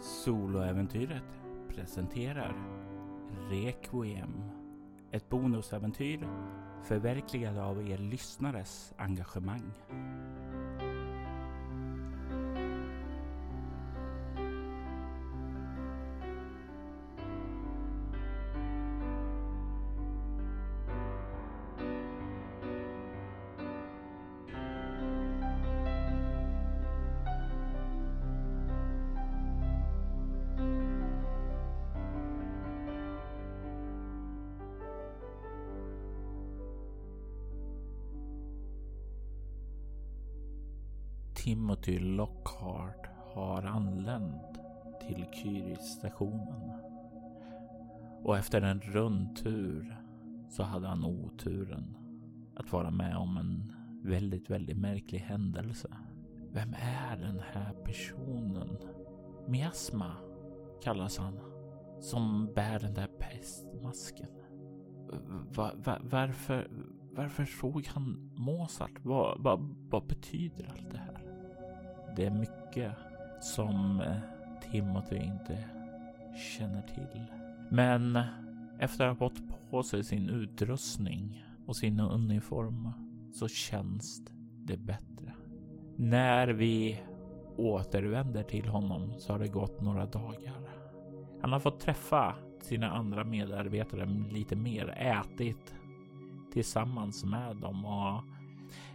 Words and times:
Soloäventyret 0.00 1.40
presenterar 1.68 2.54
Requiem. 3.50 4.42
Ett 5.10 5.28
bonusäventyr 5.28 6.28
förverkligad 6.84 7.58
av 7.58 7.88
er 7.88 7.98
lyssnares 7.98 8.94
engagemang. 8.96 9.72
Timothy 41.68 41.98
Lockhart 41.98 43.06
har 43.34 43.62
anlänt 43.62 44.60
till 45.00 45.26
Kyris-stationen. 45.32 46.72
Och 48.22 48.38
efter 48.38 48.62
en 48.62 48.80
rundtur 48.80 49.96
så 50.48 50.62
hade 50.62 50.88
han 50.88 51.04
oturen 51.04 51.96
att 52.54 52.72
vara 52.72 52.90
med 52.90 53.16
om 53.16 53.36
en 53.36 53.72
väldigt, 54.02 54.50
väldigt 54.50 54.78
märklig 54.78 55.18
händelse. 55.18 55.88
Vem 56.52 56.74
är 56.74 57.16
den 57.16 57.40
här 57.52 57.72
personen? 57.84 58.76
Miasma 59.46 60.12
kallas 60.82 61.18
han. 61.18 61.40
Som 62.00 62.50
bär 62.54 62.78
den 62.78 62.94
där 62.94 63.08
pestmasken. 63.18 64.28
Va, 65.54 65.72
va, 65.84 65.98
varför, 66.02 66.68
varför 67.12 67.44
såg 67.44 67.86
han 67.86 68.30
Mozart? 68.36 69.00
Vad, 69.02 69.42
va, 69.42 69.58
vad 69.90 70.06
betyder 70.06 70.70
allt 70.70 70.90
det 70.90 70.98
här? 70.98 71.07
Det 72.18 72.26
är 72.26 72.30
mycket 72.30 72.92
som 73.40 74.00
eh, 74.00 74.16
Timothy 74.70 75.16
inte 75.16 75.64
känner 76.36 76.82
till. 76.82 77.24
Men 77.70 78.18
efter 78.78 79.04
att 79.04 79.18
ha 79.18 79.28
fått 79.28 79.70
på 79.70 79.82
sig 79.82 80.04
sin 80.04 80.28
utrustning 80.28 81.44
och 81.66 81.76
sin 81.76 82.00
uniform 82.00 82.90
så 83.32 83.48
känns 83.48 84.22
det 84.64 84.76
bättre. 84.76 85.32
När 85.96 86.48
vi 86.48 87.02
återvänder 87.56 88.42
till 88.42 88.68
honom 88.68 89.12
så 89.18 89.32
har 89.32 89.38
det 89.38 89.48
gått 89.48 89.80
några 89.80 90.06
dagar. 90.06 90.68
Han 91.40 91.52
har 91.52 91.60
fått 91.60 91.80
träffa 91.80 92.34
sina 92.62 92.90
andra 92.90 93.24
medarbetare 93.24 94.06
lite 94.30 94.56
mer, 94.56 94.88
ätit 94.88 95.74
tillsammans 96.52 97.24
med 97.24 97.56
dem 97.56 97.84
och 97.84 98.37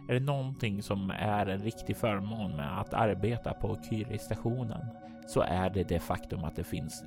är 0.08 0.14
det 0.14 0.20
någonting 0.20 0.82
som 0.82 1.10
är 1.10 1.46
en 1.46 1.62
riktig 1.62 1.96
förmån 1.96 2.56
med 2.56 2.80
att 2.80 2.94
arbeta 2.94 3.54
på 3.54 3.78
Kyri-stationen 3.90 4.86
så 5.26 5.40
är 5.40 5.70
det 5.70 5.88
det 5.88 6.00
faktum 6.00 6.44
att 6.44 6.56
det 6.56 6.64
finns 6.64 7.04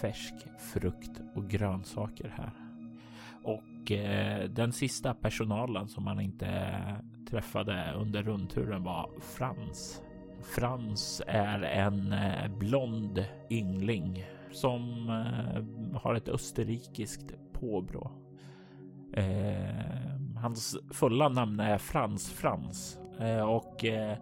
färsk 0.00 0.34
frukt 0.58 1.20
och 1.34 1.50
grönsaker 1.50 2.34
här. 2.36 2.50
Och 3.42 3.92
eh, 3.92 4.48
den 4.50 4.72
sista 4.72 5.14
personalen 5.14 5.88
som 5.88 6.04
man 6.04 6.20
inte 6.20 6.72
träffade 7.30 7.92
under 7.96 8.22
rundturen 8.22 8.82
var 8.82 9.10
Frans. 9.20 10.02
Frans 10.54 11.22
är 11.26 11.62
en 11.62 12.12
eh, 12.12 12.48
blond 12.58 13.24
yngling 13.50 14.24
som 14.52 15.08
eh, 15.08 16.00
har 16.00 16.14
ett 16.14 16.28
österrikiskt 16.28 17.34
påbrå. 17.52 18.10
Eh, 19.12 20.07
Hans 20.42 20.76
fulla 20.90 21.28
namn 21.28 21.60
är 21.60 21.78
Frans 21.78 22.30
Frans 22.30 22.98
eh, 23.20 23.40
och 23.40 23.84
eh, 23.84 24.16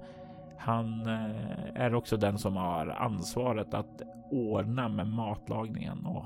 han 0.59 1.07
eh, 1.07 1.83
är 1.83 1.95
också 1.95 2.17
den 2.17 2.39
som 2.39 2.57
har 2.57 2.87
ansvaret 2.87 3.75
att 3.75 4.03
ordna 4.31 4.89
med 4.89 5.07
matlagningen 5.07 6.07
och 6.07 6.25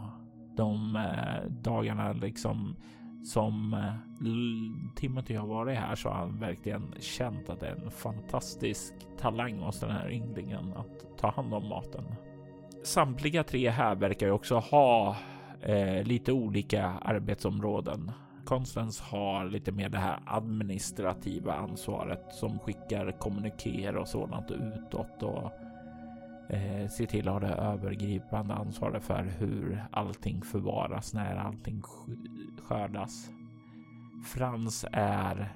de 0.57 1.05
dagarna 1.49 2.13
liksom 2.13 2.77
som 3.25 3.85
Timothy 4.97 5.35
har 5.35 5.47
varit 5.47 5.79
här 5.79 5.95
så 5.95 6.09
har 6.09 6.17
han 6.17 6.39
verkligen 6.39 6.95
känt 7.01 7.51
att 7.51 7.61
det 7.61 7.67
är 7.67 7.77
en 7.85 7.91
fantastisk 7.91 8.95
talang 9.19 9.59
hos 9.59 9.81
den 9.81 9.91
här 9.91 10.11
ynglingen 10.11 10.73
att 10.77 11.19
ta 11.19 11.31
hand 11.31 11.55
om 11.55 11.69
maten. 11.69 12.05
Samtliga 12.85 13.45
tre 13.45 13.71
här 13.71 13.95
verkar 13.95 14.27
ju 14.27 14.33
också 14.33 14.59
ha 14.59 15.17
eh, 15.61 16.05
lite 16.05 16.33
olika 16.33 16.85
arbetsområden. 16.85 18.13
Constance 18.51 19.03
har 19.05 19.45
lite 19.45 19.73
mer 19.73 19.89
det 19.89 19.99
här 19.99 20.21
administrativa 20.27 21.55
ansvaret 21.55 22.35
som 22.35 22.59
skickar 22.59 23.19
kommunikéer 23.19 23.97
och 23.97 24.09
sådant 24.09 24.51
utåt 24.51 25.23
och 25.23 25.51
eh, 26.55 26.89
ser 26.89 27.07
till 27.07 27.29
att 27.29 27.35
ha 27.35 27.41
det 27.41 27.55
övergripande 27.55 28.55
ansvaret 28.55 29.05
för 29.05 29.23
hur 29.23 29.85
allting 29.91 30.43
förvaras 30.43 31.15
när 31.15 31.37
allting 31.37 31.83
skördas. 32.63 33.31
Frans 34.27 34.87
är 34.93 35.53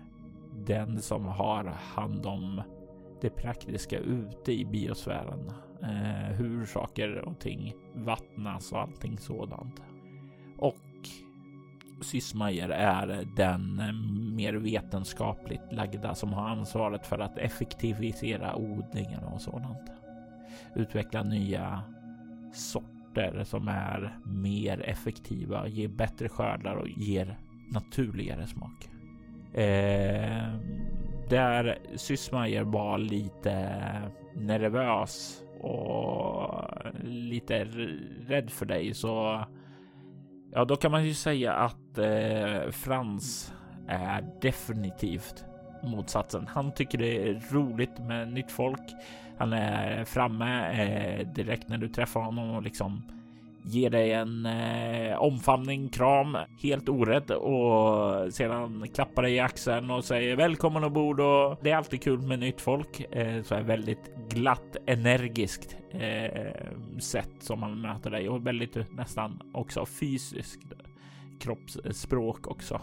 den 0.66 1.02
som 1.02 1.26
har 1.26 1.64
hand 1.64 2.26
om 2.26 2.62
det 3.20 3.30
praktiska 3.30 3.98
ute 3.98 4.52
i 4.52 4.64
biosfären. 4.64 5.52
Eh, 5.82 6.36
hur 6.36 6.66
saker 6.66 7.18
och 7.18 7.38
ting 7.38 7.74
vattnas 7.94 8.72
och 8.72 8.80
allting 8.80 9.18
sådant. 9.18 9.82
Och 10.58 10.76
Sysmajer 12.04 12.68
är 12.68 13.26
den 13.36 13.80
eh, 13.80 13.92
mer 14.34 14.54
vetenskapligt 14.54 15.72
lagda 15.72 16.14
som 16.14 16.32
har 16.32 16.48
ansvaret 16.48 17.06
för 17.06 17.18
att 17.18 17.38
effektivisera 17.38 18.56
odlingarna 18.56 19.26
och 19.26 19.40
sådant. 19.40 19.90
Utveckla 20.74 21.22
nya 21.22 21.82
sorter 22.52 23.44
som 23.44 23.68
är 23.68 24.18
mer 24.24 24.80
effektiva, 24.80 25.68
ger 25.68 25.88
bättre 25.88 26.28
skördar 26.28 26.76
och 26.76 26.88
ger 26.88 27.38
naturligare 27.72 28.46
smak. 28.46 28.88
Eh, 29.54 30.54
där 31.30 31.78
Sysmajer 31.96 32.62
var 32.62 32.98
lite 32.98 33.82
nervös 34.34 35.42
och 35.60 36.64
lite 37.04 37.64
rädd 38.26 38.50
för 38.50 38.66
dig 38.66 38.94
så 38.94 39.44
Ja, 40.56 40.64
då 40.64 40.76
kan 40.76 40.90
man 40.90 41.04
ju 41.04 41.14
säga 41.14 41.52
att 41.52 41.98
eh, 41.98 42.70
Frans 42.70 43.52
är 43.88 44.24
definitivt 44.42 45.44
motsatsen. 45.82 46.46
Han 46.46 46.72
tycker 46.72 46.98
det 46.98 47.28
är 47.28 47.42
roligt 47.50 47.98
med 47.98 48.32
nytt 48.32 48.50
folk. 48.50 48.94
Han 49.38 49.52
är 49.52 50.04
framme 50.04 50.70
eh, 50.72 51.26
direkt 51.26 51.68
när 51.68 51.78
du 51.78 51.88
träffar 51.88 52.20
honom 52.20 52.50
och 52.50 52.62
liksom 52.62 53.02
ger 53.64 53.90
dig 53.90 54.12
en 54.12 54.46
eh, 54.46 55.16
omfamning, 55.16 55.88
kram, 55.88 56.36
helt 56.62 56.88
orädd 56.88 57.30
och 57.30 58.32
sedan 58.34 58.86
klappar 58.94 59.22
dig 59.22 59.34
i 59.34 59.40
axeln 59.40 59.90
och 59.90 60.04
säger 60.04 60.36
välkommen 60.36 60.84
ombord 60.84 61.20
och 61.20 61.58
det 61.62 61.70
är 61.70 61.76
alltid 61.76 62.02
kul 62.02 62.22
med 62.22 62.38
nytt 62.38 62.60
folk. 62.60 63.00
Eh, 63.00 63.42
så 63.42 63.54
är 63.54 63.62
väldigt 63.62 64.10
glatt, 64.28 64.76
energiskt 64.86 65.76
eh, 65.90 66.52
sätt 66.98 67.34
som 67.40 67.60
man 67.60 67.80
möter 67.80 68.10
dig 68.10 68.28
och 68.28 68.46
väldigt 68.46 68.76
eh, 68.76 68.84
nästan 68.90 69.40
också 69.52 69.86
fysiskt 69.86 70.72
kroppsspråk 71.40 72.46
också. 72.46 72.80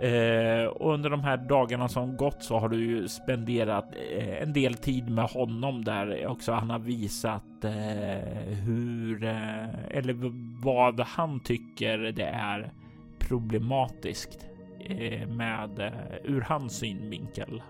Eh, 0.00 0.66
och 0.66 0.94
under 0.94 1.10
de 1.10 1.20
här 1.20 1.36
dagarna 1.36 1.88
som 1.88 2.16
gått 2.16 2.42
så 2.42 2.58
har 2.58 2.68
du 2.68 2.84
ju 2.84 3.08
spenderat 3.08 3.94
eh, 4.12 4.42
en 4.42 4.52
del 4.52 4.74
tid 4.74 5.10
med 5.10 5.24
honom 5.24 5.84
där 5.84 6.26
också. 6.26 6.52
Han 6.52 6.70
har 6.70 6.78
visat 6.78 7.64
eh, 7.64 8.54
hur 8.64 9.24
eh, 9.24 9.84
eller 9.90 10.16
vad 10.64 11.00
han 11.00 11.40
tycker 11.40 11.98
det 11.98 12.26
är 12.26 12.72
problematiskt 13.18 14.46
eh, 14.80 15.28
med 15.28 15.78
eh, 15.78 15.92
ur 16.24 16.40
hans 16.40 16.78
synvinkel 16.78 17.62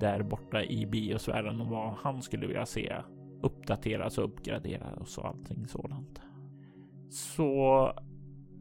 där 0.00 0.22
borta 0.22 0.64
i 0.64 0.86
biosfären 0.86 1.60
och 1.60 1.66
vad 1.66 1.94
han 2.02 2.22
skulle 2.22 2.46
vilja 2.46 2.66
se 2.66 2.92
uppdateras 3.42 4.18
och 4.18 4.24
uppgraderas 4.24 5.18
och 5.18 5.26
allting 5.26 5.66
sådant. 5.66 6.20
Så 7.10 7.92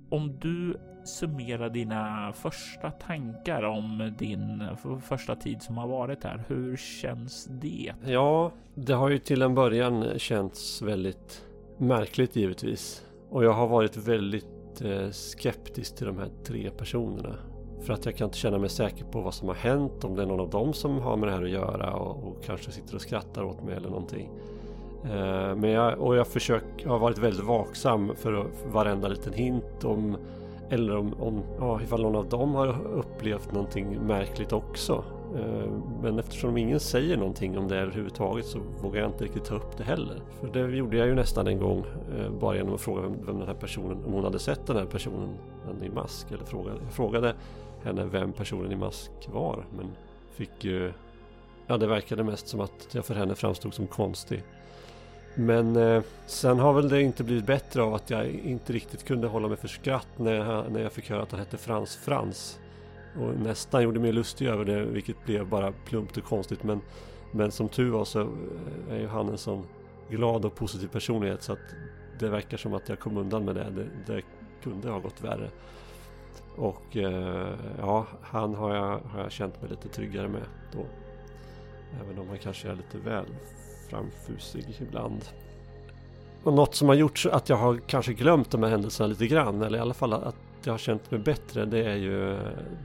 om 0.09 0.39
du 0.39 0.77
summera 1.07 1.69
dina 1.69 2.33
första 2.33 2.91
tankar 2.91 3.63
om 3.63 4.13
din 4.17 4.63
första 5.01 5.35
tid 5.35 5.61
som 5.61 5.77
har 5.77 5.87
varit 5.87 6.23
här. 6.23 6.43
Hur 6.47 6.77
känns 6.77 7.45
det? 7.45 7.93
Ja, 8.05 8.51
det 8.75 8.93
har 8.93 9.09
ju 9.09 9.17
till 9.17 9.41
en 9.41 9.55
början 9.55 10.19
känts 10.19 10.81
väldigt 10.81 11.45
märkligt 11.77 12.35
givetvis. 12.35 13.05
Och 13.29 13.45
jag 13.45 13.53
har 13.53 13.67
varit 13.67 13.97
väldigt 13.97 14.81
eh, 14.81 15.09
skeptisk 15.09 15.95
till 15.95 16.07
de 16.07 16.17
här 16.17 16.29
tre 16.45 16.69
personerna. 16.69 17.35
För 17.81 17.93
att 17.93 18.05
jag 18.05 18.15
kan 18.15 18.25
inte 18.25 18.37
känna 18.37 18.57
mig 18.57 18.69
säker 18.69 19.05
på 19.05 19.21
vad 19.21 19.33
som 19.33 19.47
har 19.47 19.55
hänt, 19.55 20.03
om 20.03 20.15
det 20.15 20.21
är 20.21 20.25
någon 20.25 20.39
av 20.39 20.49
dem 20.49 20.73
som 20.73 20.99
har 20.99 21.17
med 21.17 21.29
det 21.29 21.33
här 21.33 21.43
att 21.43 21.49
göra 21.49 21.93
och, 21.93 22.27
och 22.27 22.43
kanske 22.43 22.71
sitter 22.71 22.95
och 22.95 23.01
skrattar 23.01 23.43
åt 23.43 23.63
mig 23.63 23.75
eller 23.75 23.89
någonting. 23.89 24.29
Eh, 25.03 25.55
men 25.55 25.69
jag, 25.69 25.99
och 25.99 26.15
jag 26.15 26.27
försök, 26.27 26.63
jag 26.77 26.89
har 26.89 26.99
varit 26.99 27.17
väldigt 27.17 27.45
vaksam 27.45 28.15
för 28.15 28.47
varenda 28.71 29.07
liten 29.07 29.33
hint 29.33 29.83
om 29.83 30.17
eller 30.69 30.97
om, 30.97 31.13
om 31.13 31.43
ja, 31.59 31.81
ifall 31.81 32.01
någon 32.01 32.15
av 32.15 32.29
dem 32.29 32.55
har 32.55 32.87
upplevt 32.87 33.51
någonting 33.51 33.99
märkligt 34.07 34.53
också. 34.53 35.03
Eh, 35.35 35.71
men 36.01 36.19
eftersom 36.19 36.57
ingen 36.57 36.79
säger 36.79 37.17
någonting 37.17 37.57
om 37.57 37.67
det 37.67 37.77
överhuvudtaget 37.77 38.45
så 38.45 38.59
vågar 38.81 39.01
jag 39.01 39.09
inte 39.09 39.23
riktigt 39.23 39.45
ta 39.45 39.55
upp 39.55 39.77
det 39.77 39.83
heller. 39.83 40.21
För 40.39 40.47
det 40.47 40.75
gjorde 40.75 40.97
jag 40.97 41.07
ju 41.07 41.15
nästan 41.15 41.47
en 41.47 41.59
gång 41.59 41.85
eh, 42.17 42.31
bara 42.31 42.55
genom 42.55 42.73
att 42.73 42.81
fråga 42.81 43.01
vem, 43.01 43.13
vem 43.25 43.37
den 43.37 43.47
här 43.47 43.55
personen, 43.55 44.05
om 44.05 44.13
hon 44.13 44.23
hade 44.23 44.39
sett 44.39 44.67
den 44.67 44.77
här 44.77 44.85
personen 44.85 45.29
i 45.83 45.89
mask. 45.89 46.31
Eller 46.31 46.45
frågade, 46.45 46.77
jag 46.83 46.93
frågade 46.93 47.35
henne 47.83 48.05
vem 48.05 48.33
personen 48.33 48.71
i 48.71 48.75
mask 48.75 49.11
var. 49.33 49.65
Men 49.77 49.87
fick 50.31 50.65
ju... 50.65 50.93
Ja, 51.67 51.77
det 51.77 51.87
verkade 51.87 52.23
mest 52.23 52.47
som 52.47 52.59
att 52.59 52.87
jag 52.91 53.05
för 53.05 53.15
henne 53.15 53.35
framstod 53.35 53.73
som 53.73 53.87
konstig. 53.87 54.43
Men 55.35 55.75
eh, 55.75 56.03
sen 56.25 56.59
har 56.59 56.73
väl 56.73 56.89
det 56.89 57.01
inte 57.01 57.23
blivit 57.23 57.45
bättre 57.45 57.81
av 57.81 57.93
att 57.93 58.09
jag 58.09 58.27
inte 58.27 58.73
riktigt 58.73 59.05
kunde 59.05 59.27
hålla 59.27 59.47
mig 59.47 59.57
för 59.57 59.67
skratt 59.67 60.07
när 60.17 60.33
jag, 60.33 60.71
när 60.71 60.81
jag 60.81 60.91
fick 60.91 61.09
höra 61.09 61.23
att 61.23 61.31
han 61.31 61.39
hette 61.39 61.57
Frans 61.57 61.95
Frans. 61.95 62.59
Och 63.19 63.39
nästan 63.39 63.83
gjorde 63.83 63.99
mig 63.99 64.11
lustig 64.11 64.47
över 64.47 64.65
det, 64.65 64.85
vilket 64.85 65.25
blev 65.25 65.47
bara 65.47 65.71
plumpt 65.71 66.17
och 66.17 66.23
konstigt. 66.23 66.63
Men, 66.63 66.81
men 67.31 67.51
som 67.51 67.69
tur 67.69 67.89
var 67.89 68.05
så 68.05 68.21
eh, 68.21 68.27
är 68.91 68.99
ju 68.99 69.07
han 69.07 69.29
en 69.29 69.37
sån 69.37 69.63
glad 70.09 70.45
och 70.45 70.55
positiv 70.55 70.87
personlighet 70.87 71.43
så 71.43 71.53
att 71.53 71.75
det 72.19 72.29
verkar 72.29 72.57
som 72.57 72.73
att 72.73 72.89
jag 72.89 72.99
kom 72.99 73.17
undan 73.17 73.45
med 73.45 73.55
det. 73.55 73.69
Det, 73.69 74.13
det 74.13 74.21
kunde 74.63 74.89
ha 74.89 74.99
gått 74.99 75.23
värre. 75.23 75.49
Och 76.55 76.97
eh, 76.97 77.53
ja, 77.79 78.05
han 78.21 78.55
har 78.55 78.75
jag, 78.75 78.99
har 78.99 79.21
jag 79.21 79.31
känt 79.31 79.61
mig 79.61 79.69
lite 79.69 79.87
tryggare 79.87 80.27
med 80.27 80.43
då. 80.71 80.85
Även 82.03 82.19
om 82.19 82.27
han 82.29 82.37
kanske 82.37 82.69
är 82.69 82.75
lite 82.75 82.97
väl 82.97 83.25
framfusig 83.89 84.65
ibland. 84.81 85.25
Och 86.43 86.53
något 86.53 86.75
som 86.75 86.87
har 86.87 86.95
gjort 86.95 87.25
att 87.31 87.49
jag 87.49 87.57
har 87.57 87.77
kanske 87.77 88.13
glömt 88.13 88.51
de 88.51 88.63
här 88.63 88.69
händelserna 88.69 89.07
lite 89.07 89.27
grann, 89.27 89.61
eller 89.61 89.77
i 89.77 89.81
alla 89.81 89.93
fall 89.93 90.13
att 90.13 90.35
jag 90.63 90.73
har 90.73 90.77
känt 90.77 91.11
mig 91.11 91.19
bättre, 91.19 91.65
det 91.65 91.85
är 91.85 91.95
ju 91.95 92.33
eh, 92.33 92.39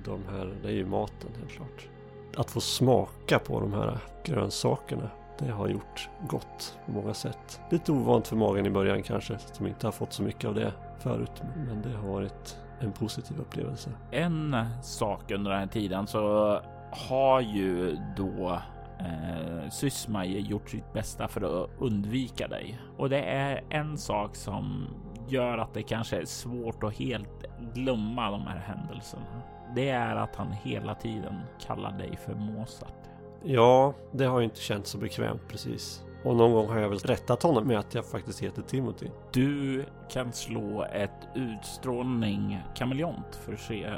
de 0.05 0.21
här, 0.31 0.55
det 0.63 0.69
är 0.69 0.73
ju 0.73 0.87
maten 0.87 1.31
helt 1.39 1.51
klart. 1.51 1.89
Att 2.37 2.51
få 2.51 2.61
smaka 2.61 3.39
på 3.39 3.61
de 3.61 3.73
här 3.73 3.99
grönsakerna, 4.25 5.11
det 5.39 5.51
har 5.51 5.69
gjort 5.69 6.09
gott 6.29 6.79
på 6.87 6.93
många 6.93 7.15
sätt. 7.15 7.61
Lite 7.71 7.93
ovant 7.93 8.29
för 8.29 8.37
magen 8.37 8.67
i 8.67 8.71
början 8.71 9.03
kanske, 9.03 9.39
som 9.53 9.67
inte 9.67 9.87
har 9.87 9.93
fått 9.93 10.13
så 10.13 10.23
mycket 10.23 10.45
av 10.45 10.55
det 10.55 10.73
förut, 10.99 11.43
men 11.67 11.83
det 11.83 11.97
har 11.97 12.09
varit 12.09 12.57
en 12.81 12.93
positiv 12.93 13.41
upplevelse. 13.41 13.91
En 14.11 14.57
sak 14.83 15.31
under 15.31 15.51
den 15.51 15.61
här 15.61 15.67
tiden 15.67 16.07
så 16.07 16.61
har 16.91 17.41
ju 17.41 17.97
då 18.17 18.59
eh, 19.01 19.71
Sysmaje 19.71 20.41
gjort 20.41 20.71
sitt 20.71 20.93
bästa 20.93 21.29
för 21.29 21.65
att 21.65 21.71
undvika 21.79 22.49
dig. 22.49 22.79
Och 22.97 23.11
det 23.11 23.23
är 23.23 23.65
en 23.71 23.99
sak 23.99 24.37
som 24.37 24.87
gör 25.29 25.59
att 25.59 25.75
det 25.75 25.83
kanske 25.83 26.17
är 26.17 26.25
svårt 26.25 26.85
att 26.85 26.95
helt 26.95 27.45
glömma 27.75 28.31
de 28.31 28.41
här 28.41 28.59
händelserna. 28.59 29.43
Det 29.75 29.89
är 29.89 30.17
att 30.17 30.37
han 30.37 30.53
hela 30.53 30.95
tiden 30.95 31.41
kallar 31.67 31.93
dig 31.99 32.17
för 32.17 32.35
Mozart. 32.35 32.95
Ja, 33.43 33.95
det 34.13 34.25
har 34.25 34.39
ju 34.39 34.45
inte 34.45 34.61
känts 34.61 34.91
så 34.91 34.99
bekvämt 34.99 35.49
precis. 35.49 36.05
Och 36.25 36.37
någon 36.37 36.53
gång 36.53 36.69
har 36.69 36.79
jag 36.79 36.89
väl 36.89 36.99
rättat 36.99 37.43
honom 37.43 37.67
med 37.67 37.79
att 37.79 37.95
jag 37.95 38.05
faktiskt 38.05 38.43
heter 38.43 38.63
Timothy. 38.63 39.07
Du 39.33 39.85
kan 40.11 40.33
slå 40.33 40.85
ett 40.93 41.29
utstrålning 41.35 42.59
kameleont 42.75 43.37
för 43.37 43.53
att 43.53 43.61
se 43.61 43.91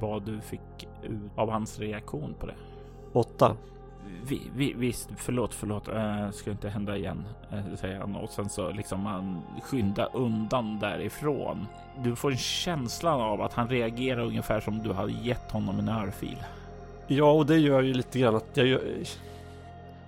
vad 0.00 0.22
du 0.22 0.40
fick 0.40 0.88
ut 1.02 1.32
av 1.36 1.50
hans 1.50 1.78
reaktion 1.78 2.34
på 2.40 2.46
det. 2.46 2.54
Åtta. 3.12 3.56
Vi, 4.26 4.50
vi, 4.56 4.72
visst, 4.72 5.08
förlåt, 5.16 5.54
förlåt, 5.54 5.88
äh, 5.88 6.30
ska 6.30 6.50
inte 6.50 6.68
hända 6.68 6.96
igen, 6.96 7.24
äh, 7.50 7.76
säger 7.76 8.00
han 8.00 8.16
och 8.16 8.30
sen 8.30 8.48
så 8.48 8.70
liksom 8.70 9.06
han 9.06 9.42
skyndar 9.62 10.08
undan 10.12 10.78
därifrån. 10.78 11.66
Du 12.04 12.16
får 12.16 12.30
en 12.30 12.36
känsla 12.36 13.16
av 13.16 13.42
att 13.42 13.52
han 13.52 13.68
reagerar 13.68 14.20
ungefär 14.20 14.60
som 14.60 14.78
du 14.78 14.92
hade 14.92 15.12
gett 15.12 15.50
honom 15.50 15.78
en 15.78 15.88
örfil. 15.88 16.38
Ja, 17.06 17.32
och 17.32 17.46
det 17.46 17.58
gör 17.58 17.82
ju 17.82 17.94
lite 17.94 18.18
grann 18.18 18.36
att 18.36 18.56
jag, 18.56 18.66
jag, 18.66 18.80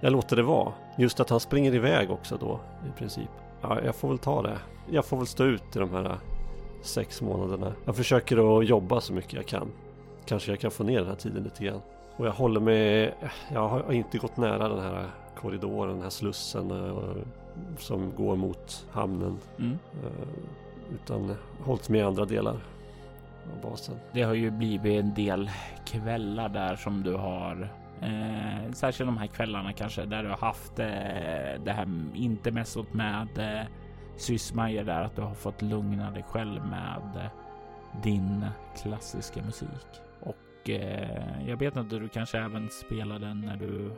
jag 0.00 0.12
låter 0.12 0.36
det 0.36 0.42
vara. 0.42 0.72
Just 0.96 1.20
att 1.20 1.30
han 1.30 1.40
springer 1.40 1.74
iväg 1.74 2.10
också 2.10 2.36
då 2.40 2.60
i 2.88 2.98
princip. 2.98 3.30
Ja, 3.62 3.80
jag 3.84 3.94
får 3.94 4.08
väl 4.08 4.18
ta 4.18 4.42
det. 4.42 4.58
Jag 4.90 5.04
får 5.04 5.16
väl 5.16 5.26
stå 5.26 5.44
ut 5.44 5.76
i 5.76 5.78
de 5.78 5.90
här 5.90 6.18
sex 6.82 7.22
månaderna. 7.22 7.72
Jag 7.84 7.96
försöker 7.96 8.58
att 8.58 8.68
jobba 8.68 9.00
så 9.00 9.12
mycket 9.12 9.32
jag 9.32 9.46
kan. 9.46 9.68
Kanske 10.26 10.52
jag 10.52 10.60
kan 10.60 10.70
få 10.70 10.84
ner 10.84 10.98
den 10.98 11.08
här 11.08 11.14
tiden 11.14 11.42
lite 11.42 11.64
grann. 11.64 11.80
Och 12.20 12.26
jag 12.26 12.32
håller 12.32 12.60
mig, 12.60 13.14
jag 13.52 13.68
har 13.68 13.92
inte 13.92 14.18
gått 14.18 14.36
nära 14.36 14.68
den 14.68 14.80
här 14.80 15.06
korridoren, 15.36 15.92
den 15.92 16.02
här 16.02 16.10
slussen 16.10 16.70
uh, 16.70 17.16
som 17.78 18.14
går 18.16 18.36
mot 18.36 18.86
hamnen. 18.90 19.38
Mm. 19.58 19.78
Uh, 20.04 20.94
utan 20.94 21.36
hållit 21.64 21.88
mig 21.88 22.00
i 22.00 22.02
andra 22.02 22.24
delar 22.24 22.56
av 23.52 23.70
basen. 23.70 23.94
Det 24.12 24.22
har 24.22 24.34
ju 24.34 24.50
blivit 24.50 25.04
en 25.04 25.14
del 25.14 25.50
kvällar 25.84 26.48
där 26.48 26.76
som 26.76 27.02
du 27.02 27.14
har 27.14 27.68
Eh, 28.02 28.72
särskilt 28.72 29.08
de 29.08 29.18
här 29.18 29.26
kvällarna 29.26 29.72
kanske 29.72 30.04
där 30.04 30.22
du 30.22 30.28
har 30.28 30.36
haft 30.36 30.78
eh, 30.78 31.62
det 31.64 31.72
här 31.72 31.88
intermezzot 32.14 32.94
med 32.94 33.38
eh, 33.38 33.66
Sysmajer 34.16 34.84
där 34.84 35.02
att 35.02 35.16
du 35.16 35.22
har 35.22 35.34
fått 35.34 35.62
lugna 35.62 36.10
dig 36.10 36.22
själv 36.22 36.66
med 36.66 37.02
eh, 37.16 37.30
din 38.02 38.46
klassiska 38.82 39.42
musik. 39.42 40.00
Och 40.60 40.70
eh, 40.70 41.48
jag 41.48 41.56
vet 41.56 41.76
inte, 41.76 41.98
du 41.98 42.08
kanske 42.08 42.38
även 42.38 42.70
spelar 42.70 43.18
den 43.18 43.40
när 43.40 43.56
du 43.56 43.92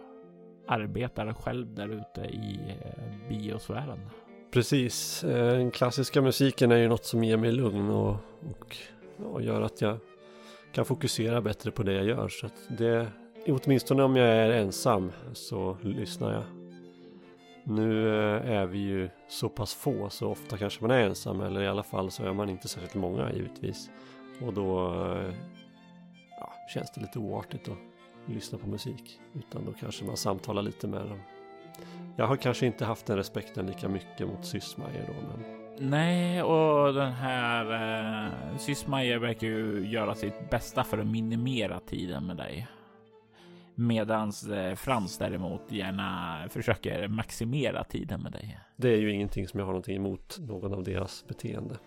arbetar 0.66 1.32
själv 1.32 1.74
där 1.74 1.88
ute 1.88 2.20
i 2.20 2.58
eh, 2.68 3.28
biosfären. 3.28 4.00
Precis, 4.52 5.24
eh, 5.24 5.52
den 5.52 5.70
klassiska 5.70 6.22
musiken 6.22 6.72
är 6.72 6.76
ju 6.76 6.88
något 6.88 7.04
som 7.04 7.24
ger 7.24 7.36
mig 7.36 7.52
lugn 7.52 7.90
och, 7.90 8.16
och, 8.50 8.76
och 9.32 9.42
gör 9.42 9.62
att 9.62 9.80
jag 9.80 9.98
kan 10.72 10.84
fokusera 10.84 11.40
bättre 11.40 11.70
på 11.70 11.82
det 11.82 11.92
jag 11.92 12.04
gör. 12.04 12.28
Så 12.28 12.46
att 12.46 12.78
det, 12.78 13.06
åtminstone 13.48 14.02
om 14.02 14.16
jag 14.16 14.28
är 14.28 14.50
ensam 14.50 15.12
så 15.32 15.76
lyssnar 15.82 16.32
jag. 16.32 16.44
Nu 17.64 18.08
eh, 18.08 18.50
är 18.50 18.66
vi 18.66 18.78
ju 18.78 19.08
så 19.28 19.48
pass 19.48 19.74
få 19.74 20.10
så 20.10 20.28
ofta 20.28 20.58
kanske 20.58 20.80
man 20.80 20.90
är 20.90 20.98
ensam 21.04 21.40
eller 21.40 21.62
i 21.62 21.68
alla 21.68 21.82
fall 21.82 22.10
så 22.10 22.24
är 22.24 22.32
man 22.32 22.48
inte 22.48 22.68
särskilt 22.68 22.94
många 22.94 23.32
givetvis. 23.32 23.90
Och 24.46 24.52
då 24.52 24.94
eh, 24.94 25.34
känns 26.72 26.90
det 26.90 27.00
lite 27.00 27.18
oartigt 27.18 27.68
att 27.68 27.78
lyssna 28.26 28.58
på 28.58 28.66
musik. 28.66 29.20
Utan 29.34 29.64
då 29.64 29.72
kanske 29.72 30.04
man 30.04 30.16
samtalar 30.16 30.62
lite 30.62 30.88
med 30.88 31.06
dem. 31.06 31.20
Jag 32.16 32.26
har 32.26 32.36
kanske 32.36 32.66
inte 32.66 32.84
haft 32.84 33.06
den 33.06 33.16
respekten 33.16 33.66
lika 33.66 33.88
mycket 33.88 34.28
mot 34.28 34.44
Sysmajer 34.44 35.06
då 35.06 35.12
men... 35.28 35.58
Nej, 35.90 36.42
och 36.42 36.94
den 36.94 37.12
här 37.12 37.64
eh, 38.22 38.56
Sysmajer 38.56 39.18
verkar 39.18 39.46
ju 39.46 39.88
göra 39.88 40.14
sitt 40.14 40.50
bästa 40.50 40.84
för 40.84 40.98
att 40.98 41.06
minimera 41.06 41.80
tiden 41.80 42.26
med 42.26 42.36
dig. 42.36 42.68
Medans 43.74 44.48
eh, 44.48 44.74
Frans 44.74 45.18
däremot 45.18 45.72
gärna 45.72 46.38
försöker 46.50 47.08
maximera 47.08 47.84
tiden 47.84 48.22
med 48.22 48.32
dig. 48.32 48.58
Det 48.76 48.88
är 48.88 48.96
ju 48.96 49.12
ingenting 49.12 49.48
som 49.48 49.60
jag 49.60 49.66
har 49.66 49.72
någonting 49.72 49.96
emot 49.96 50.38
någon 50.40 50.74
av 50.74 50.82
deras 50.82 51.24
beteende. 51.28 51.78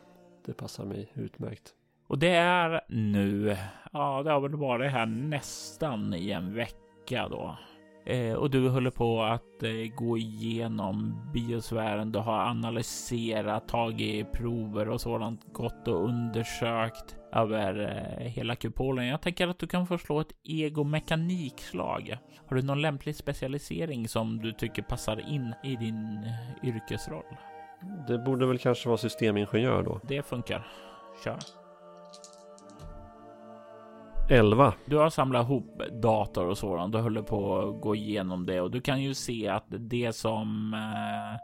Det 0.45 0.53
passar 0.53 0.85
mig 0.85 1.11
utmärkt. 1.13 1.73
Och 2.07 2.19
det 2.19 2.35
är 2.35 2.81
nu, 2.89 3.57
ja, 3.93 4.23
det 4.23 4.31
har 4.31 4.41
väl 4.41 4.55
varit 4.55 4.91
här 4.91 5.05
nästan 5.05 6.13
i 6.13 6.31
en 6.31 6.53
vecka 6.53 7.27
då. 7.29 7.57
Eh, 8.05 8.33
och 8.33 8.49
du 8.49 8.69
håller 8.69 8.91
på 8.91 9.23
att 9.23 9.63
eh, 9.63 9.95
gå 9.95 10.17
igenom 10.17 11.21
biosfären. 11.33 12.11
Du 12.11 12.19
har 12.19 12.39
analyserat, 12.39 13.67
tagit 13.67 14.31
prover 14.31 14.89
och 14.89 15.01
sådant, 15.01 15.53
gått 15.53 15.87
och 15.87 16.03
undersökt 16.03 17.15
över 17.33 17.79
eh, 17.79 18.27
hela 18.27 18.55
kupolen. 18.55 19.07
Jag 19.07 19.21
tänker 19.21 19.47
att 19.47 19.59
du 19.59 19.67
kan 19.67 19.87
få 19.87 19.97
slå 19.97 20.19
ett 20.19 20.33
egomekanikslag. 20.43 22.17
Har 22.47 22.55
du 22.55 22.61
någon 22.61 22.81
lämplig 22.81 23.15
specialisering 23.15 24.07
som 24.07 24.37
du 24.37 24.51
tycker 24.51 24.81
passar 24.81 25.29
in 25.29 25.53
i 25.63 25.75
din 25.75 26.23
eh, 26.23 26.69
yrkesroll? 26.69 27.37
Det 28.07 28.17
borde 28.17 28.45
väl 28.45 28.57
kanske 28.57 28.89
vara 28.89 28.97
systemingenjör 28.97 29.83
då? 29.83 29.99
Det 30.03 30.25
funkar. 30.25 30.67
Kör. 31.23 31.64
11. 34.29 34.73
Du 34.85 34.97
har 34.97 35.09
samlat 35.09 35.45
ihop 35.45 35.81
dator 36.01 36.47
och 36.47 36.57
sådant. 36.57 36.93
Du 36.93 36.99
håller 36.99 37.21
på 37.21 37.59
att 37.59 37.81
gå 37.81 37.95
igenom 37.95 38.45
det 38.45 38.61
och 38.61 38.71
du 38.71 38.81
kan 38.81 39.01
ju 39.01 39.13
se 39.13 39.47
att 39.47 39.65
det 39.69 40.15
som 40.15 40.73
eh, 40.73 41.39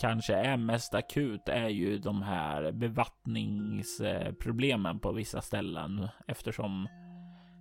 kanske 0.00 0.34
är 0.34 0.56
mest 0.56 0.94
akut 0.94 1.48
är 1.48 1.68
ju 1.68 1.98
de 1.98 2.22
här 2.22 2.72
bevattningsproblemen 2.72 5.00
på 5.00 5.12
vissa 5.12 5.40
ställen 5.40 6.08
eftersom 6.26 6.88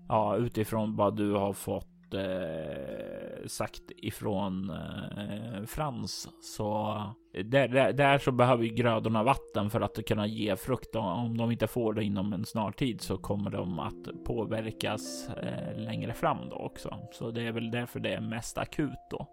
ja, 0.09 0.35
utifrån 0.35 0.95
vad 0.95 1.17
du 1.17 1.33
har 1.33 1.53
fått 1.53 1.92
eh, 2.13 3.47
sagt 3.47 3.91
ifrån 3.97 4.69
eh, 4.69 5.65
Frans 5.65 6.29
så 6.41 6.97
eh, 7.33 7.45
där, 7.45 7.67
där, 7.67 7.93
där, 7.93 8.17
så 8.17 8.31
behöver 8.31 8.63
ju 8.63 8.69
grödorna 8.69 9.23
vatten 9.23 9.69
för 9.69 9.81
att 9.81 10.05
kunna 10.07 10.27
ge 10.27 10.55
frukt. 10.55 10.95
Om 10.95 11.37
de 11.37 11.51
inte 11.51 11.67
får 11.67 11.93
det 11.93 12.03
inom 12.03 12.33
en 12.33 12.45
snar 12.45 12.71
tid 12.71 13.01
så 13.01 13.17
kommer 13.17 13.49
de 13.49 13.79
att 13.79 14.25
påverkas 14.25 15.29
eh, 15.29 15.77
längre 15.77 16.13
fram 16.13 16.49
då 16.49 16.55
också. 16.55 16.97
Så 17.11 17.31
det 17.31 17.41
är 17.41 17.51
väl 17.51 17.71
därför 17.71 17.99
det 17.99 18.13
är 18.13 18.21
mest 18.21 18.57
akut 18.57 18.99
då. 19.11 19.27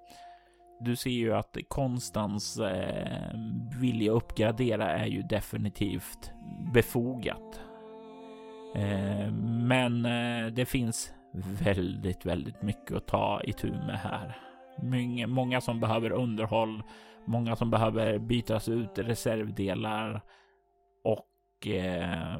du 0.80 0.96
ser 0.96 1.10
ju 1.10 1.34
att 1.34 1.56
Konstans 1.68 2.58
eh, 2.58 3.30
vilja 3.80 4.12
att 4.12 4.22
uppgradera 4.22 4.90
är 4.98 5.06
ju 5.06 5.22
definitivt 5.22 6.32
befogat. 6.74 7.60
Eh, 8.74 9.32
men 9.42 10.04
eh, 10.04 10.46
det 10.52 10.64
finns 10.64 11.12
väldigt, 11.32 12.26
väldigt 12.26 12.62
mycket 12.62 12.96
att 12.96 13.06
ta 13.06 13.40
itu 13.44 13.70
med 13.70 13.98
här. 13.98 14.38
Många, 15.26 15.60
som 15.60 15.80
behöver 15.80 16.12
underhåll, 16.12 16.82
många 17.24 17.56
som 17.56 17.70
behöver 17.70 18.18
bytas 18.18 18.68
ut 18.68 18.98
reservdelar 18.98 20.20
och 21.04 21.66
eh, 21.66 22.38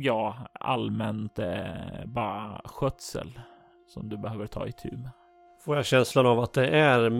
ja, 0.00 0.36
allmänt 0.52 1.38
eh, 1.38 2.04
bara 2.06 2.60
skötsel 2.64 3.40
som 3.86 4.08
du 4.08 4.18
behöver 4.18 4.46
ta 4.46 4.66
itu 4.66 4.90
med. 4.90 5.10
Får 5.64 5.76
jag 5.76 5.86
känslan 5.86 6.26
av 6.26 6.40
att 6.40 6.52
det 6.52 6.66
är 6.66 7.10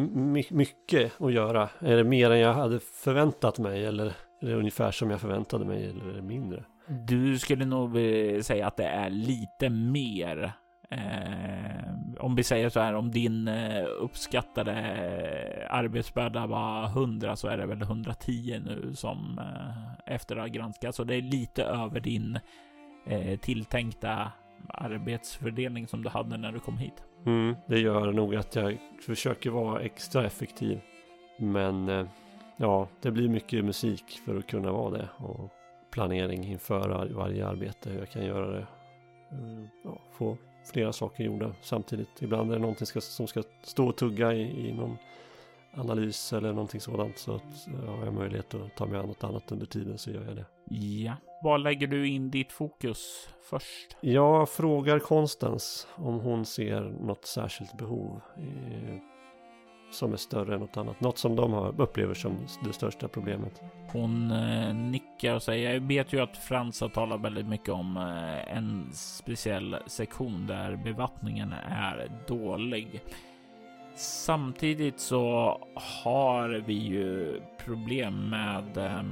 mycket 0.54 1.20
att 1.20 1.32
göra? 1.32 1.68
Är 1.78 1.96
det 1.96 2.04
mer 2.04 2.30
än 2.30 2.38
jag 2.38 2.54
hade 2.54 2.80
förväntat 2.80 3.58
mig 3.58 3.86
eller 3.86 4.06
är 4.42 4.46
det 4.46 4.54
ungefär 4.54 4.90
som 4.90 5.10
jag 5.10 5.20
förväntade 5.20 5.64
mig 5.64 5.90
eller 5.90 6.08
är 6.08 6.14
det 6.14 6.22
mindre? 6.22 6.64
Du 7.06 7.38
skulle 7.38 7.64
nog 7.64 7.96
säga 8.42 8.66
att 8.66 8.76
det 8.76 8.84
är 8.84 9.10
lite 9.10 9.70
mer. 9.70 10.52
Eh, 10.90 11.94
om 12.18 12.34
vi 12.34 12.42
säger 12.42 12.68
så 12.68 12.80
här, 12.80 12.94
om 12.94 13.10
din 13.10 13.48
eh, 13.48 13.84
uppskattade 14.00 14.72
eh, 14.72 15.74
arbetsbörda 15.74 16.46
var 16.46 16.84
100 16.84 17.36
så 17.36 17.48
är 17.48 17.56
det 17.56 17.66
väl 17.66 17.82
110 17.82 18.60
nu 18.64 18.94
som 18.94 19.38
eh, 19.38 20.14
efter 20.14 20.36
att 20.36 20.42
ha 20.42 20.46
granskat. 20.46 20.94
Så 20.94 21.04
det 21.04 21.14
är 21.14 21.22
lite 21.22 21.64
över 21.64 22.00
din 22.00 22.38
eh, 23.06 23.38
tilltänkta 23.38 24.32
arbetsfördelning 24.68 25.86
som 25.86 26.02
du 26.02 26.08
hade 26.08 26.36
när 26.36 26.52
du 26.52 26.60
kom 26.60 26.78
hit. 26.78 27.04
Mm, 27.26 27.56
det 27.66 27.78
gör 27.78 28.12
nog 28.12 28.34
att 28.34 28.56
jag 28.56 28.78
försöker 29.06 29.50
vara 29.50 29.80
extra 29.80 30.26
effektiv. 30.26 30.80
Men 31.38 31.88
eh, 31.88 32.06
ja, 32.56 32.88
det 33.00 33.10
blir 33.10 33.28
mycket 33.28 33.64
musik 33.64 34.20
för 34.24 34.36
att 34.36 34.46
kunna 34.46 34.72
vara 34.72 34.90
det. 34.90 35.08
Och 35.16 35.50
planering 35.90 36.44
inför 36.44 37.08
varje 37.14 37.46
arbete, 37.46 37.90
hur 37.90 37.98
jag 37.98 38.10
kan 38.10 38.24
göra 38.24 38.50
det. 38.50 38.66
Mm, 39.32 39.68
ja, 39.84 39.98
få 40.12 40.36
flera 40.64 40.92
saker 40.92 41.24
gjorda 41.24 41.54
samtidigt. 41.62 42.22
Ibland 42.22 42.50
är 42.50 42.54
det 42.54 42.60
någonting 42.60 42.86
ska, 42.86 43.00
som 43.00 43.26
ska 43.26 43.42
stå 43.62 43.88
och 43.88 43.96
tugga 43.96 44.32
i, 44.32 44.68
i 44.68 44.72
någon 44.72 44.96
analys 45.74 46.32
eller 46.32 46.52
någonting 46.52 46.80
sådant. 46.80 47.18
Så 47.18 47.34
att, 47.34 47.66
ja, 47.66 47.90
har 47.90 48.04
jag 48.04 48.14
möjlighet 48.14 48.54
att 48.54 48.76
ta 48.76 48.86
mig 48.86 48.98
an 49.00 49.06
något 49.06 49.24
annat 49.24 49.52
under 49.52 49.66
tiden 49.66 49.98
så 49.98 50.10
gör 50.10 50.24
jag 50.24 50.36
det. 50.36 50.46
Ja, 50.74 51.16
var 51.42 51.58
lägger 51.58 51.86
du 51.86 52.08
in 52.08 52.30
ditt 52.30 52.52
fokus 52.52 53.28
först? 53.50 53.96
Jag 54.00 54.48
frågar 54.48 54.98
Konstens 54.98 55.88
om 55.94 56.20
hon 56.20 56.46
ser 56.46 56.80
något 56.80 57.24
särskilt 57.24 57.78
behov 57.78 58.20
eh, 58.36 58.96
som 59.90 60.12
är 60.12 60.16
större 60.16 60.54
än 60.54 60.60
något 60.60 60.76
annat. 60.76 61.00
Något 61.00 61.18
som 61.18 61.36
de 61.36 61.52
har, 61.52 61.80
upplever 61.80 62.14
som 62.14 62.36
det 62.64 62.72
största 62.72 63.08
problemet. 63.08 63.62
Hon 63.92 64.30
eh, 64.30 64.74
nickar 64.74 65.34
och 65.34 65.42
säger, 65.42 65.72
jag 65.74 65.80
vet 65.80 66.12
ju 66.12 66.20
att 66.20 66.36
Frans 66.36 66.80
har 66.80 66.88
talat 66.88 67.20
väldigt 67.20 67.46
mycket 67.46 67.68
om 67.68 67.96
eh, 67.96 68.56
en 68.56 68.92
speciell 68.92 69.76
sektion 69.86 70.46
där 70.46 70.76
bevattningen 70.76 71.52
är 71.70 72.10
dålig. 72.28 73.02
Samtidigt 73.96 75.00
så 75.00 75.58
har 76.04 76.48
vi 76.66 76.74
ju 76.74 77.40
problem 77.64 78.30
med 78.30 78.76
eh, 78.76 79.04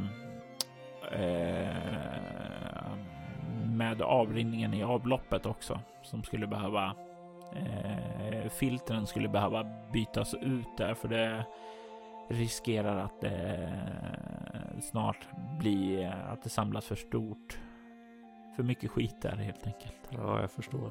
eh 1.23 2.39
med 3.79 4.03
avrinningen 4.03 4.75
i 4.75 4.83
avloppet 4.83 5.47
också 5.47 5.81
som 6.03 6.23
skulle 6.23 6.47
behöva 6.47 6.95
eh, 7.53 8.51
filtren 8.51 9.07
skulle 9.07 9.29
behöva 9.29 9.67
bytas 9.93 10.35
ut 10.35 10.77
där 10.77 10.95
för 10.95 11.09
det 11.09 11.45
riskerar 12.29 12.99
att 12.99 13.21
det 13.21 13.73
snart 14.83 15.29
blir 15.61 16.07
att 16.33 16.43
det 16.43 16.51
samlas 16.51 16.87
för 16.87 16.97
stort. 16.97 17.59
För 18.57 18.63
mycket 18.63 18.91
skit 18.91 19.23
där 19.23 19.37
helt 19.37 19.67
enkelt. 19.67 19.97
Ja, 20.11 20.41
jag 20.41 20.51
förstår. 20.51 20.91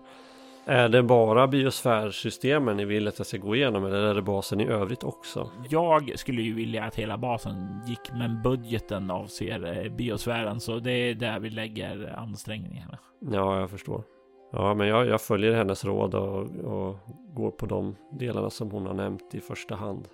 Är 0.65 0.89
det 0.89 1.03
bara 1.03 1.47
biosfärsystemen 1.47 2.77
ni 2.77 2.85
vill 2.85 3.07
att 3.07 3.17
jag 3.17 3.27
ska 3.27 3.37
gå 3.37 3.55
igenom 3.55 3.85
eller 3.85 4.01
är 4.01 4.15
det 4.15 4.21
basen 4.21 4.61
i 4.61 4.67
övrigt 4.67 5.03
också? 5.03 5.51
Jag 5.69 6.19
skulle 6.19 6.41
ju 6.41 6.53
vilja 6.53 6.83
att 6.83 6.95
hela 6.95 7.17
basen 7.17 7.81
gick 7.87 8.11
men 8.13 8.41
budgeten 8.41 9.11
avser 9.11 9.85
eh, 9.85 9.91
biosfären 9.91 10.59
så 10.59 10.79
det 10.79 10.91
är 10.91 11.15
där 11.15 11.39
vi 11.39 11.49
lägger 11.49 12.15
ansträngningarna. 12.17 12.97
Ja, 13.19 13.59
jag 13.59 13.69
förstår. 13.69 14.03
Ja, 14.51 14.73
men 14.73 14.87
jag, 14.87 15.07
jag 15.07 15.21
följer 15.21 15.53
hennes 15.53 15.85
råd 15.85 16.15
och, 16.15 16.41
och, 16.55 16.95
går 17.33 17.51
på 17.51 17.65
de 17.65 17.95
delarna 18.11 18.49
som 18.49 18.71
hon 18.71 18.85
har 18.85 18.93
nämnt 18.93 19.35
i 19.35 19.39
första 19.39 19.75
hand. 19.75 20.07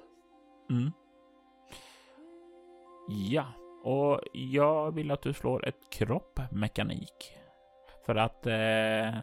Mm. 0.70 0.92
Ja, 3.30 3.46
och 3.84 4.22
jag 4.34 4.92
vill 4.92 5.12
att 5.12 5.22
du 5.22 5.34
slår 5.34 5.68
ett 5.68 5.90
kroppmekanik. 5.92 7.38
För 8.06 8.16
att 8.16 8.48
eh, 8.48 9.20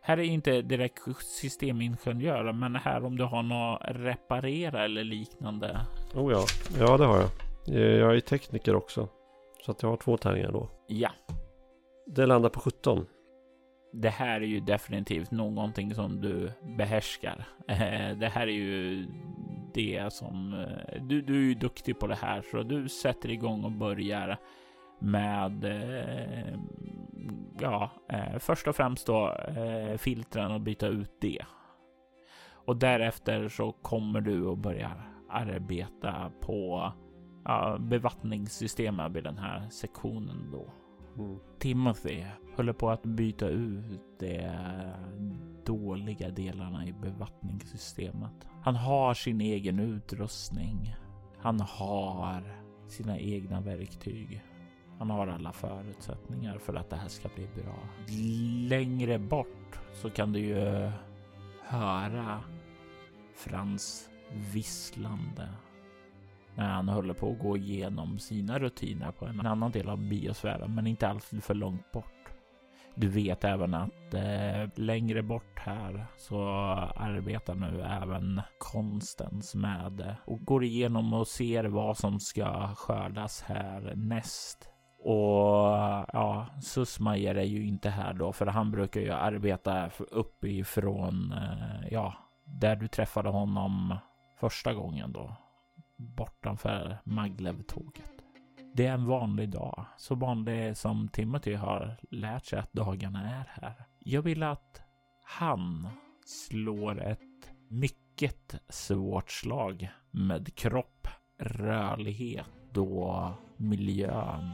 här 0.00 0.18
är 0.18 0.22
inte 0.22 0.62
direkt 0.62 1.02
systemingenjör, 1.22 2.52
men 2.52 2.76
här 2.76 3.04
om 3.04 3.16
du 3.16 3.24
har 3.24 3.42
något 3.42 3.80
reparera 3.84 4.84
eller 4.84 5.04
liknande. 5.04 5.80
Oh 6.14 6.32
ja, 6.32 6.44
ja 6.78 6.96
det 6.96 7.04
har 7.04 7.16
jag. 7.16 7.30
Eh, 7.76 7.96
jag 7.96 8.16
är 8.16 8.20
tekniker 8.20 8.74
också. 8.74 9.08
Så 9.64 9.70
att 9.70 9.82
jag 9.82 9.90
har 9.90 9.96
två 9.96 10.16
tärningar 10.16 10.52
då. 10.52 10.68
Ja. 10.86 11.10
Det 12.06 12.26
landar 12.26 12.50
på 12.50 12.60
17. 12.60 13.06
Det 13.96 14.10
här 14.10 14.40
är 14.40 14.46
ju 14.46 14.60
definitivt 14.60 15.30
någonting 15.30 15.94
som 15.94 16.20
du 16.20 16.52
behärskar. 16.76 17.44
Eh, 17.68 18.16
det 18.16 18.28
här 18.28 18.46
är 18.46 18.52
ju 18.52 19.06
det 19.74 20.12
som 20.12 20.54
eh, 20.54 21.02
du, 21.02 21.22
du 21.22 21.34
är 21.34 21.44
ju 21.44 21.54
duktig 21.54 21.98
på 21.98 22.06
det 22.06 22.14
här 22.14 22.42
så 22.50 22.62
du 22.62 22.88
sätter 22.88 23.30
igång 23.30 23.64
och 23.64 23.72
börjar 23.72 24.38
med 24.98 25.64
eh, 25.64 26.58
ja, 27.60 27.90
först 28.38 28.68
och 28.68 28.76
främst 28.76 29.06
då 29.06 29.36
filtren 29.98 30.52
och 30.52 30.60
byta 30.60 30.86
ut 30.86 31.20
det. 31.20 31.44
Och 32.66 32.76
därefter 32.76 33.48
så 33.48 33.72
kommer 33.72 34.20
du 34.20 34.46
och 34.46 34.58
börjar 34.58 35.10
arbeta 35.28 36.30
på 36.40 36.92
ja, 37.44 37.76
bevattningssystemet 37.80 39.12
vid 39.12 39.24
den 39.24 39.38
här 39.38 39.68
sektionen 39.70 40.50
då. 40.52 40.83
Mm. 41.18 41.38
Timothy 41.58 42.24
håller 42.56 42.72
på 42.72 42.90
att 42.90 43.02
byta 43.02 43.48
ut 43.48 44.18
de 44.18 44.50
dåliga 45.64 46.30
delarna 46.30 46.86
i 46.86 46.92
bevattningssystemet. 46.92 48.46
Han 48.62 48.76
har 48.76 49.14
sin 49.14 49.40
egen 49.40 49.78
utrustning. 49.78 50.96
Han 51.38 51.60
har 51.60 52.42
sina 52.88 53.18
egna 53.18 53.60
verktyg. 53.60 54.42
Han 54.98 55.10
har 55.10 55.26
alla 55.26 55.52
förutsättningar 55.52 56.58
för 56.58 56.74
att 56.74 56.90
det 56.90 56.96
här 56.96 57.08
ska 57.08 57.28
bli 57.34 57.48
bra. 57.62 57.78
Längre 58.68 59.18
bort 59.18 59.80
så 59.92 60.10
kan 60.10 60.32
du 60.32 60.38
ju 60.40 60.90
höra 61.62 62.40
Frans 63.34 64.08
visslande 64.52 65.48
när 66.56 66.68
han 66.68 66.88
håller 66.88 67.14
på 67.14 67.32
att 67.32 67.38
gå 67.38 67.56
igenom 67.56 68.18
sina 68.18 68.58
rutiner 68.58 69.12
på 69.12 69.26
en 69.26 69.46
annan 69.46 69.70
del 69.70 69.88
av 69.88 69.98
biosfären, 70.08 70.74
men 70.74 70.86
inte 70.86 71.08
alls 71.08 71.30
för 71.40 71.54
långt 71.54 71.92
bort. 71.92 72.24
Du 72.96 73.08
vet 73.08 73.44
även 73.44 73.74
att 73.74 74.14
eh, 74.14 74.68
längre 74.74 75.22
bort 75.22 75.58
här 75.58 76.06
så 76.16 76.48
arbetar 76.96 77.54
nu 77.54 77.82
även 77.82 78.40
konstens 78.58 79.54
med 79.54 80.16
och 80.24 80.44
går 80.44 80.64
igenom 80.64 81.14
och 81.14 81.28
ser 81.28 81.64
vad 81.64 81.96
som 81.96 82.20
ska 82.20 82.68
skördas 82.74 83.42
här 83.42 83.92
näst. 83.96 84.68
Och 84.98 85.66
ja, 86.12 86.46
Sussmajer 86.62 87.34
är 87.34 87.44
ju 87.44 87.66
inte 87.66 87.90
här 87.90 88.12
då, 88.12 88.32
för 88.32 88.46
han 88.46 88.70
brukar 88.70 89.00
ju 89.00 89.10
arbeta 89.10 89.90
uppifrån, 90.10 91.32
eh, 91.32 91.88
ja, 91.90 92.14
där 92.44 92.76
du 92.76 92.88
träffade 92.88 93.28
honom 93.28 93.98
första 94.40 94.74
gången 94.74 95.12
då, 95.12 95.36
bortanför 95.96 96.98
Maglev-tåget. 97.04 98.10
Det 98.74 98.86
är 98.86 98.92
en 98.92 99.06
vanlig 99.06 99.48
dag, 99.48 99.86
så 99.96 100.14
vanlig 100.14 100.76
som 100.76 101.08
Timothy 101.08 101.54
har 101.54 101.96
lärt 102.10 102.46
sig 102.46 102.58
att 102.58 102.72
dagarna 102.72 103.30
är 103.30 103.44
här. 103.48 103.74
Jag 103.98 104.22
vill 104.22 104.42
att 104.42 104.82
han 105.24 105.88
slår 106.26 107.02
ett 107.02 107.20
mycket 107.68 108.54
svårt 108.68 109.30
slag 109.30 109.90
med 110.10 110.54
kropp, 110.54 111.08
rörlighet, 111.38 112.46
då 112.72 113.30
miljön 113.56 114.50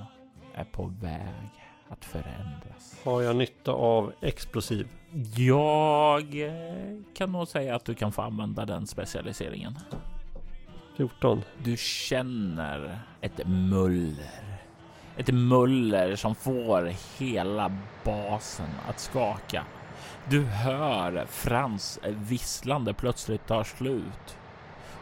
är 0.54 0.64
på 0.64 0.87
väg 0.87 1.50
att 1.88 2.04
förändras. 2.04 3.00
Har 3.04 3.23
jag 3.23 3.37
nytta 3.37 3.73
av 3.73 4.12
explosiv? 4.23 4.88
Jag 5.37 6.35
kan 7.14 7.32
nog 7.32 7.49
säga 7.49 7.76
att 7.76 7.85
du 7.85 7.94
kan 7.94 8.12
få 8.12 8.23
använda 8.23 8.64
den 8.64 8.87
specialiseringen. 8.87 9.75
14. 11.00 11.42
Du 11.62 11.76
känner 11.76 13.00
ett 13.21 13.47
muller. 13.47 14.61
Ett 15.16 15.35
muller 15.35 16.16
som 16.16 16.35
får 16.35 16.92
hela 17.19 17.73
basen 18.04 18.69
att 18.88 19.00
skaka. 19.00 19.64
Du 20.28 20.45
hör 20.45 21.26
Frans 21.26 21.99
visslande 22.04 22.95
plötsligt 22.95 23.47
tar 23.47 23.64
slut 23.64 24.38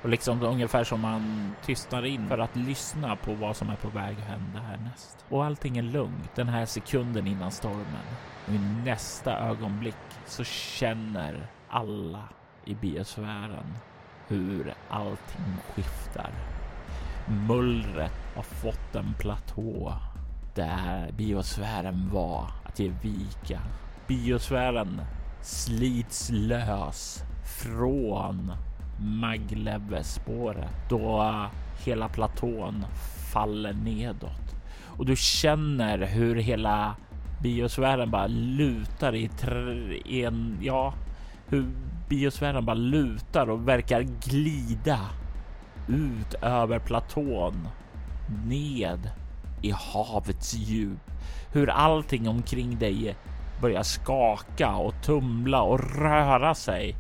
och 0.02 0.08
liksom 0.08 0.42
ungefär 0.42 0.84
som 0.84 1.00
man 1.00 1.52
tystnar 1.64 2.06
in 2.06 2.28
för 2.28 2.38
att 2.38 2.56
lyssna 2.56 3.16
på 3.16 3.34
vad 3.34 3.56
som 3.56 3.70
är 3.70 3.76
på 3.76 3.88
väg 3.88 4.16
att 4.18 4.28
hända 4.28 4.58
härnäst. 4.58 5.24
Och 5.28 5.44
allting 5.44 5.78
är 5.78 5.82
lugnt 5.82 6.34
den 6.34 6.48
här 6.48 6.66
sekunden 6.66 7.26
innan 7.26 7.50
stormen. 7.50 8.06
Och 8.46 8.54
i 8.54 8.58
nästa 8.84 9.38
ögonblick 9.38 9.96
så 10.26 10.44
känner 10.44 11.46
alla 11.68 12.28
i 12.64 12.74
biosfären 12.74 13.74
hur 14.28 14.74
allting 14.88 15.56
skiftar. 15.74 16.30
Mullret 17.48 18.12
har 18.36 18.42
fått 18.42 18.94
en 18.94 19.14
platå 19.18 19.92
där 20.54 21.12
biosfären 21.12 22.10
var 22.12 22.50
att 22.64 22.78
ge 22.78 22.92
vika. 23.02 23.60
Biosfären 24.06 25.00
slits 25.42 26.30
lös 26.32 27.22
från 27.62 28.52
Maglevespåret 29.00 30.70
då 30.88 31.34
hela 31.84 32.08
platån 32.08 32.84
faller 33.32 33.72
nedåt 33.72 34.56
och 34.98 35.06
du 35.06 35.16
känner 35.16 35.98
hur 35.98 36.36
hela 36.36 36.96
biosfären 37.42 38.10
bara 38.10 38.26
lutar 38.26 39.14
i, 39.14 39.30
i 40.04 40.24
en, 40.24 40.58
ja, 40.62 40.94
hur 41.46 41.66
biosfären 42.08 42.64
bara 42.64 42.74
lutar 42.74 43.50
och 43.50 43.68
verkar 43.68 44.02
glida 44.02 45.00
ut 45.88 46.34
över 46.42 46.78
platån 46.78 47.68
ned 48.46 49.10
i 49.62 49.70
havets 49.70 50.54
djup. 50.54 51.10
Hur 51.52 51.70
allting 51.70 52.28
omkring 52.28 52.78
dig 52.78 53.16
börjar 53.60 53.82
skaka 53.82 54.76
och 54.76 54.94
tumla 55.02 55.62
och 55.62 55.96
röra 55.98 56.54
sig. 56.54 56.94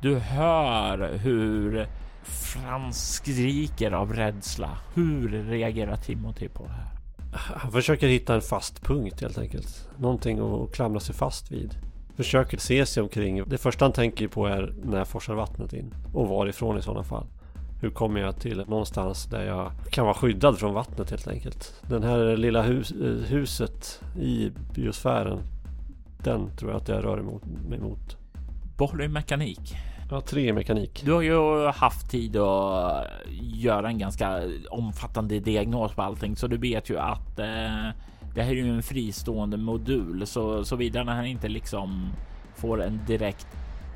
Du 0.00 0.18
hör 0.18 1.18
hur 1.18 1.86
Frans 2.22 3.14
skriker 3.14 3.92
av 3.92 4.12
rädsla. 4.12 4.70
Hur 4.94 5.28
reagerar 5.28 5.96
Timothy 5.96 6.48
på 6.48 6.64
det 6.64 6.72
här? 6.72 6.90
Han 7.36 7.72
försöker 7.72 8.08
hitta 8.08 8.34
en 8.34 8.40
fast 8.40 8.82
punkt 8.82 9.20
helt 9.20 9.38
enkelt. 9.38 9.88
Någonting 9.98 10.38
att 10.38 10.74
klamra 10.74 11.00
sig 11.00 11.14
fast 11.14 11.52
vid. 11.52 11.76
Försöker 12.16 12.58
se 12.58 12.86
sig 12.86 13.02
omkring. 13.02 13.48
Det 13.48 13.58
första 13.58 13.84
han 13.84 13.92
tänker 13.92 14.28
på 14.28 14.46
är 14.46 14.74
när 14.82 15.04
forsar 15.04 15.34
vattnet 15.34 15.72
in. 15.72 15.94
Och 16.12 16.28
varifrån 16.28 16.78
i 16.78 16.82
sådana 16.82 17.04
fall. 17.04 17.26
Hur 17.80 17.90
kommer 17.90 18.20
jag 18.20 18.40
till 18.40 18.64
någonstans 18.68 19.26
där 19.26 19.46
jag 19.46 19.72
kan 19.90 20.04
vara 20.04 20.14
skyddad 20.14 20.58
från 20.58 20.74
vattnet 20.74 21.10
helt 21.10 21.28
enkelt. 21.28 21.82
Den 21.88 22.02
här 22.02 22.36
lilla 22.36 22.62
hus, 22.62 22.92
eh, 22.92 23.30
huset 23.30 24.00
i 24.20 24.50
biosfären. 24.74 25.38
Den 26.18 26.56
tror 26.56 26.70
jag 26.70 26.80
att 26.80 26.88
jag 26.88 27.04
rör 27.04 27.18
emot, 27.18 27.42
mig 27.68 27.78
mot. 27.78 28.16
Har 28.78 28.96
du 28.96 29.08
mekanik? 29.08 29.76
Ja, 30.10 30.20
tre 30.20 30.52
mekanik. 30.52 31.02
Du 31.04 31.12
har 31.12 31.22
ju 31.22 31.66
haft 31.66 32.10
tid 32.10 32.36
att 32.36 33.06
göra 33.40 33.88
en 33.88 33.98
ganska 33.98 34.40
omfattande 34.70 35.40
diagnos 35.40 35.92
på 35.92 36.02
allting, 36.02 36.36
så 36.36 36.46
du 36.46 36.56
vet 36.56 36.90
ju 36.90 36.98
att 36.98 37.38
eh, 37.38 37.88
det 38.34 38.42
här 38.42 38.50
är 38.50 38.54
ju 38.54 38.74
en 38.74 38.82
fristående 38.82 39.56
modul, 39.56 40.26
så 40.26 40.64
såvida 40.64 41.04
han 41.04 41.26
inte 41.26 41.48
liksom 41.48 42.12
får 42.54 42.82
en 42.82 43.00
direkt 43.06 43.46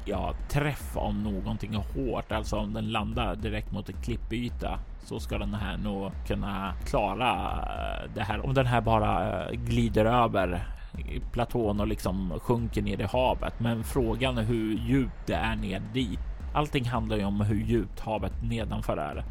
ja, 0.05 0.35
träff 0.49 0.97
om 0.97 1.23
någonting 1.23 1.75
hårt, 1.75 2.33
alltså 2.33 2.57
om 2.57 2.73
den 2.73 2.93
landar 2.93 3.37
direkt 3.37 3.73
mot 3.73 3.89
en 3.89 4.03
klippyta 4.03 4.79
så 5.03 5.21
ska 5.21 5.39
den 5.39 5.55
här 5.55 5.77
nog 5.77 6.13
kunna 6.27 6.75
klara 6.87 7.31
eh, 7.33 8.11
det 8.15 8.23
här. 8.23 8.47
Om 8.47 8.55
den 8.55 8.67
här 8.67 8.81
bara 8.81 9.45
eh, 9.45 9.53
glider 9.53 10.05
över 10.05 10.69
platån 11.33 11.81
och 11.81 11.89
liksom 11.89 12.41
sjunker 12.43 12.83
ner 12.83 13.01
i 13.01 13.05
havet. 13.05 13.61
Men 13.61 13.85
frågan 13.85 14.39
är 14.39 14.43
hur 14.43 14.79
djupt 14.79 15.27
det 15.27 15.35
är 15.35 15.57
ner 15.57 15.83
dit. 15.93 16.21
Allting 16.55 16.85
handlar 16.85 17.17
ju 17.17 17.25
om 17.25 17.41
hur 17.41 17.65
djupt 17.65 18.01
havet 18.01 18.33
nedanför 18.43 18.97
är 18.97 19.25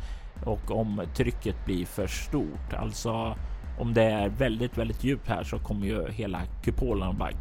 och 0.45 0.71
om 0.71 1.01
trycket 1.15 1.65
blir 1.65 1.85
för 1.85 2.07
stort. 2.07 2.73
Alltså 2.73 3.35
om 3.77 3.93
det 3.93 4.03
är 4.03 4.29
väldigt, 4.29 4.77
väldigt 4.77 5.03
djupt 5.03 5.27
här 5.27 5.43
så 5.43 5.59
kommer 5.59 5.87
ju 5.87 6.11
hela 6.11 6.41
kupolen 6.63 7.17
bara 7.17 7.31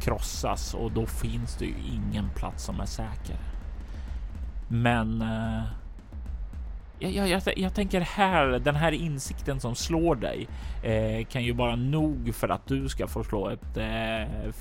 krossas 0.00 0.74
och 0.74 0.92
då 0.92 1.06
finns 1.06 1.56
det 1.56 1.64
ju 1.64 1.74
ingen 1.92 2.30
plats 2.34 2.64
som 2.64 2.80
är 2.80 2.86
säker. 2.86 3.36
Men 4.68 5.22
uh, 5.22 5.62
jag, 6.98 7.28
jag, 7.28 7.42
jag, 7.56 7.74
tänker 7.74 8.00
här, 8.00 8.46
den 8.46 8.74
här 8.74 8.92
insikten 8.92 9.60
som 9.60 9.74
slår 9.74 10.14
dig 10.14 10.48
eh, 10.82 11.26
kan 11.26 11.44
ju 11.44 11.52
vara 11.52 11.76
nog 11.76 12.34
för 12.34 12.48
att 12.48 12.66
du 12.66 12.88
ska 12.88 13.06
få 13.06 13.24
slå 13.24 13.48
ett 13.48 13.76
eh, 13.76 14.52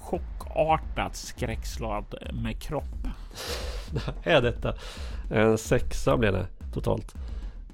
chockartat 0.00 1.16
skräckslag 1.16 2.04
med 2.32 2.62
kropp. 2.62 3.08
är 4.22 4.42
detta? 4.42 4.74
En 5.30 5.58
sexa 5.58 6.16
blev 6.16 6.32
det 6.32 6.46
totalt. 6.72 7.14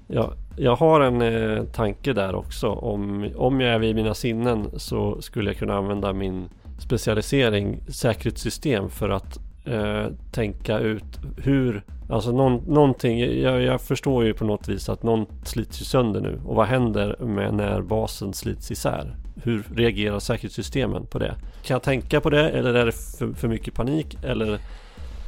Ja, 0.07 0.33
jag 0.57 0.75
har 0.75 1.01
en 1.01 1.21
eh, 1.21 1.63
tanke 1.63 2.13
där 2.13 2.35
också. 2.35 2.69
Om, 2.69 3.29
om 3.35 3.61
jag 3.61 3.73
är 3.73 3.79
vid 3.79 3.95
mina 3.95 4.13
sinnen 4.13 4.67
så 4.77 5.21
skulle 5.21 5.49
jag 5.49 5.57
kunna 5.57 5.75
använda 5.75 6.13
min 6.13 6.49
specialisering 6.79 7.79
säkerhetssystem 7.87 8.89
för 8.89 9.09
att 9.09 9.39
eh, 9.65 10.05
tänka 10.31 10.79
ut 10.79 11.19
hur 11.37 11.83
Alltså 12.09 12.31
någon, 12.31 12.63
någonting, 12.67 13.41
jag, 13.41 13.61
jag, 13.61 13.81
förstår 13.81 14.25
ju 14.25 14.33
på 14.33 14.45
något 14.45 14.67
vis 14.67 14.89
att 14.89 15.03
någon 15.03 15.25
slits 15.43 15.81
ju 15.81 15.85
sönder 15.85 16.21
nu. 16.21 16.39
Och 16.45 16.55
vad 16.55 16.67
händer 16.67 17.15
med 17.19 17.53
när 17.53 17.81
basen 17.81 18.33
slits 18.33 18.71
isär? 18.71 19.15
Hur 19.43 19.63
reagerar 19.75 20.19
säkerhetssystemen 20.19 21.05
på 21.05 21.19
det? 21.19 21.35
Kan 21.63 21.75
jag 21.75 21.83
tänka 21.83 22.21
på 22.21 22.29
det 22.29 22.49
eller 22.49 22.73
är 22.73 22.85
det 22.85 22.91
för, 22.91 23.33
för 23.33 23.47
mycket 23.47 23.73
panik? 23.73 24.17
Eller 24.23 24.59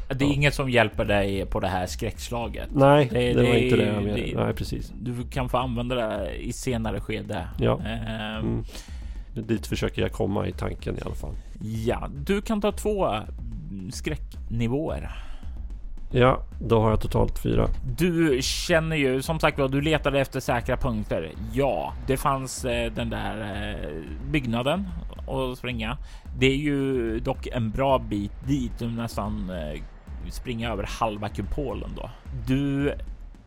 det 0.07 0.25
är 0.25 0.27
ja. 0.27 0.33
inget 0.33 0.53
som 0.53 0.69
hjälper 0.69 1.05
dig 1.05 1.45
på 1.45 1.59
det 1.59 1.67
här 1.67 1.85
skräckslaget. 1.85 2.69
Nej, 2.73 3.09
det, 3.11 3.19
det, 3.19 3.33
det 3.33 3.49
var 3.49 3.55
inte 3.55 3.75
det 3.75 3.85
jag 3.85 4.03
menade. 4.03 4.33
Nej, 4.35 4.53
precis. 4.53 4.93
Du 5.01 5.23
kan 5.31 5.49
få 5.49 5.57
använda 5.57 5.95
det 5.95 6.35
i 6.35 6.53
senare 6.53 6.99
skede. 6.99 7.47
Ja. 7.59 7.79
Ehm. 7.79 8.45
Mm. 8.45 8.63
Dit 9.33 9.67
försöker 9.67 10.01
jag 10.01 10.11
komma 10.11 10.47
i 10.47 10.51
tanken 10.51 10.97
i 10.97 11.01
alla 11.05 11.15
fall. 11.15 11.35
Ja, 11.61 12.09
du 12.25 12.41
kan 12.41 12.61
ta 12.61 12.71
två 12.71 13.09
skräcknivåer. 13.91 15.11
Ja, 16.11 16.43
då 16.61 16.81
har 16.81 16.89
jag 16.89 17.01
totalt 17.01 17.39
fyra. 17.39 17.67
Du 17.97 18.39
känner 18.41 18.95
ju 18.95 19.21
som 19.21 19.39
sagt 19.39 19.59
var, 19.59 19.67
du 19.67 19.81
letade 19.81 20.19
efter 20.19 20.39
säkra 20.39 20.77
punkter. 20.77 21.31
Ja, 21.53 21.93
det 22.07 22.17
fanns 22.17 22.65
eh, 22.65 22.91
den 22.91 23.09
där 23.09 23.65
eh, 23.73 23.91
byggnaden 24.31 24.87
att 25.27 25.57
springa. 25.57 25.97
Det 26.39 26.45
är 26.45 26.57
ju 26.57 27.19
dock 27.19 27.47
en 27.47 27.71
bra 27.71 27.99
bit 27.99 28.47
dit. 28.47 28.71
Du 28.79 28.87
nästan 28.87 29.49
eh, 29.49 29.81
springa 30.33 30.71
över 30.71 30.89
halva 30.99 31.29
kupolen 31.29 31.89
då. 31.95 32.09
Du 32.47 32.93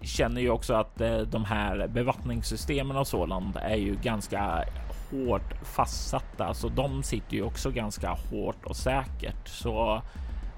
känner 0.03 0.41
ju 0.41 0.51
också 0.51 0.75
att 0.75 1.01
eh, 1.01 1.19
de 1.19 1.45
här 1.45 1.89
bevattningssystemen 1.89 2.97
och 2.97 3.07
sådant 3.07 3.57
är 3.57 3.77
ju 3.77 3.97
ganska 4.03 4.65
hårt 5.11 5.55
fastsatta, 5.63 6.55
så 6.55 6.69
de 6.69 7.03
sitter 7.03 7.37
ju 7.37 7.43
också 7.43 7.71
ganska 7.71 8.11
hårt 8.11 8.65
och 8.65 8.77
säkert. 8.77 9.49
Så 9.49 10.03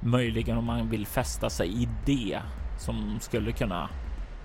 möjligen 0.00 0.58
om 0.58 0.64
man 0.64 0.90
vill 0.90 1.06
fästa 1.06 1.50
sig 1.50 1.82
i 1.82 1.88
det 2.06 2.40
som 2.78 3.18
skulle 3.20 3.52
kunna 3.52 3.88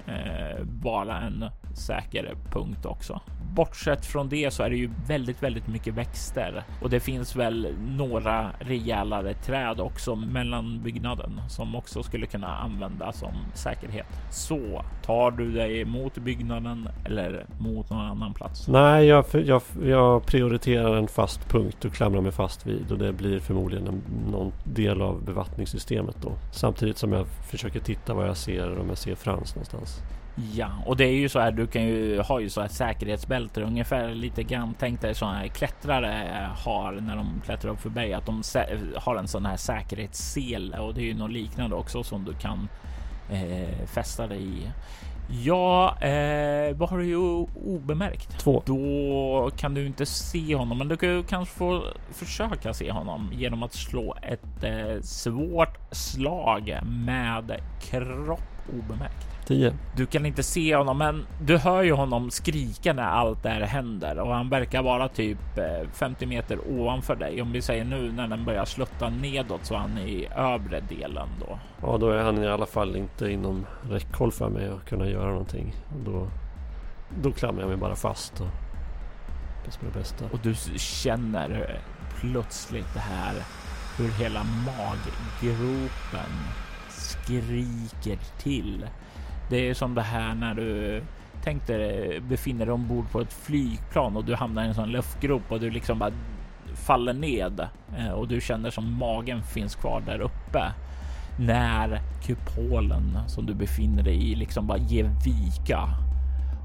eh, 0.08 0.66
vara 0.84 1.22
en 1.22 1.46
säker 1.78 2.36
punkt 2.52 2.86
också. 2.86 3.22
Bortsett 3.56 4.06
från 4.06 4.30
det 4.30 4.54
så 4.54 4.64
är 4.64 4.70
det 4.70 4.76
ju 4.76 4.90
väldigt, 5.08 5.44
väldigt 5.44 5.68
mycket 5.68 5.94
växter 5.94 6.64
och 6.82 6.90
det 6.90 7.00
finns 7.00 7.36
väl 7.36 7.76
några 7.88 8.52
rejälare 8.60 9.34
träd 9.34 9.80
också 9.80 10.16
mellan 10.16 10.82
byggnaden 10.84 11.42
som 11.50 11.76
också 11.76 12.04
skulle 12.04 12.26
kunna 12.26 12.58
användas 12.58 13.20
som 13.20 13.34
säkerhet. 13.54 14.08
Så 14.32 14.84
tar 15.04 15.32
du 15.32 15.52
dig 15.52 15.86
mot 15.86 16.18
byggnaden 16.18 16.90
eller 17.06 17.46
mot 17.60 17.90
någon 17.90 18.06
annan 18.06 18.34
plats? 18.34 18.68
Nej, 18.68 19.06
jag, 19.06 19.26
jag, 19.32 19.62
jag 19.84 20.26
prioriterar 20.26 20.96
en 20.96 21.08
fast 21.08 21.50
punkt 21.50 21.86
och 21.86 21.94
klamrar 21.94 22.22
mig 22.22 22.32
fast 22.32 22.68
vid 22.68 22.92
och 22.92 22.98
det 22.98 23.14
blir 23.14 23.40
förmodligen 23.40 23.88
en, 23.88 24.02
någon 24.32 24.52
del 24.64 25.02
av 25.02 25.26
bevattningssystemet 25.26 26.16
då. 26.22 26.32
Samtidigt 26.52 26.98
som 26.98 27.14
jag 27.14 27.28
försöker 27.28 27.80
titta 27.80 28.14
vad 28.14 28.28
jag 28.28 28.38
ser 28.38 28.80
om 28.80 28.90
jag 28.90 28.98
ser 28.98 29.16
Frans 29.16 29.56
någonstans. 29.56 29.97
Ja, 30.54 30.72
och 30.86 30.98
det 30.98 31.06
är 31.06 31.14
ju 31.14 31.30
så 31.30 31.40
här. 31.40 31.52
Du 31.52 31.68
kan 31.68 31.84
ju 31.84 32.22
ha 32.22 32.40
ju 32.40 32.50
så 32.50 32.62
här 32.62 32.68
säkerhetsbälten 32.68 33.64
ungefär 33.64 34.10
lite 34.10 34.44
grann. 34.44 34.76
Tänk 34.80 35.02
dig 35.02 35.16
sådana 35.16 35.38
här 35.38 35.48
klättrare 35.48 36.50
har 36.56 36.92
när 36.92 37.16
de 37.16 37.42
klättrar 37.46 37.72
upp 37.72 37.82
för 37.82 37.90
berg 37.90 38.14
att 38.14 38.26
de 38.26 38.44
har 38.96 39.16
en 39.16 39.28
sån 39.28 39.46
här 39.46 39.58
säkerhetssel 39.58 40.76
och 40.80 40.94
det 40.94 41.02
är 41.02 41.06
ju 41.06 41.14
något 41.14 41.32
liknande 41.32 41.76
också 41.76 42.04
som 42.04 42.26
du 42.26 42.34
kan 42.34 42.68
eh, 43.32 43.86
fästa 43.86 44.28
dig 44.28 44.44
i. 44.44 44.72
Ja, 45.44 45.98
eh, 46.02 46.76
vad 46.76 46.90
har 46.90 46.98
du 46.98 47.06
ju 47.06 47.46
obemärkt? 47.66 48.40
Två. 48.40 48.64
Då 48.66 49.52
kan 49.58 49.74
du 49.74 49.86
inte 49.86 50.06
se 50.06 50.56
honom, 50.56 50.78
men 50.78 50.88
du 50.88 50.98
kan 50.98 51.24
kanske 51.24 51.56
få 51.56 51.84
försöka 52.12 52.74
se 52.74 52.92
honom 52.92 53.32
genom 53.34 53.64
att 53.64 53.74
slå 53.74 54.16
ett 54.22 54.64
eh, 54.64 55.02
svårt 55.02 55.78
slag 55.92 56.80
med 56.84 57.62
kropp 57.82 58.40
obemärkt. 58.80 59.37
10. 59.48 59.74
Du 59.96 60.06
kan 60.06 60.26
inte 60.26 60.44
se 60.44 60.76
honom, 60.76 60.98
men 60.98 61.26
du 61.42 61.58
hör 61.58 61.84
ju 61.84 61.92
honom 61.92 62.32
skrika 62.32 62.94
när 62.94 63.04
allt 63.04 63.44
det 63.44 63.50
här 63.50 63.62
händer 63.62 64.20
och 64.20 64.34
han 64.34 64.50
verkar 64.50 64.82
vara 64.84 65.08
typ 65.08 65.38
50 65.94 66.24
eh, 66.24 66.30
meter 66.30 66.60
ovanför 66.70 67.16
dig. 67.16 67.42
Om 67.42 67.52
vi 67.52 67.62
säger 67.62 67.86
nu 67.86 68.12
när 68.12 68.28
den 68.28 68.46
börjar 68.46 68.66
slutta 68.66 69.10
nedåt 69.10 69.66
så 69.66 69.74
är 69.74 69.78
han 69.78 69.98
i 69.98 70.28
övre 70.36 70.80
delen 70.90 71.30
då. 71.40 71.60
Ja, 71.82 71.98
då 71.98 72.10
är 72.10 72.24
han 72.24 72.44
i 72.44 72.48
alla 72.48 72.66
fall 72.66 72.96
inte 72.96 73.30
inom 73.30 73.66
räckhåll 73.90 74.32
för 74.32 74.50
mig 74.50 74.70
att 74.70 74.86
kunna 74.90 75.08
göra 75.08 75.30
någonting. 75.30 75.74
Då, 76.06 76.28
då 77.22 77.32
klamrar 77.32 77.62
jag 77.62 77.70
mig 77.70 77.78
bara 77.78 77.96
fast 77.96 78.42
och 78.42 78.48
det 79.66 79.72
som 79.72 79.88
är 79.88 79.92
det 79.92 80.00
bästa. 80.00 80.26
Och 80.32 80.40
du 80.44 80.56
känner 80.78 81.82
plötsligt 82.20 82.94
det 82.94 83.00
här 83.00 83.34
hur 83.98 84.12
hela 84.24 84.44
maggropen 84.44 86.32
skriker 86.90 88.20
till. 88.38 88.86
Det 89.50 89.70
är 89.70 89.74
som 89.74 89.96
det 89.96 90.02
här 90.02 90.36
när 90.36 90.54
du 90.54 91.02
tänkte 91.44 92.22
befinner 92.30 92.66
dig 92.66 92.74
ombord 92.74 93.12
på 93.12 93.22
ett 93.22 93.34
flygplan 93.34 94.18
och 94.18 94.26
du 94.26 94.36
hamnar 94.36 94.64
i 94.64 94.68
en 94.68 94.74
sån 94.74 94.92
luftgrop 94.92 95.42
och 95.50 95.60
du 95.60 95.70
liksom 95.70 96.00
bara 96.00 96.12
faller 96.74 97.14
ned 97.14 97.68
eh, 97.98 98.10
och 98.10 98.28
du 98.28 98.42
känner 98.42 98.70
som 98.70 98.94
magen 98.94 99.44
finns 99.44 99.76
kvar 99.76 100.04
där 100.06 100.20
uppe. 100.20 100.64
När 101.40 102.02
kupolen 102.24 103.20
som 103.28 103.46
du 103.46 103.54
befinner 103.54 104.04
dig 104.04 104.32
i 104.32 104.36
liksom 104.36 104.68
bara 104.68 104.78
ger 104.78 105.12
vika 105.26 105.90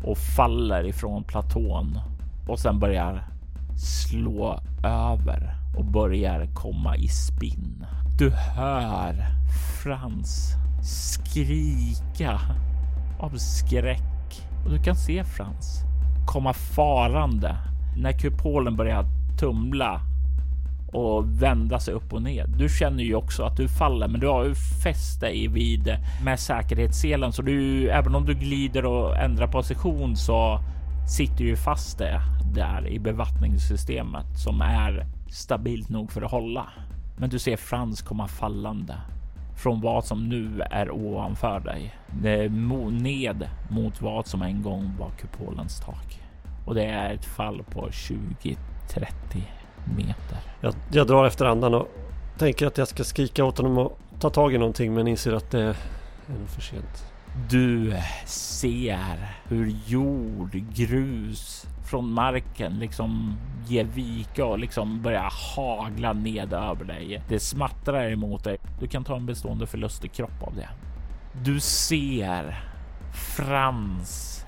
och 0.04 0.18
faller 0.18 0.84
ifrån 0.86 1.24
platån 1.24 1.98
och 2.48 2.58
sen 2.58 2.78
börjar 2.78 3.24
slå 3.76 4.60
över 4.84 5.54
och 5.76 5.84
börjar 5.84 6.46
komma 6.54 6.96
i 6.96 7.08
spinn. 7.08 7.86
Du 8.18 8.30
hör 8.30 9.14
Frans 9.82 10.54
skrika 10.82 12.40
av 13.22 13.36
skräck 13.36 14.42
och 14.64 14.70
du 14.70 14.78
kan 14.78 14.96
se 14.96 15.24
Frans 15.24 15.84
komma 16.26 16.52
farande 16.52 17.56
när 17.96 18.12
kupolen 18.12 18.76
börjar 18.76 19.04
tumla 19.38 20.00
och 20.92 21.42
vända 21.42 21.80
sig 21.80 21.94
upp 21.94 22.12
och 22.12 22.22
ner. 22.22 22.46
Du 22.46 22.68
känner 22.68 23.04
ju 23.04 23.14
också 23.14 23.42
att 23.42 23.56
du 23.56 23.68
faller, 23.68 24.08
men 24.08 24.20
du 24.20 24.28
har 24.28 24.44
ju 24.44 24.54
fäst 24.54 25.20
dig 25.20 25.48
vid 25.48 25.96
med 26.24 26.40
säkerhetsselen 26.40 27.32
så 27.32 27.42
du 27.42 27.88
även 27.90 28.14
om 28.14 28.26
du 28.26 28.34
glider 28.34 28.84
och 28.84 29.16
ändrar 29.16 29.46
position 29.46 30.16
så 30.16 30.60
sitter 31.08 31.44
ju 31.44 31.56
fast 31.56 31.98
det 31.98 32.20
där 32.54 32.86
i 32.86 32.98
bevattningssystemet 32.98 34.26
som 34.38 34.60
är 34.60 35.06
stabilt 35.28 35.88
nog 35.88 36.12
för 36.12 36.22
att 36.22 36.30
hålla. 36.30 36.66
Men 37.16 37.30
du 37.30 37.38
ser 37.38 37.56
Frans 37.56 38.02
komma 38.02 38.28
fallande 38.28 38.94
från 39.62 39.80
vad 39.80 40.04
som 40.04 40.28
nu 40.28 40.62
är 40.70 40.90
ovanför 40.90 41.60
dig. 41.60 41.94
Ned 42.90 43.48
mot 43.70 44.02
vad 44.02 44.26
som 44.26 44.42
en 44.42 44.62
gång 44.62 44.92
var 44.98 45.10
kupolens 45.10 45.80
tak. 45.80 46.20
Och 46.66 46.74
det 46.74 46.84
är 46.84 47.14
ett 47.14 47.24
fall 47.24 47.62
på 47.62 47.88
20-30 47.88 48.56
meter. 49.96 50.38
Jag, 50.60 50.74
jag 50.92 51.06
drar 51.06 51.26
efter 51.26 51.44
andan 51.44 51.74
och 51.74 51.88
tänker 52.38 52.66
att 52.66 52.78
jag 52.78 52.88
ska 52.88 53.04
skrika 53.04 53.44
åt 53.44 53.58
honom 53.58 53.78
och 53.78 53.98
ta 54.20 54.30
tag 54.30 54.54
i 54.54 54.58
någonting 54.58 54.94
men 54.94 55.08
inser 55.08 55.32
att 55.32 55.50
det 55.50 55.62
är 55.62 55.76
nog 56.38 56.48
för 56.48 56.60
sent. 56.60 57.12
Du 57.50 57.94
ser 58.26 59.36
hur 59.48 59.74
jord, 59.86 60.52
grus 60.74 61.66
från 61.92 62.12
marken 62.12 62.78
liksom 62.78 63.36
ger 63.66 63.84
vika 63.84 64.44
och 64.44 64.58
liksom 64.58 65.02
börjar 65.02 65.32
hagla 65.56 66.12
ned 66.12 66.52
över 66.52 66.84
dig. 66.84 67.22
Det 67.28 67.40
smattrar 67.40 68.10
emot 68.10 68.44
dig. 68.44 68.58
Du 68.80 68.86
kan 68.86 69.04
ta 69.04 69.16
en 69.16 69.26
bestående 69.26 69.66
förlust 69.66 70.04
i 70.04 70.08
kropp 70.08 70.42
av 70.42 70.54
det. 70.54 70.68
Du 71.44 71.60
ser 71.60 72.64
Frans 73.36 74.44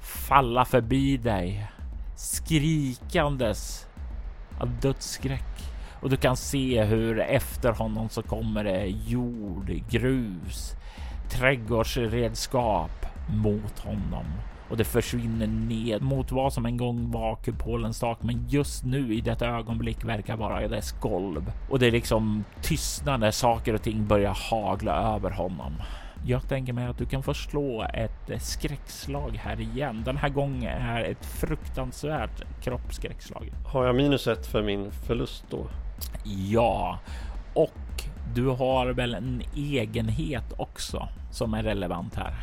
falla 0.00 0.64
förbi 0.64 1.16
dig 1.16 1.66
skrikandes 2.16 3.86
av 4.60 4.80
dödsskräck 4.80 5.72
och 6.00 6.10
du 6.10 6.16
kan 6.16 6.36
se 6.36 6.84
hur 6.84 7.20
efter 7.20 7.72
honom 7.72 8.08
så 8.08 8.22
kommer 8.22 8.64
det 8.64 8.86
jord, 8.86 9.72
grus, 9.90 10.72
trädgårdsredskap 11.30 13.06
mot 13.28 13.78
honom 13.78 14.24
och 14.70 14.76
det 14.76 14.84
försvinner 14.84 15.46
ned 15.46 16.02
mot 16.02 16.32
vad 16.32 16.52
som 16.52 16.66
en 16.66 16.76
gång 16.76 17.10
var 17.10 17.36
kupolens 17.36 18.00
tak. 18.00 18.18
Men 18.22 18.44
just 18.48 18.84
nu 18.84 19.14
i 19.14 19.20
detta 19.20 19.46
ögonblick 19.46 20.04
verkar 20.04 20.36
vara 20.36 20.68
dess 20.68 20.92
golv 20.92 21.52
och 21.70 21.78
det 21.78 21.86
är 21.86 21.90
liksom 21.90 22.44
tystnad 22.62 23.20
när 23.20 23.30
saker 23.30 23.74
och 23.74 23.82
ting 23.82 24.06
börjar 24.06 24.36
hagla 24.50 25.14
över 25.14 25.30
honom. 25.30 25.72
Jag 26.26 26.48
tänker 26.48 26.72
mig 26.72 26.86
att 26.86 26.98
du 26.98 27.06
kan 27.06 27.22
få 27.22 27.34
slå 27.34 27.86
ett 27.94 28.42
skräckslag 28.42 29.40
här 29.42 29.60
igen. 29.60 30.02
Den 30.04 30.16
här 30.16 30.28
gången 30.28 30.82
är 30.82 31.04
ett 31.04 31.26
fruktansvärt 31.26 32.62
kroppsskräckslag. 32.62 33.52
Har 33.66 33.86
jag 33.86 33.96
minus 33.96 34.26
ett 34.26 34.46
för 34.46 34.62
min 34.62 34.90
förlust 34.90 35.44
då? 35.50 35.66
Ja, 36.24 36.98
och 37.54 38.04
du 38.34 38.46
har 38.46 38.86
väl 38.86 39.14
en 39.14 39.42
egenhet 39.56 40.52
också 40.56 41.08
som 41.30 41.54
är 41.54 41.62
relevant 41.62 42.14
här. 42.14 42.34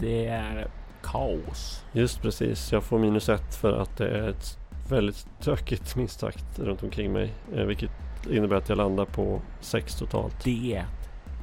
Det 0.00 0.26
är 0.26 0.68
kaos. 1.02 1.84
Just 1.92 2.22
precis, 2.22 2.72
jag 2.72 2.84
får 2.84 2.98
minus 2.98 3.28
ett 3.28 3.54
för 3.54 3.72
att 3.72 3.96
det 3.96 4.08
är 4.08 4.28
ett 4.28 4.58
väldigt 4.90 5.26
stökigt 5.40 5.96
minst 5.96 6.20
sagt 6.20 6.58
runt 6.58 6.82
omkring 6.82 7.12
mig. 7.12 7.34
Eh, 7.54 7.64
vilket 7.64 7.90
innebär 8.30 8.56
att 8.56 8.68
jag 8.68 8.78
landar 8.78 9.04
på 9.04 9.40
sex 9.60 9.98
totalt. 9.98 10.44
Det 10.44 10.82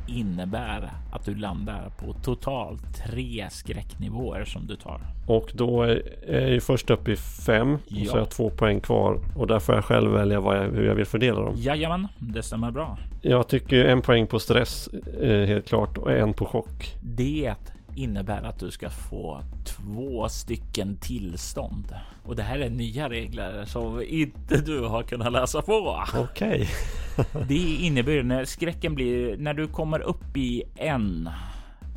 innebär 0.08 0.92
att 1.12 1.26
du 1.26 1.36
landar 1.36 1.92
på 1.98 2.14
totalt 2.14 2.98
tre 3.06 3.48
skräcknivåer 3.52 4.46
som 4.46 4.68
du 4.68 4.76
tar. 4.76 5.02
Och 5.28 5.52
då 5.54 5.84
är 5.84 6.02
jag 6.28 6.50
ju 6.50 6.60
först 6.60 6.90
upp 6.90 7.08
i 7.08 7.16
fem 7.16 7.78
ja. 7.88 8.02
och 8.02 8.08
så 8.08 8.14
har 8.14 8.20
jag 8.20 8.30
två 8.30 8.50
poäng 8.50 8.80
kvar 8.80 9.20
och 9.36 9.48
där 9.48 9.60
får 9.60 9.76
jag 9.76 9.86
själv 9.86 10.12
välja 10.12 10.36
jag, 10.36 10.72
hur 10.72 10.84
jag 10.84 10.96
vill 10.96 11.06
fördela 11.06 11.42
dem. 11.42 11.54
Jajamän, 11.58 12.08
det 12.20 12.44
stämmer 12.44 12.72
bra. 12.72 12.98
Jag 13.22 13.48
tycker 13.48 13.86
en 13.86 14.02
poäng 14.02 14.28
på 14.28 14.40
stress 14.40 14.88
eh, 15.22 15.48
helt 15.48 15.68
klart 15.68 15.98
och 15.98 16.12
en 16.12 16.34
på 16.34 16.46
chock. 16.46 16.96
Det 17.02 17.56
innebär 17.98 18.44
att 18.44 18.60
du 18.60 18.72
ska 18.72 18.90
få 18.90 19.42
två 19.66 20.30
stycken 20.30 20.98
tillstånd. 20.98 21.96
Och 22.24 22.36
det 22.36 22.44
här 22.44 22.60
är 22.60 22.70
nya 22.70 23.10
regler 23.10 23.66
som 23.66 24.02
inte 24.08 24.62
du 24.62 24.82
har 24.82 25.04
kunnat 25.04 25.32
läsa 25.32 25.62
på. 25.62 26.04
Okej. 26.16 26.70
Okay. 27.16 27.44
det 27.48 27.76
innebär 27.86 28.24
när 28.24 28.46
skräcken 28.46 28.96
blir 28.96 29.38
när 29.38 29.54
du 29.54 29.68
kommer 29.68 30.00
upp 30.00 30.38
i 30.38 30.64
en 30.76 31.30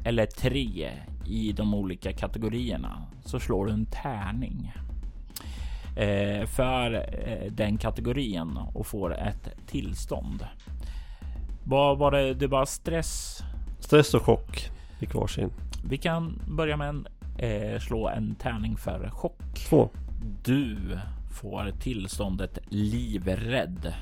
eller 0.05 0.27
tre 0.27 0.91
i 1.27 1.53
de 1.53 1.75
olika 1.75 2.13
kategorierna 2.13 3.07
så 3.25 3.41
slår 3.41 3.67
du 3.67 3.73
en 3.73 3.87
tärning 3.87 4.73
eh, 5.97 6.47
för 6.47 6.95
eh, 6.95 7.53
den 7.53 7.79
kategorin 7.79 8.59
och 8.75 8.87
får 8.87 9.19
ett 9.19 9.49
tillstånd. 9.67 10.47
Vad 11.65 11.99
var 11.99 12.11
det? 12.11 12.35
Det 12.35 12.47
var 12.47 12.65
stress? 12.65 13.43
Stress 13.81 14.15
och 14.15 14.23
chock 14.23 14.71
fick 14.99 15.15
varsin. 15.15 15.51
Vi 15.85 15.99
kan 15.99 16.43
börja 16.49 16.77
med 16.77 16.89
en 16.89 17.07
eh, 17.39 17.81
slå 17.81 18.09
en 18.09 18.35
tärning 18.35 18.77
för 18.77 19.11
chock. 19.11 19.67
Två. 19.69 19.91
Du 20.45 20.77
får 21.41 21.71
tillståndet 21.81 22.59
livrädd 22.69 23.95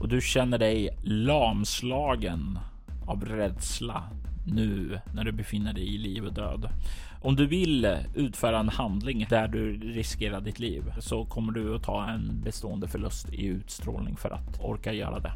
och 0.00 0.08
du 0.08 0.20
känner 0.20 0.58
dig 0.58 0.98
lamslagen 1.02 2.58
av 3.06 3.24
rädsla 3.24 4.02
nu 4.46 5.00
när 5.14 5.24
du 5.24 5.32
befinner 5.32 5.72
dig 5.72 5.94
i 5.94 5.98
liv 5.98 6.24
och 6.24 6.32
död. 6.32 6.68
Om 7.22 7.36
du 7.36 7.46
vill 7.46 7.96
utföra 8.14 8.58
en 8.58 8.68
handling 8.68 9.26
där 9.30 9.48
du 9.48 9.72
riskerar 9.92 10.40
ditt 10.40 10.58
liv 10.58 10.84
så 10.98 11.24
kommer 11.24 11.52
du 11.52 11.76
att 11.76 11.82
ta 11.82 12.08
en 12.08 12.40
bestående 12.44 12.88
förlust 12.88 13.32
i 13.32 13.46
utstrålning 13.46 14.16
för 14.16 14.30
att 14.30 14.60
orka 14.60 14.92
göra 14.92 15.20
det. 15.20 15.32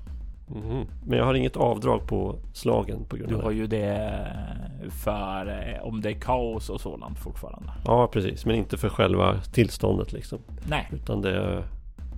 Mm. 0.55 0.87
Men 1.07 1.19
jag 1.19 1.25
har 1.25 1.35
inget 1.35 1.57
avdrag 1.57 2.07
på 2.07 2.37
slagen 2.53 3.05
på 3.05 3.17
grund 3.17 3.33
av. 3.33 3.39
Du 3.39 3.45
har 3.45 3.51
ju 3.51 3.67
det 3.67 4.27
för 4.91 5.47
eh, 5.47 5.87
om 5.87 6.01
det 6.01 6.11
är 6.11 6.21
kaos 6.21 6.71
och 6.71 6.81
sådant 6.81 7.19
fortfarande. 7.19 7.73
Ja, 7.85 8.09
precis, 8.13 8.47
men 8.47 8.57
inte 8.57 8.77
för 8.77 8.89
själva 8.89 9.41
tillståndet 9.41 10.13
liksom. 10.13 10.39
Nej, 10.69 10.89
utan 10.93 11.23
det, 11.23 11.65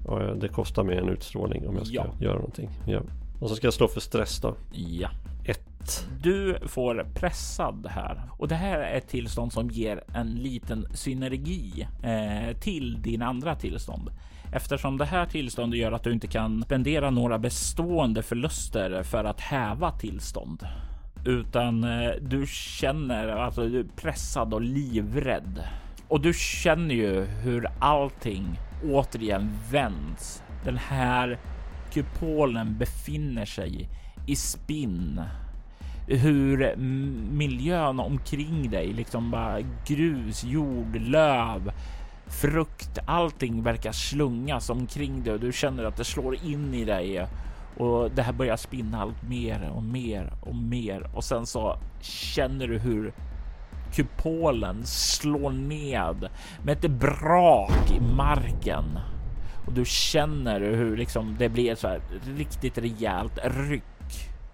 ja, 0.06 0.18
det 0.18 0.48
kostar 0.48 0.84
mig 0.84 0.98
en 0.98 1.08
utstrålning 1.08 1.68
om 1.68 1.76
jag 1.76 1.86
ska 1.86 1.96
ja. 1.96 2.06
göra 2.20 2.34
någonting. 2.34 2.70
Ja. 2.86 3.00
Och 3.40 3.48
så 3.48 3.54
ska 3.54 3.66
jag 3.66 3.74
slå 3.74 3.88
för 3.88 4.00
stress 4.00 4.40
då. 4.40 4.54
Ja. 4.72 5.08
Ett. 5.50 6.06
Du 6.22 6.58
får 6.66 7.06
pressad 7.14 7.86
här 7.90 8.22
och 8.38 8.48
det 8.48 8.54
här 8.54 8.78
är 8.78 8.98
ett 8.98 9.08
tillstånd 9.08 9.52
som 9.52 9.70
ger 9.70 10.04
en 10.14 10.34
liten 10.34 10.86
synergi 10.94 11.86
eh, 12.02 12.56
till 12.56 13.02
din 13.02 13.22
andra 13.22 13.54
tillstånd. 13.54 14.10
Eftersom 14.52 14.98
det 14.98 15.04
här 15.04 15.26
tillståndet 15.26 15.80
gör 15.80 15.92
att 15.92 16.02
du 16.02 16.12
inte 16.12 16.26
kan 16.26 16.62
spendera 16.62 17.10
några 17.10 17.38
bestående 17.38 18.22
förluster 18.22 19.02
för 19.02 19.24
att 19.24 19.40
häva 19.40 19.90
tillstånd. 19.90 20.66
Utan 21.26 21.84
eh, 21.84 22.10
du 22.20 22.46
känner 22.46 23.28
alltså 23.28 23.68
du 23.68 23.80
är 23.80 23.84
pressad 23.96 24.54
och 24.54 24.60
livrädd. 24.60 25.62
Och 26.08 26.20
du 26.20 26.32
känner 26.34 26.94
ju 26.94 27.24
hur 27.24 27.66
allting 27.78 28.60
återigen 28.84 29.58
vänds. 29.70 30.42
Den 30.64 30.76
här 30.76 31.38
kupolen 31.92 32.78
befinner 32.78 33.44
sig 33.44 33.88
i 34.30 34.36
spinn. 34.36 35.22
hur 36.06 36.76
miljön 37.30 38.00
omkring 38.00 38.70
dig, 38.70 38.92
liksom 38.92 39.30
bara 39.30 39.60
grus, 39.86 40.44
jord, 40.44 40.96
löv, 40.96 41.72
frukt, 42.26 42.98
allting 43.06 43.62
verkar 43.62 43.92
slungas 43.92 44.70
omkring 44.70 45.22
dig 45.22 45.32
och 45.32 45.40
du 45.40 45.52
känner 45.52 45.84
att 45.84 45.96
det 45.96 46.04
slår 46.04 46.34
in 46.44 46.74
i 46.74 46.84
dig 46.84 47.26
och 47.76 48.10
det 48.10 48.22
här 48.22 48.32
börjar 48.32 48.56
spinna 48.56 49.00
allt 49.02 49.22
mer 49.28 49.70
och 49.74 49.82
mer 49.82 50.32
och 50.40 50.54
mer 50.54 51.10
och 51.14 51.24
sen 51.24 51.46
så 51.46 51.78
känner 52.00 52.68
du 52.68 52.78
hur 52.78 53.12
kupolen 53.94 54.86
slår 54.86 55.50
ned 55.50 56.28
med 56.64 56.84
ett 56.84 56.90
brak 56.90 57.90
i 57.90 58.00
marken 58.00 58.98
och 59.66 59.72
du 59.72 59.84
känner 59.84 60.60
hur 60.60 60.96
liksom 60.96 61.36
det 61.38 61.48
blir 61.48 61.74
så 61.74 61.88
här 61.88 62.00
riktigt 62.36 62.78
rejält 62.78 63.38
ryck. 63.44 63.82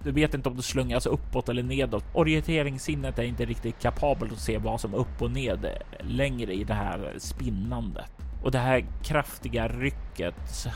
Du 0.07 0.13
vet 0.13 0.35
inte 0.35 0.49
om 0.49 0.57
du 0.57 0.63
slungas 0.63 1.07
uppåt 1.07 1.49
eller 1.49 1.63
nedåt. 1.63 2.05
Orienteringssinnet 2.13 3.19
är 3.19 3.23
inte 3.23 3.45
riktigt 3.45 3.79
kapabelt 3.79 4.33
att 4.33 4.39
se 4.39 4.59
vad 4.59 4.81
som 4.81 4.95
är 4.95 4.99
upp 4.99 5.23
och 5.23 5.31
ned 5.31 5.83
längre 6.01 6.53
i 6.53 6.65
det 6.65 6.75
här 6.75 7.15
spinnandet 7.19 8.13
och 8.43 8.51
det 8.51 8.59
här 8.59 8.87
kraftiga 9.05 9.69
rycket 9.69 10.67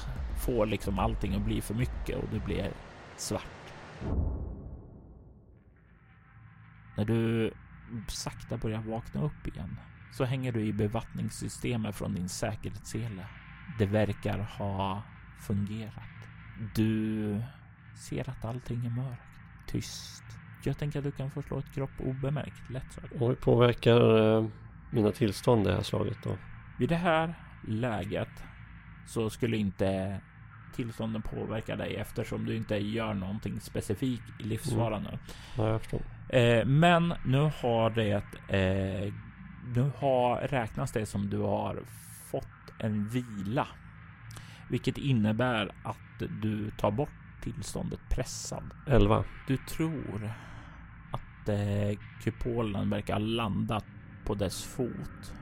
får 0.46 0.66
liksom 0.66 0.98
allting 0.98 1.34
att 1.34 1.44
bli 1.44 1.60
för 1.60 1.74
mycket 1.74 2.16
och 2.16 2.28
det 2.32 2.38
blir 2.40 2.70
svart. 3.16 3.72
När 6.96 7.04
du 7.04 7.52
sakta 8.08 8.56
börjar 8.56 8.80
vakna 8.80 9.22
upp 9.22 9.46
igen 9.46 9.76
så 10.12 10.24
hänger 10.24 10.52
du 10.52 10.66
i 10.66 10.72
bevattningssystemet 10.72 11.96
från 11.96 12.14
din 12.14 12.28
säkerhetssele. 12.28 13.26
Det 13.78 13.86
verkar 13.86 14.38
ha 14.38 15.02
fungerat. 15.40 16.04
Du 16.74 17.42
ser 18.00 18.30
att 18.30 18.44
allting 18.44 18.86
är 18.86 18.90
mörkt, 18.90 19.22
tyst. 19.66 20.24
Jag 20.64 20.78
tänker 20.78 20.98
att 20.98 21.04
du 21.04 21.12
kan 21.12 21.30
få 21.30 21.42
slå 21.42 21.58
ett 21.58 21.74
kropp 21.74 21.90
obemärkt, 21.98 22.70
lätt 22.70 22.92
så. 22.92 23.00
Och 23.20 23.28
hur 23.28 23.34
påverkar 23.34 24.36
eh, 24.38 24.46
mina 24.90 25.12
tillstånd 25.12 25.66
det 25.66 25.74
här 25.74 25.82
slaget 25.82 26.18
då? 26.22 26.36
Vid 26.78 26.88
det 26.88 26.96
här 26.96 27.34
läget 27.68 28.44
så 29.06 29.30
skulle 29.30 29.56
inte 29.56 30.20
tillstånden 30.74 31.22
påverka 31.22 31.76
dig 31.76 31.96
eftersom 31.96 32.44
du 32.44 32.56
inte 32.56 32.76
gör 32.76 33.14
någonting 33.14 33.60
specifikt 33.60 34.40
i 34.40 34.42
livsfara 34.42 34.96
mm. 34.96 35.10
nu. 35.10 35.18
Ja, 35.56 35.68
jag 35.68 35.80
förstår. 35.80 36.02
Eh, 36.28 36.64
men 36.64 37.14
nu 37.24 37.50
har 37.60 37.90
det 37.90 38.24
eh, 38.48 39.12
nu 39.74 39.90
har 39.98 40.36
räknas 40.36 40.92
det 40.92 41.06
som 41.06 41.30
du 41.30 41.38
har 41.38 41.82
fått 42.30 42.46
en 42.78 43.08
vila, 43.08 43.68
vilket 44.68 44.98
innebär 44.98 45.70
att 45.82 46.22
du 46.42 46.70
tar 46.70 46.90
bort 46.90 47.19
tillståndet 47.42 48.00
pressad. 48.08 48.70
11. 48.86 49.24
Du 49.46 49.56
tror 49.56 50.32
att 51.12 51.48
eh, 51.48 51.98
kupolen 52.22 52.90
verkar 52.90 53.14
ha 53.14 53.20
landat 53.20 53.84
på 54.24 54.34
dess 54.34 54.64
fot 54.64 55.32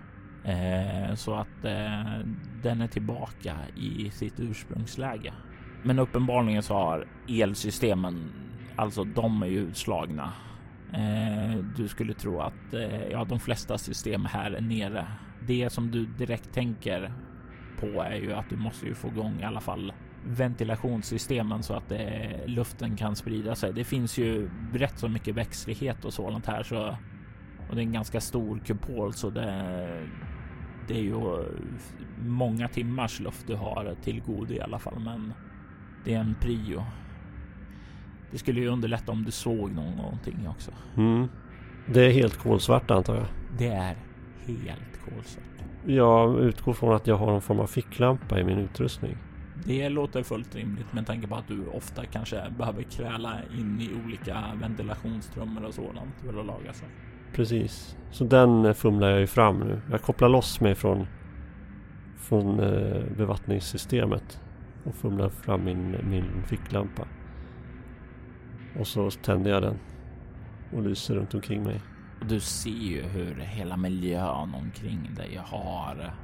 Eh, 0.44 1.14
så 1.14 1.34
att 1.34 1.64
eh, 1.64 2.26
den 2.62 2.80
är 2.80 2.86
tillbaka 2.86 3.56
i 3.76 4.10
sitt 4.10 4.40
ursprungsläge. 4.40 5.32
Men 5.82 5.98
uppenbarligen 5.98 6.62
så 6.62 6.74
har 6.74 7.06
elsystemen, 7.28 8.32
alltså 8.76 9.04
de 9.04 9.42
är 9.42 9.46
ju 9.46 9.58
utslagna. 9.58 10.32
Eh, 10.92 11.58
du 11.76 11.88
skulle 11.88 12.14
tro 12.14 12.40
att 12.40 12.74
eh, 12.74 13.08
ja, 13.10 13.24
de 13.24 13.40
flesta 13.40 13.78
system 13.78 14.24
här 14.24 14.50
är 14.50 14.60
nere. 14.60 15.06
Det 15.46 15.70
som 15.72 15.90
du 15.90 16.06
direkt 16.06 16.52
tänker 16.52 17.12
på 17.80 17.86
är 18.02 18.16
ju 18.16 18.32
att 18.32 18.50
du 18.50 18.56
måste 18.56 18.86
ju 18.86 18.94
få 18.94 19.08
igång 19.08 19.40
i 19.40 19.44
alla 19.44 19.60
fall 19.60 19.92
ventilationssystemen 20.28 21.62
så 21.62 21.74
att 21.74 21.92
eh, 21.92 22.46
luften 22.46 22.96
kan 22.96 23.16
sprida 23.16 23.54
sig. 23.54 23.72
Det 23.72 23.84
finns 23.84 24.18
ju 24.18 24.50
rätt 24.74 24.98
så 24.98 25.08
mycket 25.08 25.34
växtlighet 25.34 26.04
och 26.04 26.12
sådant 26.12 26.46
här 26.46 26.62
så 26.62 26.96
och 27.68 27.74
det 27.74 27.80
är 27.80 27.86
en 27.86 27.92
ganska 27.92 28.20
stor 28.20 28.58
kupol 28.58 29.12
så 29.12 29.30
det, 29.30 30.06
det 30.88 30.94
är 30.94 31.02
ju 31.02 31.44
många 32.26 32.68
timmars 32.68 33.20
luft 33.20 33.46
du 33.46 33.54
har 33.54 33.96
till 34.02 34.22
god 34.22 34.50
i 34.50 34.60
alla 34.60 34.78
fall, 34.78 34.98
men 34.98 35.32
det 36.04 36.14
är 36.14 36.20
en 36.20 36.34
prio. 36.40 36.84
Det 38.30 38.38
skulle 38.38 38.60
ju 38.60 38.68
underlätta 38.68 39.12
om 39.12 39.24
du 39.24 39.30
såg 39.30 39.72
någonting 39.72 40.48
också. 40.48 40.70
Mm. 40.96 41.28
Det 41.86 42.06
är 42.06 42.10
helt 42.10 42.36
kolsvart 42.36 42.90
antar 42.90 43.14
jag? 43.14 43.26
Det 43.58 43.68
är 43.68 43.96
helt 44.46 45.00
kolsvart. 45.04 45.44
Jag 45.86 46.40
utgår 46.40 46.72
från 46.72 46.94
att 46.94 47.06
jag 47.06 47.16
har 47.16 47.26
någon 47.26 47.42
form 47.42 47.60
av 47.60 47.66
ficklampa 47.66 48.40
i 48.40 48.44
min 48.44 48.58
utrustning. 48.58 49.16
Det 49.64 49.88
låter 49.88 50.22
fullt 50.22 50.54
rimligt 50.54 50.92
med 50.92 51.06
tanke 51.06 51.26
på 51.26 51.34
att 51.34 51.48
du 51.48 51.66
ofta 51.66 52.04
kanske 52.04 52.50
behöver 52.58 52.82
kräla 52.82 53.34
in 53.58 53.80
i 53.80 53.90
olika 54.04 54.44
ventilationstrummor 54.60 55.64
och 55.64 55.74
sådant 55.74 56.14
för 56.24 56.40
att 56.40 56.46
laga 56.46 56.72
sig. 56.72 56.88
Precis. 57.32 57.96
Så 58.10 58.24
den 58.24 58.74
fumlar 58.74 59.10
jag 59.10 59.20
ju 59.20 59.26
fram 59.26 59.58
nu. 59.58 59.80
Jag 59.90 60.02
kopplar 60.02 60.28
loss 60.28 60.60
mig 60.60 60.74
från, 60.74 61.06
från 62.16 62.60
eh, 62.60 63.02
bevattningssystemet 63.16 64.40
och 64.84 64.94
fumlar 64.94 65.28
fram 65.28 65.64
min, 65.64 65.96
min 66.10 66.42
ficklampa. 66.46 67.08
Och 68.78 68.86
så 68.86 69.10
tänder 69.10 69.50
jag 69.50 69.62
den 69.62 69.78
och 70.72 70.82
lyser 70.82 71.14
runt 71.14 71.34
omkring 71.34 71.62
mig. 71.62 71.80
Du 72.28 72.40
ser 72.40 72.70
ju 72.70 73.02
hur 73.02 73.34
hela 73.34 73.76
miljön 73.76 74.54
omkring 74.54 75.10
dig 75.16 75.40
har, 75.44 76.14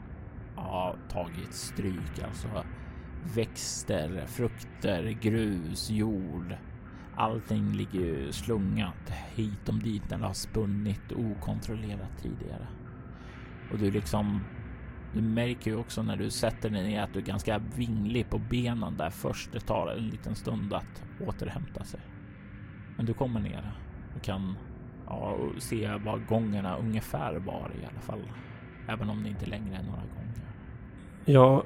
har 0.56 0.96
tagit 1.08 1.54
stryk. 1.54 2.22
Alltså 2.28 2.48
växter, 3.34 4.26
frukter, 4.26 5.10
grus, 5.20 5.90
jord 5.90 6.56
Allting 7.16 7.72
ligger 7.72 8.00
ju 8.00 8.32
slungat 8.32 9.10
hit 9.34 9.68
om 9.68 9.80
dit 9.80 10.10
när 10.10 10.18
det 10.18 10.26
har 10.26 10.32
spunnit 10.32 11.12
okontrollerat 11.12 12.18
tidigare. 12.22 12.66
Och 13.72 13.78
du 13.78 13.90
liksom, 13.90 14.40
du 15.14 15.22
märker 15.22 15.70
ju 15.70 15.76
också 15.76 16.02
när 16.02 16.16
du 16.16 16.30
sätter 16.30 16.70
dig 16.70 16.84
ner 16.84 17.02
att 17.02 17.12
du 17.12 17.18
är 17.18 17.24
ganska 17.24 17.58
vinglig 17.76 18.30
på 18.30 18.38
benen 18.38 18.96
där 18.96 19.10
först. 19.10 19.52
Det 19.52 19.60
tar 19.60 19.88
en 19.88 20.08
liten 20.08 20.34
stund 20.34 20.72
att 20.72 21.04
återhämta 21.26 21.84
sig. 21.84 22.00
Men 22.96 23.06
du 23.06 23.14
kommer 23.14 23.40
ner 23.40 23.72
och 24.16 24.22
kan 24.22 24.58
ja, 25.06 25.38
se 25.58 25.96
vad 26.04 26.26
gångerna 26.26 26.76
ungefär 26.76 27.34
var 27.34 27.70
i 27.82 27.86
alla 27.86 28.00
fall. 28.00 28.32
Även 28.88 29.10
om 29.10 29.22
det 29.22 29.28
inte 29.28 29.46
längre 29.46 29.76
är 29.76 29.82
några 29.82 30.02
gånger. 30.02 30.34
Ja, 31.24 31.64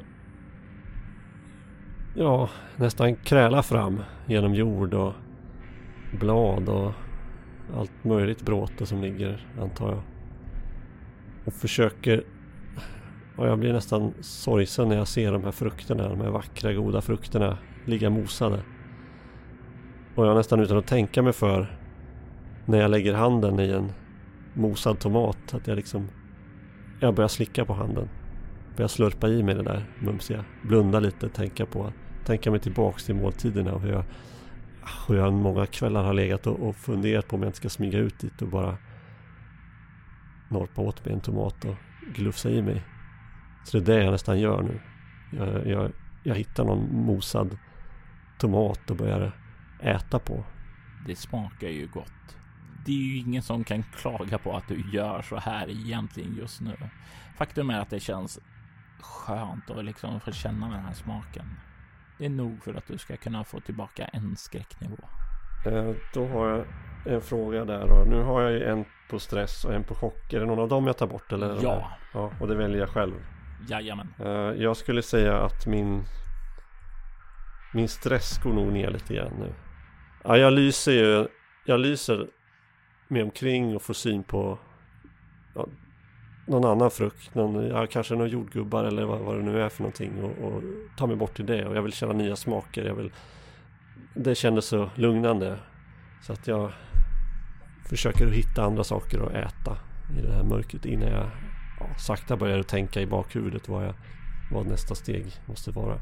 ja, 2.19 2.51
nästan 2.77 3.17
kräla 3.17 3.63
fram 3.63 4.03
genom 4.27 4.55
jord 4.55 4.95
och 4.95 5.13
blad 6.21 6.69
och 6.69 6.93
allt 7.77 8.05
möjligt 8.05 8.43
bråte 8.43 8.87
som 8.87 9.01
ligger 9.03 9.47
antar 9.61 9.89
jag. 9.89 10.03
Och 11.45 11.53
försöker... 11.53 12.25
Och 13.37 13.47
jag 13.47 13.59
blir 13.59 13.73
nästan 13.73 14.13
sorgsen 14.21 14.89
när 14.89 14.97
jag 14.97 15.09
ser 15.09 15.33
de 15.33 15.45
här 15.45 15.51
frukterna, 15.51 16.09
de 16.09 16.21
här 16.21 16.31
vackra 16.31 16.73
goda 16.73 17.01
frukterna 17.01 17.59
ligga 17.85 18.11
mosade. 18.11 18.63
Och 20.15 20.27
jag 20.27 20.37
nästan 20.37 20.61
utan 20.61 20.79
att 20.79 20.87
tänka 20.87 21.23
mig 21.23 21.33
för 21.33 21.79
när 22.67 22.81
jag 22.81 22.91
lägger 22.91 23.15
handen 23.15 23.61
i 23.61 23.71
en 23.71 23.93
mosad 24.55 24.99
tomat 24.99 25.55
att 25.55 25.67
jag 25.67 25.77
liksom... 25.77 26.09
Jag 27.01 27.15
börjar 27.15 27.29
slicka 27.29 27.65
på 27.65 27.73
handen. 27.73 28.09
Börjar 28.77 28.89
slurpa 28.89 29.29
i 29.29 29.43
mig 29.43 29.55
det 29.55 29.63
där 29.63 29.85
mumsiga. 29.99 30.45
Blunda 30.63 31.01
lite, 31.01 31.29
tänka 31.29 31.67
på... 31.67 31.85
att 31.85 32.08
Tänka 32.29 32.51
mig 32.51 32.61
tillbaks 32.61 33.05
till 33.05 33.15
måltiderna 33.15 33.73
och 33.73 33.81
hur 33.81 33.93
jag 33.93 34.05
hur 35.09 35.17
jag 35.17 35.33
många 35.33 35.67
kvällar 35.67 36.03
har 36.03 36.15
legat 36.15 36.47
och, 36.47 36.69
och 36.69 36.77
funderat 36.77 37.29
på 37.29 37.37
om 37.37 37.43
jag 37.43 37.49
inte 37.49 37.57
ska 37.57 37.69
smyga 37.69 37.99
ut 37.99 38.19
dit 38.19 38.43
och 38.43 38.49
bara 38.49 38.77
norpa 40.49 40.83
åt 40.83 41.05
mig 41.05 41.15
en 41.15 41.21
tomat 41.21 41.65
och 41.65 41.75
glufsa 42.15 42.51
i 42.51 42.63
mig. 42.63 42.83
Så 43.65 43.79
det 43.79 43.95
är 43.95 43.99
det 43.99 44.05
jag 44.05 44.13
nästan 44.13 44.41
gör 44.41 44.63
nu. 44.63 44.81
Jag, 45.31 45.67
jag, 45.67 45.93
jag 46.23 46.35
hittar 46.35 46.65
någon 46.65 47.05
mosad 47.05 47.59
tomat 48.39 48.91
och 48.91 48.97
börjar 48.97 49.33
äta 49.81 50.19
på. 50.19 50.45
Det 51.07 51.17
smakar 51.17 51.69
ju 51.69 51.87
gott. 51.87 52.39
Det 52.87 52.93
är 52.93 53.05
ju 53.05 53.19
ingen 53.19 53.43
som 53.43 53.65
kan 53.65 53.83
klaga 53.83 54.39
på 54.39 54.57
att 54.57 54.69
du 54.69 54.85
gör 54.93 55.23
så 55.23 55.37
här 55.37 55.71
egentligen 55.71 56.37
just 56.37 56.61
nu. 56.61 56.77
Faktum 57.37 57.71
är 57.71 57.81
att 57.81 57.91
det 57.91 58.01
känns 58.01 58.41
skönt 59.01 59.71
att 59.71 59.85
liksom 59.85 60.21
få 60.21 60.33
känna 60.33 60.69
den 60.71 60.85
här 60.85 60.95
smaken. 60.95 61.47
Det 62.19 62.25
är 62.25 62.29
nog 62.31 62.63
för 62.63 62.75
att 62.75 62.87
du 62.87 62.99
ska 62.99 63.17
kunna 63.17 63.45
få 63.45 63.61
tillbaka 63.61 64.05
en 64.05 64.37
skräcknivå. 64.37 64.97
Eh, 65.67 65.91
då 66.15 66.27
har 66.27 66.49
jag 66.49 66.65
en 67.07 67.21
fråga 67.21 67.65
där 67.65 67.87
då. 67.87 68.11
Nu 68.11 68.23
har 68.23 68.43
jag 68.43 68.53
ju 68.53 68.65
en 68.65 68.85
på 69.11 69.19
stress 69.19 69.65
och 69.65 69.75
en 69.75 69.85
på 69.85 69.95
chock. 69.95 70.33
Är 70.33 70.41
det 70.41 70.47
någon 70.47 70.59
av 70.59 70.69
dem 70.69 70.87
jag 70.87 70.97
tar 70.97 71.07
bort? 71.07 71.33
Eller 71.33 71.59
ja. 71.63 71.93
Ja, 72.13 72.33
och 72.41 72.49
det 72.49 72.55
väljer 72.55 72.79
jag 72.79 72.89
själv. 72.89 73.15
Jajamän. 73.69 74.15
Eh, 74.19 74.63
jag 74.63 74.77
skulle 74.77 75.03
säga 75.03 75.39
att 75.39 75.67
min 75.67 76.05
min 77.73 77.89
stress 77.89 78.39
går 78.43 78.53
nog 78.53 78.73
ner 78.73 78.91
lite 78.91 79.15
grann 79.15 79.33
nu. 79.39 79.55
Ja, 80.25 80.37
jag 80.37 80.53
lyser 80.53 80.93
ju. 80.93 81.29
Jag 81.65 81.81
lyser 81.81 82.27
mig 83.09 83.23
omkring 83.23 83.77
och 83.77 83.83
får 83.83 83.95
syn 83.95 84.23
på 84.23 84.59
ja, 85.55 85.67
någon 86.49 86.65
annan 86.65 86.91
frukt, 86.91 87.35
någon, 87.35 87.69
ja, 87.69 87.87
kanske 87.87 88.15
någon 88.15 88.29
jordgubbar 88.29 88.85
eller 88.85 89.05
vad, 89.05 89.21
vad 89.21 89.37
det 89.37 89.43
nu 89.43 89.63
är 89.63 89.69
för 89.69 89.83
någonting 89.83 90.23
och, 90.23 90.47
och 90.47 90.63
ta 90.97 91.07
mig 91.07 91.17
bort 91.17 91.37
till 91.37 91.47
det 91.47 91.67
och 91.67 91.77
jag 91.77 91.83
vill 91.83 91.93
känna 91.93 92.13
nya 92.13 92.37
smaker. 92.37 92.85
Jag 92.85 92.95
vill, 92.95 93.13
det 94.15 94.35
kändes 94.35 94.67
så 94.67 94.91
lugnande 94.95 95.59
så 96.23 96.33
att 96.33 96.47
jag, 96.47 96.73
försöker 97.89 98.27
att 98.27 98.33
hitta 98.33 98.63
andra 98.63 98.85
saker 98.85 99.21
att 99.21 99.33
äta 99.33 99.77
i 100.19 100.23
det 100.23 100.33
här 100.33 100.43
mörkret 100.43 100.87
innan 100.87 101.09
jag 101.09 101.31
ja, 101.81 101.87
sakta 101.99 102.37
börjar 102.37 102.63
tänka 102.63 103.01
i 103.01 103.07
bakhuvudet 103.07 103.69
vad, 103.69 103.85
jag, 103.85 103.95
vad 104.53 104.67
nästa 104.67 104.95
steg 104.95 105.27
måste 105.47 105.71
vara. 105.71 105.99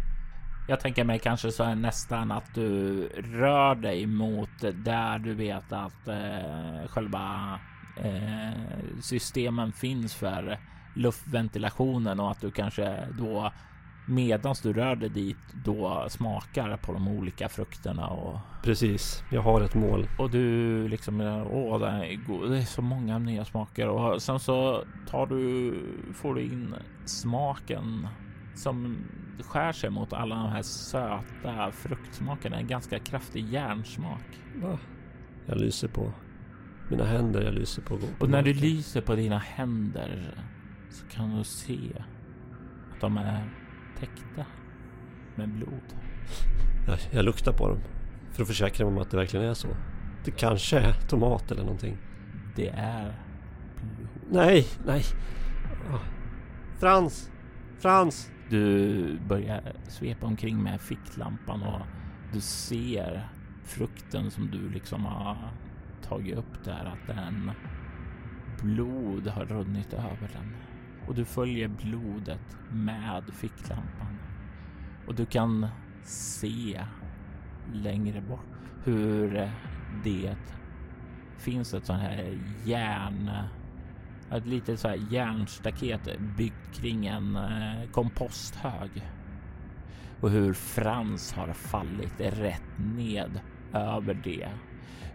Jag 0.68 0.80
tänker 0.80 1.04
mig 1.04 1.18
kanske 1.18 1.52
så 1.52 1.64
här 1.64 1.74
nästan 1.74 2.32
att 2.32 2.54
du 2.54 3.00
rör 3.08 3.74
dig 3.74 4.06
mot 4.06 4.50
där 4.74 5.18
du 5.18 5.34
vet 5.34 5.72
att 5.72 6.08
eh, 6.08 6.88
själva 6.88 7.58
eh, 7.96 8.50
systemen 9.00 9.72
finns 9.72 10.14
för 10.14 10.58
luftventilationen 10.94 12.20
och 12.20 12.30
att 12.30 12.40
du 12.40 12.50
kanske 12.50 13.08
då 13.18 13.52
medans 14.08 14.60
du 14.60 14.72
rör 14.72 14.96
dig 14.96 15.08
dit 15.08 15.36
då 15.64 16.06
smakar 16.08 16.76
på 16.76 16.92
de 16.92 17.08
olika 17.08 17.48
frukterna 17.48 18.06
och 18.08 18.38
Precis, 18.62 19.24
jag 19.30 19.42
har 19.42 19.60
ett 19.60 19.74
mål. 19.74 20.08
och 20.18 20.30
du 20.30 20.88
liksom 20.88 21.20
åh, 21.50 21.80
det 21.80 21.86
är, 21.86 22.16
god. 22.26 22.50
det 22.50 22.58
är 22.58 22.62
så 22.62 22.82
många 22.82 23.18
nya 23.18 23.44
smaker 23.44 23.88
och 23.88 24.22
sen 24.22 24.40
så 24.40 24.84
tar 25.10 25.26
du 25.26 25.74
får 26.14 26.34
du 26.34 26.42
in 26.42 26.74
smaken 27.04 28.08
som 28.54 28.96
skär 29.40 29.72
sig 29.72 29.90
mot 29.90 30.12
alla 30.12 30.34
de 30.34 30.48
här 30.48 30.62
söta 30.62 31.72
fruktsmakerna. 31.72 32.56
En 32.56 32.66
ganska 32.66 32.98
kraftig 32.98 33.52
järnsmak. 33.52 34.24
Va? 34.54 34.78
Jag 35.46 35.58
lyser 35.58 35.88
på 35.88 36.12
mina 36.88 37.04
händer, 37.04 37.42
jag 37.42 37.54
lyser 37.54 37.82
på 37.82 37.98
Och 38.18 38.30
när 38.30 38.42
du 38.42 38.54
lyser 38.54 39.00
på 39.00 39.14
dina 39.14 39.38
händer 39.38 40.34
så 40.90 41.06
kan 41.06 41.38
du 41.38 41.44
se 41.44 41.78
att 42.92 43.00
de 43.00 43.16
är 43.16 43.50
täckta 43.98 44.46
med 45.34 45.48
blod. 45.48 45.94
jag, 46.86 46.98
jag 47.10 47.24
luktar 47.24 47.52
på 47.52 47.68
dem. 47.68 47.80
För 48.32 48.42
att 48.42 48.48
försäkra 48.48 48.86
mig 48.86 48.94
om 48.94 49.02
att 49.02 49.10
det 49.10 49.16
verkligen 49.16 49.46
är 49.46 49.54
så. 49.54 49.68
Det 50.24 50.30
kanske 50.30 50.78
är 50.78 50.92
tomat 50.92 51.50
eller 51.50 51.62
någonting. 51.62 51.98
Det 52.56 52.68
är 52.68 53.14
blod. 53.80 54.08
Nej, 54.30 54.66
nej. 54.86 55.02
Ah. 55.90 55.98
Frans! 56.78 57.30
Frans! 57.78 58.30
Du 58.50 59.18
börjar 59.28 59.72
svepa 59.88 60.26
omkring 60.26 60.62
med 60.62 60.80
ficklampan 60.80 61.62
och 61.62 61.80
du 62.32 62.40
ser 62.40 63.28
frukten 63.64 64.30
som 64.30 64.50
du 64.50 64.70
liksom 64.70 65.04
har 65.04 65.52
tagit 66.08 66.36
upp 66.38 66.64
där 66.64 66.84
att 66.84 67.16
den 67.16 67.50
blod 68.62 69.26
har 69.26 69.44
runnit 69.44 69.92
över 69.92 70.30
den 70.32 70.56
och 71.06 71.14
du 71.14 71.24
följer 71.24 71.68
blodet 71.68 72.56
med 72.70 73.24
ficklampan 73.32 74.18
och 75.06 75.14
du 75.14 75.26
kan 75.26 75.66
se 76.04 76.84
längre 77.72 78.20
bort 78.20 78.40
hur 78.84 79.50
det 80.04 80.36
finns 81.38 81.74
ett 81.74 81.86
sånt 81.86 82.02
här 82.02 82.38
järn 82.64 83.30
ett 84.32 84.46
litet 84.46 84.80
så 84.80 84.88
här 84.88 85.00
järnstaket 85.10 86.20
byggt 86.36 86.74
kring 86.74 87.06
en 87.06 87.36
eh, 87.36 87.90
komposthög. 87.92 89.10
Och 90.20 90.30
hur 90.30 90.52
Frans 90.52 91.32
har 91.32 91.52
fallit 91.52 92.20
rätt 92.20 92.78
ned 92.96 93.40
över 93.72 94.14
det. 94.24 94.48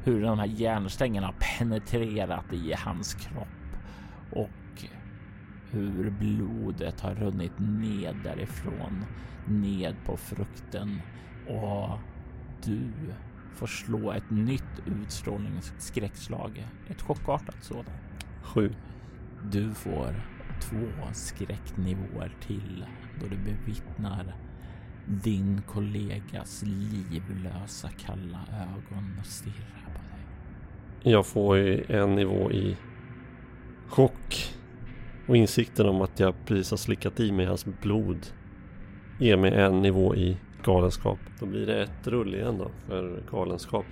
Hur 0.04 0.22
de 0.22 0.40
här 0.40 0.48
järnstängerna 0.48 1.28
har 1.28 1.36
penetrerat 1.58 2.54
i 2.54 2.74
hans 2.74 3.14
kropp. 3.14 3.48
Och 4.32 4.84
hur 5.72 6.10
blodet 6.10 7.02
har 7.02 7.16
runnit 7.16 7.60
ned 7.60 8.16
därifrån. 8.24 9.06
Ned 9.48 9.96
på 10.06 10.18
frukten. 10.18 11.02
Och 11.48 12.00
du 12.64 12.92
får 13.54 13.68
slå 13.68 14.12
ett 14.12 14.30
nytt 14.30 14.80
utstrålningsskräckslag. 14.86 16.68
Ett 16.90 17.02
chockartat 17.02 17.64
sådant. 17.64 17.90
Sju. 18.42 18.76
Du 19.52 19.74
får 19.74 20.16
två 20.62 21.14
skräcknivåer 21.14 22.36
till 22.42 22.86
då 23.22 23.28
du 23.28 23.38
bevittnar 23.38 24.36
din 25.06 25.62
kollegas 25.62 26.64
livlösa 26.66 27.90
kalla 27.90 28.46
ögon 28.52 29.22
stirra. 29.24 29.81
Jag 31.04 31.26
får 31.26 31.58
en 31.92 32.16
nivå 32.16 32.52
i 32.52 32.78
chock. 33.88 34.54
Och 35.28 35.36
insikten 35.38 35.86
om 35.86 36.02
att 36.02 36.20
jag 36.20 36.34
precis 36.46 36.72
har 36.72 36.78
slickat 36.78 37.20
i 37.20 37.32
mig 37.32 37.46
hans 37.46 37.66
blod 37.66 38.28
ger 39.20 39.38
mig 39.38 39.54
en 39.54 39.82
nivå 39.82 40.16
i 40.16 40.38
galenskap. 40.64 41.20
Då 41.40 41.46
blir 41.46 41.66
det 41.66 41.84
ett 41.84 42.08
rull 42.08 42.36
igen 42.36 42.58
då 42.58 42.72
för 42.88 43.24
galenskap. 43.32 43.86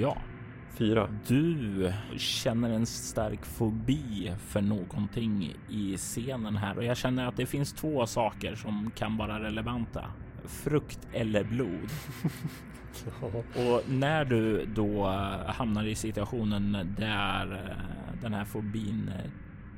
Ja, 0.00 0.16
Fyra. 0.76 1.08
du 1.26 1.92
känner 2.16 2.70
en 2.70 2.86
stark 2.86 3.46
fobi 3.46 4.32
för 4.38 4.60
någonting 4.60 5.56
i 5.70 5.96
scenen 5.96 6.56
här 6.56 6.76
och 6.76 6.84
jag 6.84 6.96
känner 6.96 7.26
att 7.26 7.36
det 7.36 7.46
finns 7.46 7.72
två 7.72 8.06
saker 8.06 8.54
som 8.54 8.90
kan 8.96 9.16
vara 9.16 9.40
relevanta. 9.40 10.04
Frukt 10.44 11.08
eller 11.12 11.44
blod. 11.44 11.90
Och 13.54 13.90
när 13.90 14.24
du 14.24 14.66
då 14.66 15.06
hamnar 15.46 15.84
i 15.84 15.94
situationen 15.94 16.94
där 16.98 17.52
eh, 17.52 18.20
den 18.22 18.34
här 18.34 18.44
fobin 18.44 19.08
eh, 19.08 19.30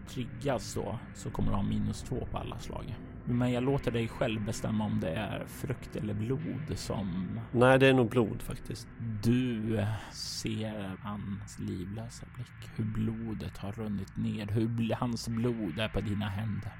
triggas 0.08 0.74
då 0.74 0.98
så 1.14 1.30
kommer 1.30 1.50
du 1.50 1.56
ha 1.56 1.62
minus 1.62 2.02
två 2.02 2.26
på 2.30 2.38
alla 2.38 2.58
slag. 2.58 2.94
Men 3.26 3.52
jag 3.52 3.62
låter 3.62 3.90
dig 3.90 4.08
själv 4.08 4.44
bestämma 4.44 4.84
om 4.84 5.00
det 5.00 5.10
är 5.10 5.44
frukt 5.46 5.96
eller 5.96 6.14
blod 6.14 6.72
som 6.74 7.40
Nej, 7.52 7.78
det 7.78 7.86
är 7.86 7.94
nog 7.94 8.10
blod 8.10 8.42
faktiskt. 8.42 8.88
du 9.22 9.86
ser 10.12 10.96
hans 11.02 11.58
livlösa 11.58 12.26
blick. 12.34 12.70
Hur 12.76 12.84
blodet 12.84 13.58
har 13.58 13.72
runnit 13.72 14.16
ner. 14.16 14.46
Hur 14.46 14.94
hans 14.94 15.28
blod 15.28 15.78
är 15.78 15.88
på 15.88 16.00
dina 16.00 16.28
händer. 16.28 16.72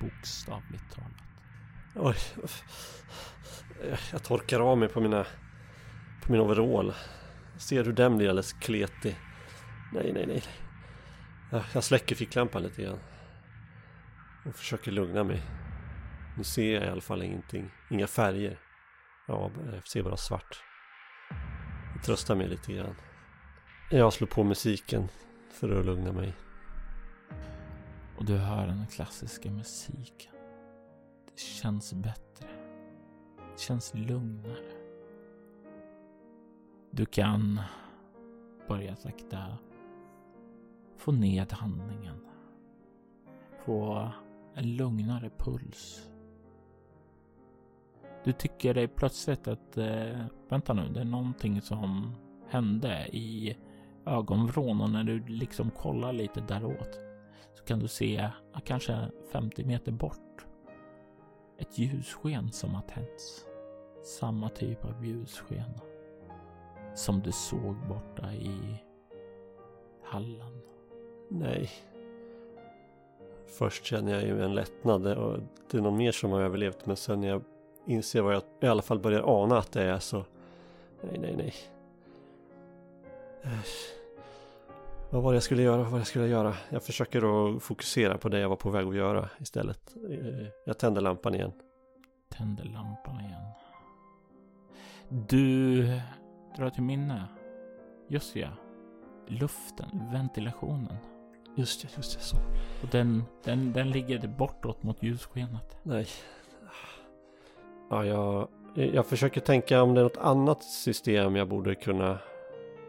Bokstavligt 0.00 0.94
talat. 0.94 1.31
Oj. 1.94 2.16
Jag- 3.88 3.98
Jag 4.12 4.22
torkar 4.22 4.60
av 4.60 4.78
mig 4.78 4.88
på 4.88 5.00
mina 5.00 5.26
på 6.22 6.32
min 6.32 6.40
overall. 6.40 6.94
Ser 7.56 7.84
du 7.84 7.92
den 7.92 8.16
blir 8.18 8.28
alldeles 8.28 8.52
kletig. 8.52 9.16
Nej, 9.92 10.12
nej, 10.12 10.26
nej. 10.26 10.42
Jag- 11.50 11.64
Jag 11.72 11.84
släcker 11.84 12.14
ficklampan 12.16 12.62
lite 12.62 12.82
grann. 12.82 12.98
Och 14.46 14.54
försöker 14.54 14.92
lugna 14.92 15.24
mig. 15.24 15.42
Nu 16.36 16.44
ser 16.44 16.74
jag 16.74 16.84
i 16.84 16.88
alla 16.88 17.00
fall 17.00 17.22
ingenting. 17.22 17.70
Inga 17.90 18.06
färger. 18.06 18.58
Ja, 19.28 19.50
jag 19.72 19.86
ser 19.88 20.02
bara 20.02 20.16
svart. 20.16 20.62
Jag 21.94 22.04
tröstar 22.04 22.34
mig 22.34 22.48
lite 22.48 22.72
grann. 22.72 22.94
Jag 23.90 24.12
slår 24.12 24.28
på 24.28 24.44
musiken 24.44 25.08
för 25.60 25.78
att 25.80 25.86
lugna 25.86 26.12
mig. 26.12 26.34
Och 28.16 28.24
du 28.24 28.36
hör 28.36 28.66
den 28.66 28.86
klassiska 28.86 29.50
musiken. 29.50 30.32
Det 31.34 31.40
känns 31.40 31.92
bättre. 31.92 32.48
Det 33.36 33.60
känns 33.60 33.94
lugnare. 33.94 34.72
Du 36.90 37.06
kan 37.06 37.60
börja 38.68 38.96
sakta 38.96 39.58
få 40.96 41.12
ned 41.12 41.54
andningen. 41.60 42.26
Få 43.64 44.10
en 44.54 44.76
lugnare 44.76 45.30
puls. 45.38 46.08
Du 48.24 48.32
tycker 48.32 48.74
dig 48.74 48.88
plötsligt 48.88 49.48
att, 49.48 49.76
eh, 49.76 50.24
vänta 50.48 50.72
nu, 50.72 50.88
det 50.88 51.00
är 51.00 51.04
någonting 51.04 51.60
som 51.60 52.14
hände 52.48 53.08
i 53.12 53.56
ögonvrån 54.06 54.80
och 54.80 54.90
när 54.90 55.04
du 55.04 55.26
liksom 55.26 55.70
kollar 55.70 56.12
lite 56.12 56.40
däråt 56.40 56.98
så 57.54 57.64
kan 57.64 57.78
du 57.78 57.88
se, 57.88 58.30
kanske 58.64 59.10
50 59.32 59.64
meter 59.64 59.92
bort, 59.92 60.46
ett 61.62 61.78
ljussken 61.78 62.52
som 62.52 62.74
har 62.74 62.82
tänts. 62.82 63.46
Samma 64.02 64.48
typ 64.48 64.84
av 64.84 65.04
ljussken 65.04 65.70
som 66.94 67.20
du 67.20 67.32
såg 67.32 67.76
borta 67.88 68.32
i 68.32 68.82
hallen. 70.02 70.60
Nej. 71.28 71.70
Först 73.46 73.84
känner 73.84 74.12
jag 74.12 74.22
ju 74.22 74.44
en 74.44 74.54
lättnad 74.54 75.06
och 75.06 75.38
det 75.70 75.78
är 75.78 75.82
någon 75.82 75.96
mer 75.96 76.12
som 76.12 76.30
har 76.30 76.40
överlevt 76.40 76.86
men 76.86 76.96
sen 76.96 77.20
när 77.20 77.28
jag 77.28 77.42
inser 77.86 78.20
vad 78.22 78.34
jag 78.34 78.42
i 78.60 78.66
alla 78.66 78.82
fall 78.82 78.98
börjar 78.98 79.42
ana 79.42 79.58
att 79.58 79.72
det 79.72 79.82
är 79.82 79.98
så 79.98 80.24
Nej, 81.02 81.18
nej, 81.18 81.36
nej. 81.36 81.54
Äsch. 83.42 84.01
Vad 85.12 85.22
var 85.22 85.32
det 85.32 85.36
jag 85.36 85.42
skulle 85.42 85.62
göra? 85.62 85.76
Vad 85.76 85.86
var 85.86 85.92
det 85.92 86.00
jag 86.00 86.06
skulle 86.06 86.26
göra? 86.26 86.54
Jag 86.70 86.82
försöker 86.82 87.18
att 87.56 87.62
fokusera 87.62 88.18
på 88.18 88.28
det 88.28 88.38
jag 88.38 88.48
var 88.48 88.56
på 88.56 88.70
väg 88.70 88.86
att 88.86 88.96
göra 88.96 89.28
istället. 89.40 89.94
Eh, 90.10 90.46
Jag 90.66 90.78
tänder 90.78 91.00
lampan 91.00 91.34
igen. 91.34 91.52
Tänder 92.28 92.64
lampan 92.64 93.20
igen. 93.20 93.42
Du 95.28 95.82
drar 96.56 96.70
till 96.70 96.82
minne. 96.82 97.24
Just 98.08 98.36
ja. 98.36 98.48
Luften, 99.26 100.10
ventilationen. 100.12 100.96
Just 101.56 101.82
det, 101.82 101.88
just 101.96 102.14
det, 102.18 102.20
så. 102.24 102.36
Och 102.82 102.88
den, 102.90 103.24
den, 103.44 103.72
den 103.72 103.90
ligger 103.90 104.28
bortåt 104.28 104.82
mot 104.82 105.02
ljusskenet. 105.02 105.76
Nej. 105.82 106.06
Ja, 107.90 108.04
jag, 108.04 108.48
jag 108.74 109.06
försöker 109.06 109.40
tänka 109.40 109.82
om 109.82 109.94
det 109.94 110.00
är 110.00 110.04
något 110.04 110.16
annat 110.16 110.62
system 110.62 111.36
jag 111.36 111.48
borde 111.48 111.74
kunna 111.74 112.18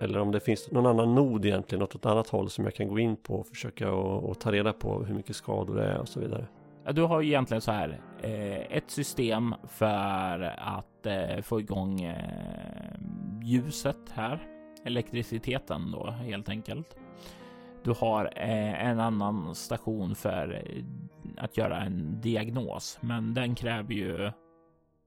eller 0.03 0.19
om 0.19 0.31
det 0.31 0.39
finns 0.39 0.71
någon 0.71 0.85
annan 0.85 1.15
nod 1.15 1.45
egentligen, 1.45 1.79
något 1.79 1.95
ett 1.95 2.05
annat 2.05 2.29
håll 2.29 2.49
som 2.49 2.63
jag 2.63 2.73
kan 2.73 2.87
gå 2.87 2.99
in 2.99 3.15
på 3.15 3.35
och 3.35 3.47
försöka 3.47 3.91
och, 3.91 4.29
och 4.29 4.39
ta 4.39 4.51
reda 4.51 4.73
på 4.73 5.03
hur 5.03 5.15
mycket 5.15 5.35
skador 5.35 5.75
det 5.75 5.85
är 5.85 5.97
och 5.97 6.07
så 6.07 6.19
vidare. 6.19 6.47
Ja, 6.85 6.91
du 6.91 7.01
har 7.01 7.21
ju 7.21 7.27
egentligen 7.27 7.61
så 7.61 7.71
här 7.71 8.01
eh, 8.21 8.77
ett 8.77 8.91
system 8.91 9.55
för 9.67 10.55
att 10.57 11.05
eh, 11.05 11.41
få 11.41 11.59
igång 11.59 12.01
eh, 12.01 12.99
ljuset 13.43 13.97
här, 14.13 14.47
elektriciteten 14.85 15.91
då 15.91 16.11
helt 16.11 16.49
enkelt. 16.49 16.95
Du 17.83 17.91
har 17.91 18.25
en 18.35 18.99
annan 18.99 19.55
station 19.55 20.15
för 20.15 20.63
att 21.37 21.57
göra 21.57 21.81
en 21.81 22.21
diagnos, 22.21 22.97
men 23.01 23.33
den 23.33 23.55
kräver 23.55 23.93
ju 23.93 24.31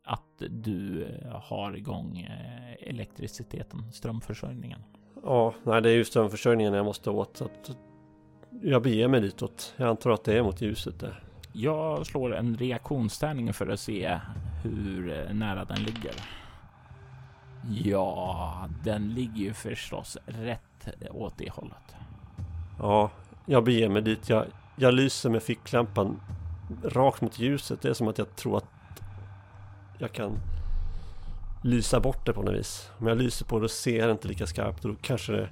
att 0.07 0.42
du 0.50 1.04
eh, 1.04 1.40
har 1.40 1.76
igång 1.76 2.18
eh, 2.18 2.88
elektriciteten, 2.90 3.92
strömförsörjningen. 3.92 4.80
Ja, 5.22 5.54
nej 5.64 5.82
det 5.82 5.90
är 5.90 5.94
ju 5.94 6.04
strömförsörjningen 6.04 6.74
jag 6.74 6.84
måste 6.84 7.11
åt. 7.11 7.36
Så 7.36 7.44
att 7.44 7.76
jag 8.62 8.82
beger 8.82 9.09
mig 9.09 9.20
ditåt. 9.20 9.74
Jag 9.76 9.88
antar 9.88 10.11
att 10.11 10.24
det 10.24 10.38
är 10.38 10.42
mot 10.42 10.61
ljuset 10.61 11.00
där. 11.00 11.22
Jag 11.52 12.07
slår 12.07 12.34
en 12.34 12.57
reaktionstärning 12.57 13.52
för 13.52 13.68
att 13.68 13.80
se 13.80 14.18
hur 14.64 15.12
eh, 15.12 15.34
nära 15.34 15.64
den 15.64 15.82
ligger. 15.82 16.14
Ja, 17.84 18.68
den 18.84 19.14
ligger 19.14 19.40
ju 19.40 19.52
förstås 19.52 20.18
rätt 20.26 20.88
åt 21.11 21.38
det 21.38 21.50
hållet. 21.50 21.96
Ja, 22.78 23.11
jag 23.46 23.64
beger 23.64 23.88
mig 23.88 24.02
dit. 24.02 24.28
Jag, 24.28 24.46
jag 24.76 24.94
lyser 24.94 25.30
med 25.30 25.42
ficklampan 25.42 26.20
rakt 26.84 27.20
mot 27.20 27.38
ljuset. 27.38 27.82
Det 27.82 27.88
är 27.88 27.94
som 27.94 28.09
att 28.09 28.18
jag 28.18 28.36
tror 28.36 28.57
att 28.57 28.76
jag 29.99 30.12
kan 30.12 30.40
lysa 31.62 32.01
bort 32.01 32.26
det 32.26 32.32
på 32.32 32.42
något 32.42 32.55
vis. 32.55 32.90
Om 32.99 33.07
jag 33.07 33.18
lyser 33.18 33.47
på 33.47 33.59
det 33.59 33.68
ser 33.68 33.99
jag 33.99 34.11
inte 34.11 34.28
lika 34.28 34.47
skarpt 34.47 34.84
och 34.84 34.90
då 34.90 34.97
kanske 35.03 35.32
det 35.32 35.49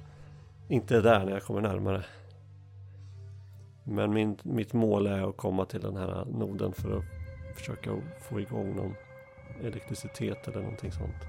inte 0.67 0.97
är 0.97 1.01
där 1.01 1.25
när 1.25 1.31
jag 1.31 1.43
kommer 1.43 1.61
närmare. 1.61 2.03
Men 3.83 4.13
min, 4.13 4.37
mitt 4.43 4.73
mål 4.73 5.07
är 5.07 5.29
att 5.29 5.37
komma 5.37 5.65
till 5.65 5.81
den 5.81 5.97
här 5.97 6.25
noden 6.25 6.73
för 6.73 6.97
att 6.97 7.05
försöka 7.55 7.91
få 8.21 8.39
igång 8.39 8.75
någon 8.75 8.95
elektricitet 9.63 10.47
eller 10.47 10.61
någonting 10.61 10.91
sånt. 10.91 11.23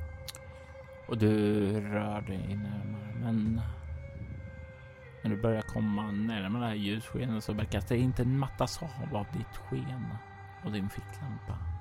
Och 1.08 1.18
du 1.18 1.64
rör 1.80 2.20
dig 2.20 2.56
närmare, 2.56 3.14
men 3.20 3.60
när 5.22 5.30
du 5.30 5.42
börjar 5.42 5.62
komma 5.62 6.10
närmare 6.10 6.62
det 6.62 6.68
här 6.68 6.74
ljusskenet 6.74 7.44
så 7.44 7.52
verkar 7.52 7.82
det 7.88 7.98
inte 7.98 8.24
mattas 8.24 8.82
av 8.82 9.16
av 9.16 9.26
ditt 9.32 9.56
sken 9.56 10.06
och 10.64 10.72
din 10.72 10.88
ficklampa. 10.88 11.75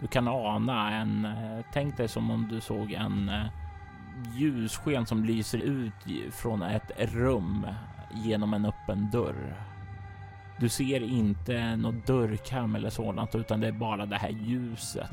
Du 0.00 0.06
kan 0.06 0.28
ana 0.28 0.94
en, 0.94 1.24
eh, 1.24 1.64
tänk 1.72 1.96
dig 1.96 2.08
som 2.08 2.30
om 2.30 2.48
du 2.48 2.60
såg 2.60 2.92
en 2.92 3.28
eh, 3.28 3.46
ljussken 4.36 5.06
som 5.06 5.24
lyser 5.24 5.58
ut 5.58 6.34
från 6.34 6.62
ett 6.62 6.90
rum 6.98 7.66
genom 8.14 8.54
en 8.54 8.64
öppen 8.64 9.10
dörr. 9.10 9.54
Du 10.60 10.68
ser 10.68 11.00
inte 11.00 11.76
någon 11.76 12.02
dörrkarm 12.06 12.74
eller 12.74 12.90
sådant, 12.90 13.34
utan 13.34 13.60
det 13.60 13.68
är 13.68 13.72
bara 13.72 14.06
det 14.06 14.16
här 14.16 14.30
ljuset 14.30 15.10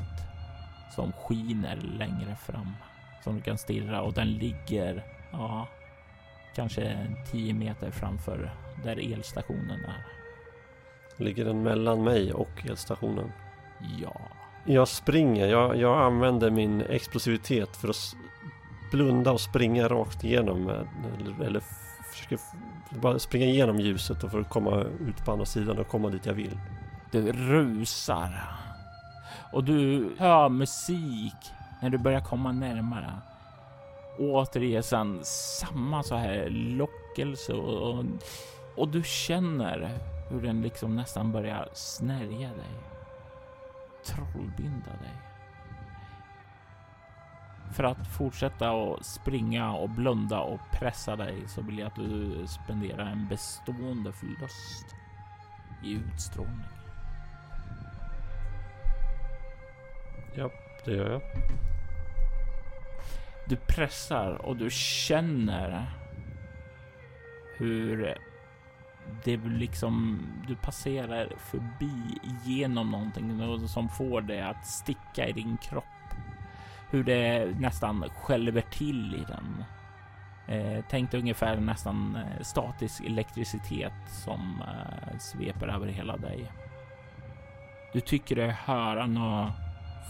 som 0.94 1.12
skiner 1.12 1.76
längre 1.76 2.36
fram 2.36 2.72
som 3.26 3.36
du 3.36 3.42
kan 3.42 3.58
stirra 3.58 4.02
och 4.02 4.12
den 4.12 4.28
ligger, 4.28 5.04
ja, 5.32 5.68
kanske 6.54 7.06
10 7.30 7.54
meter 7.54 7.90
framför 7.90 8.50
där 8.84 9.12
elstationen 9.12 9.84
är. 9.84 10.06
Ligger 11.24 11.44
den 11.44 11.62
mellan 11.62 12.04
mig 12.04 12.32
och 12.32 12.66
elstationen? 12.66 13.32
Ja. 14.02 14.20
Jag 14.68 14.88
springer, 14.88 15.46
jag, 15.46 15.76
jag 15.76 16.02
använder 16.02 16.50
min 16.50 16.80
explosivitet 16.80 17.76
för 17.76 17.88
att 17.88 18.16
blunda 18.90 19.32
och 19.32 19.40
springa 19.40 19.88
rakt 19.88 20.24
igenom 20.24 20.68
eller, 20.68 21.44
eller 21.44 21.62
försöker 22.12 22.38
bara 22.90 23.18
springa 23.18 23.46
igenom 23.46 23.76
ljuset 23.80 24.24
och 24.24 24.30
för 24.30 24.40
att 24.40 24.48
komma 24.48 24.84
ut 25.00 25.24
på 25.24 25.32
andra 25.32 25.44
sidan 25.44 25.78
och 25.78 25.88
komma 25.88 26.08
dit 26.08 26.26
jag 26.26 26.34
vill. 26.34 26.58
Du 27.10 27.32
rusar 27.32 28.56
och 29.52 29.64
du 29.64 30.10
hör 30.18 30.48
musik 30.48 31.52
när 31.82 31.90
du 31.90 31.98
börjar 31.98 32.20
komma 32.20 32.52
närmare. 32.52 33.12
Återigen 34.18 35.20
samma 35.22 36.02
så 36.02 36.14
här 36.14 36.48
lockelse 36.50 37.52
och, 37.52 38.04
och 38.76 38.88
du 38.88 39.02
känner 39.02 39.98
hur 40.30 40.40
den 40.40 40.62
liksom 40.62 40.96
nästan 40.96 41.32
börjar 41.32 41.68
snärja 41.72 42.48
dig. 42.48 42.95
Trollbinda 44.06 44.90
dig. 44.90 45.16
För 47.72 47.84
att 47.84 48.06
fortsätta 48.06 48.70
att 48.70 49.06
springa 49.06 49.72
och 49.72 49.90
blunda 49.90 50.40
och 50.40 50.60
pressa 50.72 51.16
dig 51.16 51.48
så 51.48 51.62
vill 51.62 51.78
jag 51.78 51.86
att 51.86 51.94
du 51.94 52.44
spenderar 52.46 53.06
en 53.06 53.28
bestående 53.28 54.12
förlust 54.12 54.86
i 55.84 55.92
utstrålning. 55.92 56.66
Ja, 60.34 60.50
det 60.84 60.92
gör 60.92 61.10
jag. 61.10 61.22
Du 63.48 63.56
pressar 63.56 64.46
och 64.46 64.56
du 64.56 64.70
känner 64.70 65.86
hur 67.58 68.18
det 69.24 69.36
liksom 69.36 70.20
du 70.48 70.56
passerar 70.56 71.32
förbi 71.38 72.18
genom 72.44 72.90
någonting 72.90 73.68
som 73.68 73.88
får 73.88 74.20
det 74.20 74.40
att 74.40 74.66
sticka 74.66 75.28
i 75.28 75.32
din 75.32 75.56
kropp. 75.56 75.84
Hur 76.90 77.04
det 77.04 77.46
nästan 77.60 78.04
skälver 78.10 78.60
till 78.60 79.14
i 79.14 79.24
den. 79.28 79.64
Eh, 80.48 80.84
tänk 80.88 81.10
dig 81.10 81.20
ungefär 81.20 81.56
nästan 81.56 82.16
eh, 82.16 82.42
statisk 82.42 83.04
elektricitet 83.04 83.92
som 84.08 84.62
eh, 84.62 85.18
sveper 85.18 85.68
över 85.68 85.86
hela 85.86 86.16
dig. 86.16 86.52
Du 87.92 88.00
tycker 88.00 88.36
dig 88.36 88.50
höra 88.50 89.06
några 89.06 89.52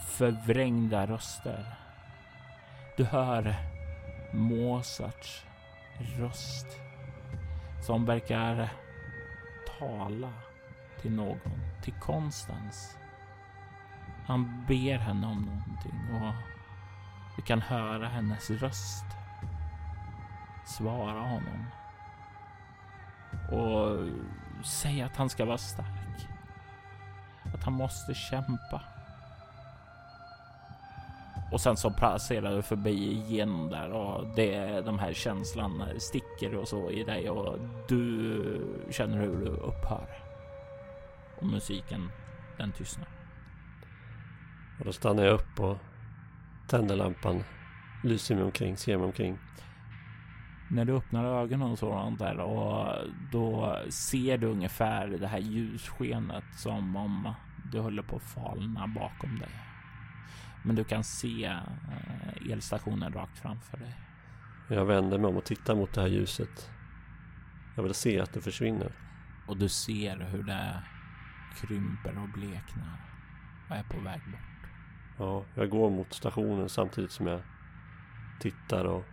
förvrängda 0.09 1.07
röster. 1.07 1.75
Du 2.97 3.05
hör 3.05 3.55
Mozarts 4.33 5.45
röst 6.19 6.67
som 7.87 8.05
verkar 8.05 8.69
tala 9.79 10.33
till 11.01 11.13
någon, 11.13 11.61
till 11.83 11.95
Konstans. 11.95 12.99
Han 14.27 14.65
ber 14.69 14.99
henne 14.99 15.27
om 15.27 15.43
någonting 15.43 16.15
och 16.15 16.35
du 17.37 17.43
kan 17.43 17.61
höra 17.61 18.09
hennes 18.09 18.51
röst 18.51 19.05
svara 20.67 21.21
honom 21.21 21.67
och 23.53 24.09
säga 24.67 25.07
att 25.07 25.17
han 25.17 25.29
ska 25.29 25.45
vara 25.45 25.59
stark. 25.59 26.29
Att 27.55 27.65
han 27.65 27.73
måste 27.73 28.15
kämpa. 28.15 28.96
Och 31.51 31.61
sen 31.61 31.77
så 31.77 31.91
passerar 31.91 32.57
du 32.57 32.63
förbi 32.63 33.13
igenom 33.13 33.71
där 33.71 33.91
och 33.91 34.27
det 34.37 34.81
de 34.81 34.99
här 34.99 35.13
känslan 35.13 35.85
sticker 35.99 36.55
och 36.55 36.69
så 36.69 36.91
i 36.91 37.05
dig 37.05 37.31
och 37.31 37.59
du 37.89 38.61
känner 38.91 39.19
hur 39.19 39.37
du 39.37 39.47
upphör. 39.47 40.09
Och 41.37 41.47
musiken 41.47 42.11
den 42.59 42.73
tystnar. 42.73 43.09
Och 44.79 44.85
då 44.85 44.93
stannar 44.93 45.25
jag 45.25 45.35
upp 45.35 45.61
och 45.61 45.79
tänder 46.69 46.97
lampan, 46.97 47.45
lyser 48.05 48.35
mig 48.35 48.45
omkring, 48.45 48.77
ser 48.77 48.97
mig 48.97 49.07
omkring. 49.07 49.39
När 50.71 50.85
du 50.85 50.93
öppnar 50.93 51.25
ögonen 51.25 51.71
och 51.71 51.79
sådant 51.79 52.19
där 52.19 52.41
och 52.41 52.95
då 53.33 53.79
ser 53.89 54.39
du 54.39 54.47
ungefär 54.47 55.07
det 55.07 55.27
här 55.27 55.39
ljusskenet 55.39 56.45
som 56.57 56.97
om 56.97 57.33
du 57.73 57.81
håller 57.81 58.03
på 58.03 58.17
att 58.17 58.23
falna 58.23 58.87
bakom 58.87 59.39
dig. 59.39 59.49
Men 60.65 60.77
du 60.77 60.85
kan 60.85 61.05
se 61.05 61.45
eh, 61.45 62.53
elstationen 62.53 63.13
rakt 63.13 63.39
framför 63.39 63.77
dig. 63.77 63.95
Jag 64.69 64.85
vänder 64.85 65.19
mig 65.19 65.29
om 65.29 65.37
och 65.37 65.45
tittar 65.45 65.75
mot 65.75 65.93
det 65.93 66.01
här 66.01 66.09
ljuset. 66.09 66.71
Jag 67.77 67.83
vill 67.83 67.95
se 67.95 68.21
att 68.21 68.33
det 68.33 68.41
försvinner. 68.41 68.93
Och 69.47 69.57
du 69.57 69.69
ser 69.69 70.17
hur 70.17 70.43
det 70.43 70.83
krymper 71.61 72.23
och 72.23 72.29
bleknar 72.29 73.01
och 73.71 73.77
är 73.77 73.83
på 73.83 74.01
väg 74.01 74.21
bort. 74.31 74.71
Ja, 75.19 75.45
jag 75.55 75.71
går 75.71 75.91
mot 75.91 76.13
stationen 76.13 76.69
samtidigt 76.69 77.11
som 77.11 77.27
jag 77.27 77.41
tittar 78.41 78.85
och 78.85 79.05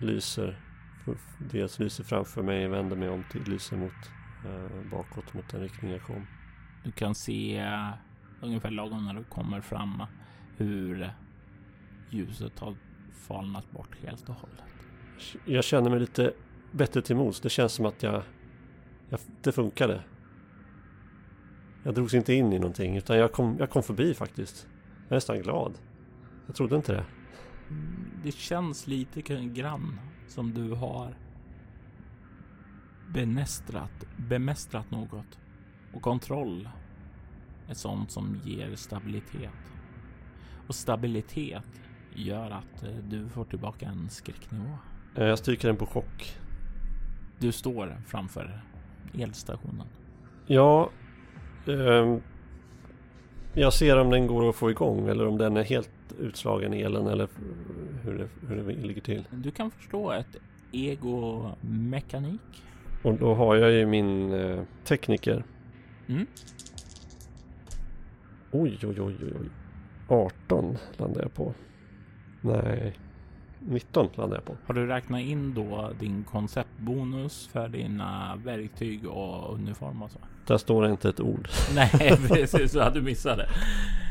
lyser. 0.00 0.60
Dels 1.38 1.78
lyser 1.78 2.04
framför 2.04 2.42
mig, 2.42 2.68
vänder 2.68 2.96
mig 2.96 3.08
om 3.08 3.24
till, 3.30 3.42
lyser 3.42 3.76
mot 3.76 4.10
eh, 4.44 4.90
bakåt 4.90 5.34
mot 5.34 5.48
den 5.48 5.60
riktning 5.60 5.90
jag 5.90 6.02
kom. 6.02 6.26
Du 6.84 6.92
kan 6.92 7.14
se 7.14 7.58
ungefär 8.40 8.70
lagom 8.70 9.04
när 9.04 9.14
du 9.14 9.24
kommer 9.24 9.60
fram 9.60 10.02
hur 10.56 11.10
ljuset 12.10 12.58
har 12.58 12.74
falnat 13.12 13.70
bort 13.70 13.96
helt 14.02 14.28
och 14.28 14.34
hållet. 14.34 14.64
Jag 15.44 15.64
känner 15.64 15.90
mig 15.90 16.00
lite 16.00 16.32
bättre 16.72 17.02
till 17.02 17.16
mods. 17.16 17.40
Det 17.40 17.48
känns 17.48 17.72
som 17.72 17.86
att 17.86 18.02
jag, 18.02 18.22
jag 19.08 19.20
det 19.42 19.52
funkade. 19.52 20.02
Jag 21.82 21.94
drogs 21.94 22.14
inte 22.14 22.34
in 22.34 22.52
i 22.52 22.58
någonting 22.58 22.96
utan 22.96 23.18
jag 23.18 23.32
kom, 23.32 23.56
jag 23.58 23.70
kom 23.70 23.82
förbi 23.82 24.14
faktiskt. 24.14 24.66
Jag 25.02 25.10
är 25.10 25.14
nästan 25.14 25.42
glad. 25.42 25.78
Jag 26.46 26.56
trodde 26.56 26.76
inte 26.76 26.92
det. 26.92 27.04
Det 28.24 28.32
känns 28.32 28.86
lite 28.86 29.22
grann 29.22 30.00
som 30.28 30.54
du 30.54 30.70
har 30.70 31.16
bemästrat, 33.08 34.04
bemästrat 34.16 34.90
något. 34.90 35.38
Och 35.92 36.02
kontroll 36.02 36.68
är 37.68 37.74
sånt 37.74 38.10
som 38.10 38.40
ger 38.44 38.76
stabilitet. 38.76 39.50
Och 40.66 40.74
stabilitet 40.74 41.80
gör 42.14 42.50
att 42.50 42.82
eh, 42.82 42.96
du 43.08 43.28
får 43.28 43.44
tillbaka 43.44 43.86
en 43.86 44.08
skräcknivå. 44.10 44.78
Eh, 45.14 45.24
Jag 45.26 45.38
stryker 45.38 45.68
den 45.68 45.76
på 45.76 45.86
chock. 45.86 46.36
Du 47.38 47.52
står 47.52 47.96
framför 48.06 48.60
elstationen. 49.18 49.86
Ja, 50.46 50.90
ehm, 51.66 52.20
jag 53.54 53.72
ser 53.72 53.98
om 54.00 54.10
den 54.10 54.26
går 54.26 54.48
att 54.48 54.56
få 54.56 54.70
igång 54.70 55.08
eller 55.08 55.26
om 55.26 55.38
den 55.38 55.56
är 55.56 55.64
helt 55.64 55.90
utslagen 56.18 56.72
elen 56.74 57.06
eller 57.06 57.28
hur 58.02 58.18
det, 58.18 58.28
hur 58.48 58.56
det 58.56 58.72
ligger 58.72 59.00
till. 59.02 59.24
Du 59.30 59.50
kan 59.50 59.70
förstå 59.70 60.12
ett 60.12 60.36
egomekanik. 60.72 62.40
Och 63.02 63.14
då 63.14 63.34
har 63.34 63.56
jag 63.56 63.72
ju 63.72 63.86
min 63.86 64.32
eh, 64.32 64.62
tekniker. 64.84 65.44
Mm. 66.06 66.26
Oj, 68.52 68.78
oj, 68.82 69.00
oj, 69.00 69.14
oj, 69.22 69.32
oj. 69.40 69.48
18 70.08 70.76
landar 70.96 71.22
jag 71.22 71.34
på. 71.34 71.54
Nej, 72.40 72.98
19 73.60 74.08
landar 74.14 74.36
jag 74.36 74.44
på. 74.44 74.56
Har 74.66 74.74
du 74.74 74.86
räknat 74.86 75.20
in 75.20 75.54
då 75.54 75.90
din 76.00 76.24
konceptbonus 76.24 77.48
för 77.52 77.68
dina 77.68 78.38
verktyg 78.44 79.06
och 79.06 79.54
uniform 79.54 80.02
och 80.02 80.10
så? 80.10 80.18
Där 80.46 80.58
står 80.58 80.82
det 80.82 80.90
inte 80.90 81.08
ett 81.08 81.20
ord. 81.20 81.48
Nej, 81.74 82.16
precis 82.28 82.72
så 82.72 82.90
du 82.90 83.02
missade. 83.02 83.48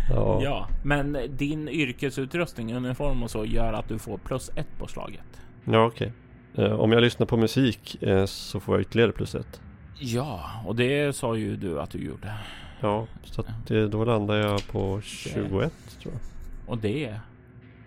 Ja, 0.09 0.39
Ja, 0.43 0.67
men 0.83 1.17
din 1.29 1.69
yrkesutrustning, 1.69 2.75
uniform 2.75 3.23
och 3.23 3.31
så 3.31 3.45
gör 3.45 3.73
att 3.73 3.89
du 3.89 3.99
får 3.99 4.17
plus 4.17 4.49
ett 4.55 4.77
på 4.79 4.87
slaget. 4.87 5.41
ja 5.65 5.85
okej. 5.85 6.13
Eh, 6.55 6.71
om 6.71 6.91
jag 6.91 7.01
lyssnar 7.01 7.27
på 7.27 7.37
musik 7.37 8.03
eh, 8.03 8.25
så 8.25 8.59
får 8.59 8.75
jag 8.75 8.81
ytterligare 8.81 9.11
plus 9.11 9.35
ett. 9.35 9.61
Ja, 9.99 10.41
och 10.65 10.75
det 10.75 11.15
sa 11.15 11.35
ju 11.35 11.55
du 11.55 11.79
att 11.81 11.89
du 11.89 11.97
gjorde. 12.05 12.33
Ja, 12.81 13.07
så 13.23 13.41
att 13.41 13.67
det, 13.67 13.87
då 13.87 14.05
landar 14.05 14.35
jag 14.35 14.67
på 14.67 15.01
21 15.01 15.73
tror 15.99 16.13
jag. 16.13 16.21
Och 16.69 16.77
det 16.77 17.05
är 17.05 17.19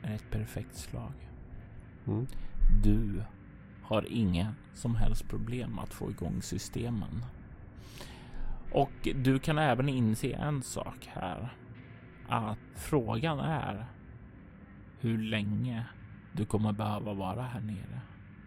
ett 0.02 0.30
perfekt 0.30 0.76
slag. 0.76 1.12
Mm. 2.06 2.26
Du 2.82 3.22
har 3.82 4.06
inga 4.08 4.54
som 4.74 4.96
helst 4.96 5.28
problem 5.28 5.78
att 5.78 5.94
få 5.94 6.10
igång 6.10 6.42
systemen. 6.42 7.24
Och 8.72 9.08
du 9.14 9.38
kan 9.38 9.58
även 9.58 9.88
inse 9.88 10.32
en 10.32 10.62
sak 10.62 11.08
här. 11.12 11.54
Att 12.28 12.58
frågan 12.74 13.40
är 13.40 13.86
hur 15.00 15.18
länge 15.18 15.86
du 16.32 16.44
kommer 16.44 16.72
behöva 16.72 17.12
vara 17.12 17.42
här 17.42 17.60
nere. 17.60 18.00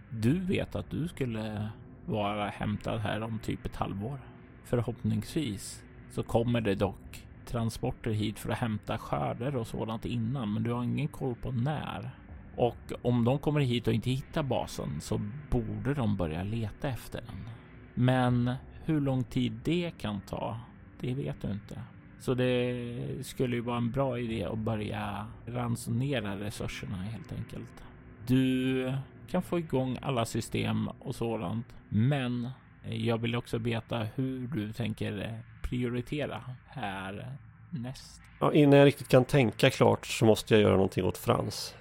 Du 0.10 0.40
vet 0.40 0.76
att 0.76 0.90
du 0.90 1.08
skulle 1.08 1.70
vara 2.06 2.50
hämtad 2.50 3.00
här 3.00 3.24
om 3.24 3.40
typ 3.40 3.66
ett 3.66 3.76
halvår. 3.76 4.20
Förhoppningsvis 4.64 5.84
så 6.14 6.24
kommer 6.24 6.62
det 6.62 6.76
dock 6.76 7.28
transporter 7.46 8.12
hit 8.12 8.40
för 8.40 8.50
att 8.50 8.58
hämta 8.58 8.98
skörder 8.98 9.56
och 9.56 9.68
sådant 9.68 10.06
innan, 10.06 10.54
men 10.54 10.64
du 10.64 10.72
har 10.72 10.84
ingen 10.84 11.08
koll 11.08 11.36
på 11.36 11.52
när. 11.52 12.12
Och 12.56 12.94
om 13.02 13.24
de 13.24 13.40
kommer 13.40 13.62
hit 13.62 13.88
och 13.88 13.94
inte 13.94 14.10
hittar 14.10 14.44
basen 14.44 15.02
så 15.02 15.22
borde 15.50 15.94
de 15.94 16.18
börja 16.18 16.44
leta 16.44 16.90
efter 16.90 17.22
den. 17.22 17.50
Men 17.94 18.54
hur 18.86 19.02
lång 19.02 19.24
tid 19.24 19.60
det 19.64 19.92
kan 19.98 20.22
ta, 20.22 20.60
det 21.00 21.14
vet 21.14 21.42
du 21.42 21.52
inte. 21.52 21.82
Så 22.20 22.34
det 22.34 22.98
skulle 23.22 23.56
ju 23.56 23.62
vara 23.62 23.78
en 23.78 23.92
bra 23.92 24.20
idé 24.20 24.44
att 24.44 24.58
börja 24.58 25.28
ransonera 25.46 26.40
resurserna 26.40 26.98
helt 26.98 27.34
enkelt. 27.34 27.84
Du 28.28 28.94
kan 29.28 29.44
få 29.44 29.60
igång 29.60 29.98
alla 30.02 30.26
system 30.26 30.88
och 30.88 31.16
sådant, 31.16 31.76
men 31.90 32.50
jag 32.90 33.18
vill 33.18 33.36
också 33.36 33.58
veta 33.58 34.08
hur 34.16 34.48
du 34.48 34.74
tänker 34.74 35.44
prioritera 35.64 36.42
här 36.66 37.38
näst. 37.70 38.22
Ja, 38.40 38.54
innan 38.54 38.80
jag 38.80 38.86
riktigt 38.86 39.08
kan 39.08 39.26
tänka 39.26 39.70
klart 39.70 40.06
så 40.06 40.26
måste 40.26 40.54
jag 40.54 40.62
göra 40.62 40.76
någonting 40.76 41.06
åt 41.06 41.18
Frans. 41.18 41.76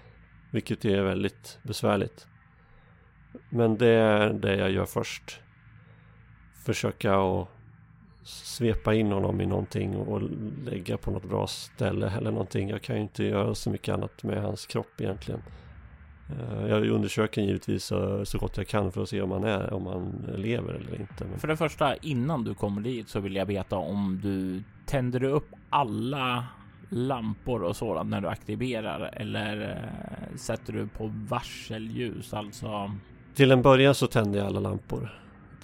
Vilket 0.51 0.85
är 0.85 1.03
väldigt 1.03 1.59
besvärligt. 1.63 2.27
Men 3.49 3.79
det 3.79 3.89
är 3.89 4.33
det 4.33 4.57
jag 4.57 4.71
gör 4.71 4.87
först. 4.87 5.41
Försöka 6.65 7.15
att 7.15 7.49
svepa 8.23 8.95
in 8.95 9.13
honom 9.13 9.41
i 9.41 9.47
någonting 9.47 9.97
och 9.97 10.23
lägga 10.65 10.97
på 10.97 11.11
något 11.11 11.25
bra 11.25 11.47
ställe 11.47 12.11
eller 12.11 12.31
någonting. 12.31 12.69
Jag 12.69 12.83
kan 12.83 12.97
ju 12.97 13.03
inte 13.03 13.25
göra 13.25 13.55
så 13.55 13.71
mycket 13.71 13.95
annat 13.95 14.23
med 14.23 14.43
hans 14.43 14.67
kropp 14.67 15.01
egentligen. 15.01 15.43
Eh, 16.31 16.67
Jag 16.67 16.87
undersöker 16.87 17.43
givetvis 17.43 17.85
så, 17.85 18.25
så 18.25 18.39
gott 18.39 18.57
jag 18.57 18.67
kan 18.67 18.93
för 18.93 19.03
att 19.03 19.09
se 19.09 19.23
om 19.23 19.31
han, 19.31 19.45
är, 19.45 19.73
om 19.73 19.87
han 19.87 20.35
lever 20.37 20.75
eller 20.75 21.01
inte. 21.01 21.25
Men 21.31 21.39
För 21.39 21.49
det 21.49 21.57
första, 21.57 21.97
innan 21.97 22.45
du 22.45 22.55
kommer 22.55 22.81
dit 22.81 23.09
så 23.09 23.21
vill 23.21 23.37
jag 23.37 23.47
veta 23.47 23.77
om 23.77 24.21
du 24.23 24.63
tänder 24.87 25.25
upp 25.25 25.49
alla 25.71 26.47
lampor 26.89 27.63
och 27.63 27.77
sådant 27.77 28.11
när 28.11 28.21
du 28.21 28.29
aktiverar 28.29 29.11
eller 29.13 29.71
eh, 29.71 30.37
sätter 30.37 30.73
du 30.73 30.87
på 30.87 31.13
varselljus, 31.29 32.35
alltså 32.35 32.91
till 33.35 33.53
en 33.53 33.63
början 33.63 33.95
så 33.95 34.07
tände 34.07 34.39
jag 34.39 34.47
alla 34.47 34.61
lampor. 34.61 35.19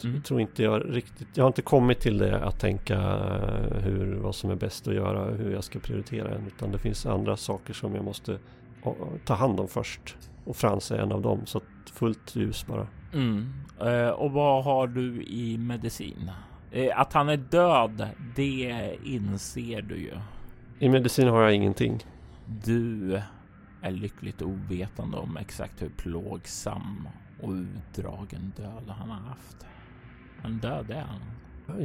Mm. 0.04 0.22
Tror 0.22 0.40
inte 0.40 0.62
jag 0.62 0.96
riktigt, 0.96 1.28
jag 1.34 1.44
har 1.44 1.48
inte 1.48 1.62
kommit 1.62 2.00
till 2.00 2.18
det 2.18 2.44
att 2.44 2.61
tänka 2.61 2.94
eh, 2.94 3.78
hur, 3.82 4.14
vad 4.14 4.34
som 4.34 4.50
är 4.50 4.54
bäst 4.54 4.88
att 4.88 4.94
göra, 4.94 5.24
hur 5.24 5.52
jag 5.52 5.64
ska 5.64 5.78
prioritera 5.78 6.34
än. 6.34 6.46
Utan 6.46 6.72
det 6.72 6.78
finns 6.78 7.06
andra 7.06 7.36
saker 7.36 7.74
som 7.74 7.94
jag 7.94 8.04
måste 8.04 8.32
eh, 8.84 8.92
ta 9.24 9.34
hand 9.34 9.61
om 9.61 9.68
först. 9.68 10.16
Och 10.49 10.57
Frans 10.57 10.90
är 10.90 10.99
en 10.99 11.12
av 11.12 11.22
dem, 11.22 11.46
så 11.46 11.61
fullt 11.92 12.36
ljus 12.36 12.66
bara. 12.66 12.86
Mm. 13.12 13.53
Eh, 13.80 14.09
och 14.09 14.32
vad 14.32 14.64
har 14.64 14.86
du 14.86 15.22
i 15.22 15.59
medicin? 15.59 16.30
Eh, 16.72 17.01
att 17.01 17.12
han 17.12 17.28
är 17.28 17.36
död, 17.36 18.09
det 18.36 18.96
inser 19.05 19.82
du 19.82 19.96
ju. 19.96 20.14
I 20.78 20.88
medicin 20.88 21.28
har 21.28 21.42
jag 21.42 21.55
ingenting. 21.55 22.05
Du 22.64 23.14
är 23.82 23.90
lyckligt 23.90 24.42
ovetande 24.42 25.16
om 25.16 25.36
exakt 25.36 25.82
hur 25.82 25.88
plågsam 25.88 27.09
och 27.42 27.53
utdragen 27.53 28.53
död 28.57 28.94
han 28.99 29.11
har 29.11 29.28
haft. 29.28 29.66
Men 30.42 30.59
död 30.59 30.90
är 30.90 31.05
han. 31.05 31.20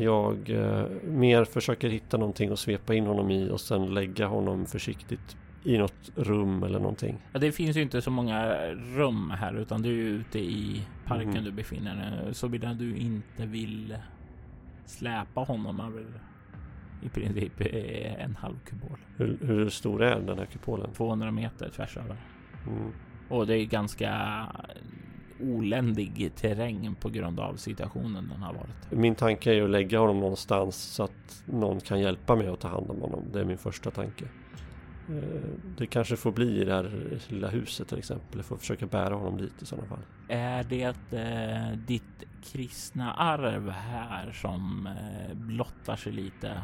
Jag 0.01 0.49
eh, 0.49 0.85
mer 1.03 1.45
försöker 1.45 1.89
hitta 1.89 2.17
någonting 2.17 2.51
att 2.51 2.59
svepa 2.59 2.93
in 2.93 3.05
honom 3.05 3.31
i 3.31 3.49
och 3.49 3.61
sen 3.61 3.93
lägga 3.93 4.27
honom 4.27 4.65
försiktigt 4.65 5.37
i 5.63 5.77
något 5.77 6.11
rum 6.15 6.63
eller 6.63 6.79
någonting. 6.79 7.17
Ja, 7.33 7.39
det 7.39 7.51
finns 7.51 7.77
ju 7.77 7.81
inte 7.81 8.01
så 8.01 8.11
många 8.11 8.55
rum 8.73 9.29
här 9.29 9.53
utan 9.55 9.81
du 9.81 9.89
är 9.89 10.11
ute 10.11 10.39
i 10.39 10.81
parken 11.05 11.29
Mhm. 11.29 11.43
du 11.43 11.51
befinner 11.51 11.95
dig. 12.25 12.33
Såvida 12.33 12.73
du 12.73 12.95
inte 12.97 13.45
vill 13.45 13.97
släpa 14.85 15.41
honom 15.41 15.79
över 15.79 16.05
i 17.01 17.09
princip 17.09 17.61
en 18.19 18.35
halv 18.35 18.59
kubol. 18.65 18.97
Hur, 19.17 19.37
hur 19.41 19.69
stor 19.69 20.03
är 20.03 20.19
den 20.19 20.37
här 20.39 20.45
kupolen? 20.45 20.89
200 20.93 21.31
meter 21.31 21.69
tvärs 21.69 21.97
över. 21.97 22.15
Mm. 22.67 22.91
Och 23.29 23.47
det 23.47 23.57
är 23.57 23.65
ganska 23.65 24.11
oländig 25.39 26.31
terräng 26.35 26.95
på 26.99 27.09
grund 27.09 27.39
av 27.39 27.55
situationen 27.55 28.29
den 28.33 28.41
har 28.41 28.53
varit. 28.53 28.91
Min 28.91 29.15
tanke 29.15 29.49
är 29.51 29.53
ju 29.53 29.63
att 29.63 29.69
lägga 29.69 29.99
honom 29.99 30.19
någonstans 30.19 30.75
så 30.75 31.03
att 31.03 31.43
någon 31.45 31.79
kan 31.79 31.99
hjälpa 31.99 32.35
mig 32.35 32.47
att 32.47 32.59
ta 32.59 32.67
hand 32.67 32.89
om 32.91 33.01
honom. 33.01 33.23
Det 33.33 33.39
är 33.39 33.45
min 33.45 33.57
första 33.57 33.91
tanke. 33.91 34.25
Eh, 35.09 35.49
det 35.77 35.85
kanske 35.85 36.15
får 36.17 36.31
bli 36.31 36.61
i 36.61 36.65
det 36.65 36.73
här 36.73 37.19
lilla 37.27 37.47
huset 37.47 37.87
till 37.87 37.97
exempel. 37.97 38.37
Jag 38.37 38.45
får 38.45 38.57
försöka 38.57 38.85
bära 38.85 39.15
honom 39.15 39.37
dit 39.37 39.61
i 39.61 39.65
sådana 39.65 39.87
fall. 39.87 40.03
Är 40.27 40.63
det 40.63 41.13
eh, 41.13 41.77
ditt 41.77 42.23
kristna 42.43 43.13
arv 43.13 43.69
här 43.69 44.31
som 44.31 44.87
eh, 44.87 45.35
blottar 45.35 45.95
sig 45.95 46.11
lite? 46.11 46.61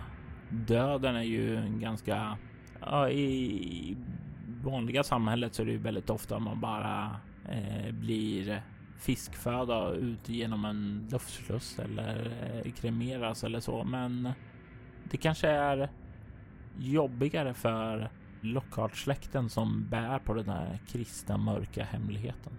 Döden 0.50 1.16
är 1.16 1.24
ju 1.24 1.56
en 1.56 1.80
ganska... 1.80 2.38
Ja, 2.82 3.10
I 3.10 3.98
vanliga 4.64 5.04
samhället 5.04 5.54
så 5.54 5.62
är 5.62 5.66
det 5.66 5.72
ju 5.72 5.78
väldigt 5.78 6.10
ofta 6.10 6.40
man 6.40 6.60
bara 6.62 7.16
eh, 7.50 7.92
blir 7.94 8.62
fiskföda 9.00 9.92
ut 9.92 10.30
genom 10.30 10.66
en 10.66 11.08
luftsluss 11.12 11.80
eller 11.80 12.32
eh, 12.66 12.72
kremeras 12.72 13.44
eller 13.44 13.60
så. 13.60 13.84
Men 13.84 14.30
det 15.12 15.18
kanske 15.18 15.48
är 15.48 15.90
jobbigare 16.78 17.54
för 17.54 18.10
Lockhart-släkten 18.42 19.50
som 19.50 19.88
bär 19.90 20.20
på 20.20 20.34
den 20.34 20.50
här 20.50 20.80
kristna 20.88 21.38
mörka 21.38 21.84
hemligheten. 21.84 22.54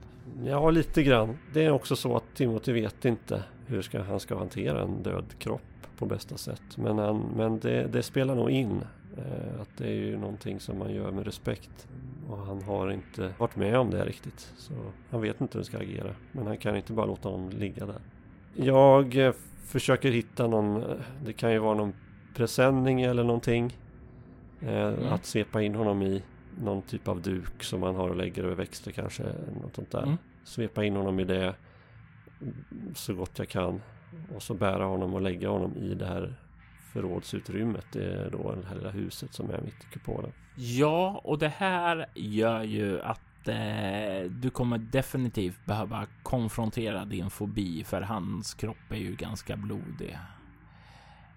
Ja, 0.45 0.71
lite 0.71 1.03
grann. 1.03 1.39
Det 1.53 1.65
är 1.65 1.71
också 1.71 1.97
så 1.97 2.17
att 2.17 2.35
Timothy 2.35 2.73
vet 2.73 3.05
inte 3.05 3.45
hur 3.67 3.83
ska, 3.83 4.03
han 4.03 4.21
ska 4.21 4.39
hantera 4.39 4.83
en 4.83 5.03
död 5.03 5.25
kropp 5.39 5.63
på 5.99 6.07
bästa 6.07 6.37
sätt. 6.37 6.77
Men, 6.77 6.99
han, 6.99 7.25
men 7.37 7.59
det, 7.59 7.87
det 7.93 8.03
spelar 8.03 8.35
nog 8.35 8.51
in. 8.51 8.83
Eh, 9.17 9.61
att 9.61 9.69
det 9.77 9.87
är 9.87 9.95
ju 9.95 10.19
någonting 10.19 10.61
som 10.61 10.79
man 10.79 10.95
gör 10.95 11.11
med 11.11 11.25
respekt. 11.25 11.89
Och 12.29 12.39
han 12.39 12.63
har 12.63 12.91
inte 12.91 13.35
varit 13.39 13.57
med 13.57 13.79
om 13.79 13.91
det 13.91 14.05
riktigt. 14.05 14.53
Så 14.57 14.73
han 15.11 15.21
vet 15.21 15.41
inte 15.41 15.59
hur 15.59 15.61
han 15.61 15.65
ska 15.65 15.79
agera. 15.79 16.15
Men 16.33 16.47
han 16.47 16.57
kan 16.57 16.77
inte 16.77 16.93
bara 16.93 17.07
låta 17.07 17.29
honom 17.29 17.51
ligga 17.51 17.87
där. 17.87 18.01
Jag 18.55 19.17
eh, 19.17 19.33
försöker 19.65 20.11
hitta 20.11 20.47
någon, 20.47 20.85
det 21.25 21.33
kan 21.33 21.53
ju 21.53 21.59
vara 21.59 21.75
någon 21.75 21.93
presenning 22.35 23.03
eller 23.03 23.25
någonting. 23.25 23.77
Eh, 24.63 25.13
Att 25.13 25.25
svepa 25.25 25.63
in 25.63 25.75
honom 25.75 26.03
i 26.03 26.23
någon 26.61 26.83
typ 26.83 27.09
av 27.09 27.23
duk 27.23 27.63
som 27.63 27.81
man 27.81 27.95
har 27.95 28.09
och 28.09 28.17
lägger 28.17 28.45
över 28.45 28.55
växter 28.55 28.91
kanske. 28.93 29.23
Något 29.63 29.75
sånt 29.75 29.91
där. 29.91 30.03
Mm. 30.03 30.17
svepa 30.45 30.85
in 30.85 30.97
honom 30.97 31.21
i 31.21 31.25
det 31.25 31.55
så 32.95 33.15
gott 33.15 33.39
jag 33.39 33.49
kan. 33.49 33.81
Och 34.35 34.43
så 34.43 34.55
bära 34.55 34.85
honom 34.85 35.15
och 35.15 35.21
lägga 35.21 35.49
honom 35.49 35.77
i 35.77 35.95
det 35.95 36.07
här 36.07 36.35
förrådsutrymmet. 36.93 37.87
Det 37.93 38.05
är 38.05 38.31
då 38.31 38.55
det 38.63 38.69
här 38.69 38.75
lilla 38.77 38.91
huset 38.91 39.35
som 39.35 39.51
är 39.51 39.61
mitt 39.61 39.85
i 39.91 39.93
kupolen. 39.93 40.33
Ja, 40.57 41.21
och 41.25 41.39
det 41.39 41.49
här 41.49 42.07
gör 42.15 42.63
ju 42.63 43.01
att 43.01 43.49
eh, 43.49 44.31
du 44.31 44.51
kommer 44.51 44.79
definitivt 44.79 45.67
behöva 45.67 46.07
konfrontera 46.23 47.05
din 47.05 47.31
fobi 47.31 47.85
för 47.85 48.01
hans 48.01 48.55
kropp 48.55 48.91
är 48.91 48.97
ju 48.97 49.15
ganska 49.17 49.57
blodig. 49.57 50.19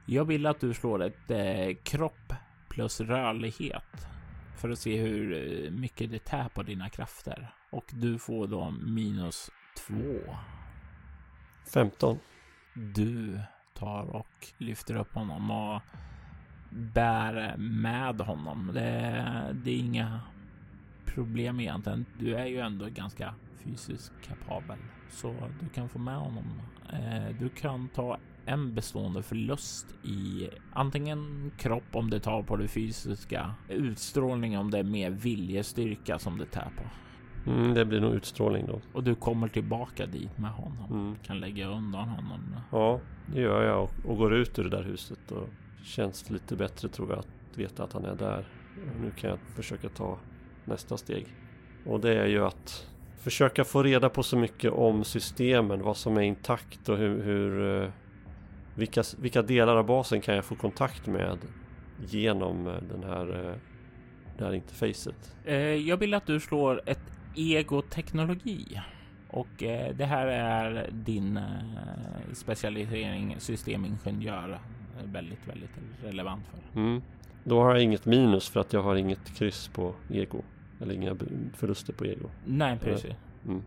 Jag 0.05 0.25
vill 0.25 0.45
att 0.45 0.59
du 0.59 0.73
slår 0.73 1.03
ett 1.03 1.31
eh, 1.31 1.75
kropp 1.83 2.33
plus 2.73 3.01
rörlighet 3.01 4.07
för 4.57 4.69
att 4.69 4.79
se 4.79 5.01
hur 5.01 5.33
eh, 5.33 5.71
mycket 5.71 6.11
det 6.11 6.19
tär 6.19 6.49
på 6.49 6.63
dina 6.63 6.89
krafter 6.89 7.53
och 7.69 7.85
du 7.93 8.19
får 8.19 8.47
då 8.47 8.71
minus 8.71 9.51
två. 9.77 10.35
15. 11.73 12.19
Du 12.73 13.39
tar 13.73 14.03
och 14.03 14.47
lyfter 14.57 14.95
upp 14.95 15.13
honom 15.13 15.51
och 15.51 15.81
bär 16.69 17.57
med 17.57 18.21
honom. 18.21 18.71
Det, 18.73 19.55
det 19.63 19.71
är 19.71 19.77
inga 19.77 20.19
problem 21.05 21.59
egentligen. 21.59 22.05
Du 22.19 22.35
är 22.35 22.45
ju 22.45 22.59
ändå 22.59 22.89
ganska 22.89 23.35
fysiskt 23.63 24.13
kapabel 24.23 24.77
så 25.09 25.35
du 25.59 25.69
kan 25.69 25.89
få 25.89 25.99
med 25.99 26.17
honom. 26.17 26.61
Eh, 26.93 27.35
du 27.39 27.49
kan 27.49 27.89
ta 27.89 28.17
en 28.45 28.73
bestående 28.75 29.23
förlust 29.23 29.95
i 30.03 30.49
antingen 30.73 31.51
kropp 31.57 31.83
om 31.91 32.09
det 32.09 32.19
tar 32.19 32.43
på 32.43 32.55
det 32.55 32.67
fysiska, 32.67 33.53
utstrålning 33.69 34.57
om 34.57 34.71
det 34.71 34.79
är 34.79 34.83
mer 34.83 35.09
viljestyrka 35.09 36.19
som 36.19 36.37
det 36.37 36.45
tär 36.45 36.71
på. 36.77 36.83
Mm, 37.51 37.73
det 37.73 37.85
blir 37.85 37.99
nog 37.99 38.13
utstrålning 38.13 38.65
då. 38.67 38.81
Och 38.93 39.03
du 39.03 39.15
kommer 39.15 39.47
tillbaka 39.47 40.05
dit 40.05 40.37
med 40.37 40.51
honom. 40.51 40.91
Mm. 40.91 41.15
Kan 41.23 41.39
lägga 41.39 41.67
undan 41.67 42.09
honom. 42.09 42.55
Ja, 42.71 42.99
det 43.25 43.41
gör 43.41 43.63
jag 43.63 43.83
och, 43.83 43.91
och 44.05 44.17
går 44.17 44.33
ut 44.33 44.59
ur 44.59 44.63
det 44.63 44.69
där 44.69 44.83
huset 44.83 45.31
och 45.31 45.49
känns 45.83 46.29
lite 46.29 46.55
bättre 46.55 46.89
tror 46.89 47.09
jag 47.09 47.19
att 47.19 47.57
veta 47.57 47.83
att 47.83 47.93
han 47.93 48.05
är 48.05 48.15
där. 48.15 48.47
Och 48.95 49.01
nu 49.01 49.11
kan 49.11 49.29
jag 49.29 49.39
försöka 49.55 49.89
ta 49.89 50.17
nästa 50.65 50.97
steg. 50.97 51.27
Och 51.85 51.99
det 51.99 52.19
är 52.19 52.27
ju 52.27 52.45
att 52.45 52.87
försöka 53.17 53.63
få 53.63 53.83
reda 53.83 54.09
på 54.09 54.23
så 54.23 54.37
mycket 54.37 54.71
om 54.71 55.03
systemen, 55.03 55.81
vad 55.81 55.97
som 55.97 56.17
är 56.17 56.21
intakt 56.21 56.89
och 56.89 56.97
hur, 56.97 57.23
hur 57.23 57.81
eh, 57.83 57.89
vilka, 58.75 59.03
vilka 59.19 59.41
delar 59.41 59.75
av 59.75 59.85
basen 59.85 60.21
kan 60.21 60.35
jag 60.35 60.45
få 60.45 60.55
kontakt 60.55 61.07
med 61.07 61.37
genom 62.05 62.67
eh, 62.67 62.73
den 62.73 63.03
här, 63.03 63.49
eh, 63.49 63.55
det 64.37 64.45
här 64.45 64.53
interfacet. 64.53 65.35
Eh, 65.45 65.55
jag 65.57 65.97
vill 65.97 66.13
att 66.13 66.25
du 66.25 66.39
slår 66.39 66.81
ett 66.85 67.11
egoteknologi. 67.35 68.81
Och 69.29 69.63
eh, 69.63 69.95
det 69.95 70.05
här 70.05 70.27
är 70.27 70.89
din 70.91 71.37
eh, 71.37 71.43
specialisering 72.33 73.35
systemingenjör. 73.39 74.59
Väldigt, 75.03 75.47
väldigt 75.47 75.69
relevant 76.03 76.45
för. 76.47 76.79
Mm. 76.79 77.01
Då 77.43 77.61
har 77.61 77.71
jag 77.73 77.83
inget 77.83 78.05
minus 78.05 78.49
för 78.49 78.59
att 78.59 78.73
jag 78.73 78.83
har 78.83 78.95
inget 78.95 79.37
kryss 79.37 79.67
på 79.67 79.95
ego. 80.09 80.43
Eller 80.81 80.93
inga 80.93 81.17
förluster 81.53 81.93
på 81.93 82.05
ego. 82.05 82.29
Nej, 82.45 82.79
precis. 82.79 83.11
Mm. 83.45 83.61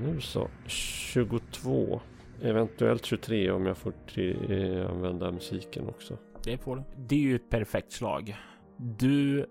Nu 0.00 0.20
så. 0.20 0.48
22. 0.66 2.00
Eventuellt 2.42 3.04
23 3.04 3.50
om 3.50 3.66
jag 3.66 3.76
får 3.76 3.92
eh, 4.16 4.90
använda 4.90 5.30
musiken 5.30 5.88
också. 5.88 6.18
Det 6.44 6.58
får 6.58 6.76
du. 6.76 6.82
Det 6.96 7.14
är 7.14 7.20
ju 7.20 7.36
ett 7.36 7.50
perfekt 7.50 7.92
slag. 7.92 8.36
Du 8.76 9.46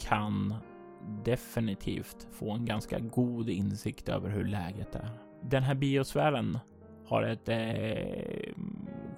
kan 0.00 0.54
definitivt 1.24 2.28
få 2.32 2.50
en 2.50 2.64
ganska 2.64 2.98
god 2.98 3.50
insikt 3.50 4.08
över 4.08 4.30
hur 4.30 4.44
läget 4.44 4.94
är. 4.94 5.08
Den 5.42 5.62
här 5.62 5.74
biosfären 5.74 6.58
har 7.06 7.22
ett 7.22 7.48
eh, 7.48 8.54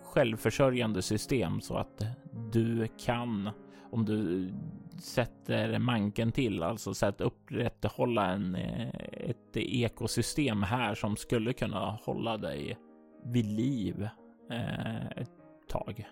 självförsörjande 0.02 1.02
system 1.02 1.60
så 1.60 1.76
att 1.76 2.04
du 2.52 2.88
kan, 3.04 3.50
om 3.90 4.04
du 4.04 4.48
sätter 5.00 5.78
manken 5.78 6.32
till, 6.32 6.62
alltså 6.62 6.94
så 6.94 7.06
att 7.06 7.20
upprätthålla 7.20 8.26
en, 8.32 8.54
eh, 8.54 8.88
ett 9.12 9.56
ekosystem 9.56 10.62
här 10.62 10.94
som 10.94 11.16
skulle 11.16 11.52
kunna 11.52 11.90
hålla 11.90 12.36
dig 12.36 12.76
vid 13.26 13.46
liv 13.46 14.08
eh, 14.50 15.06
ett 15.06 15.30
tag. 15.68 16.08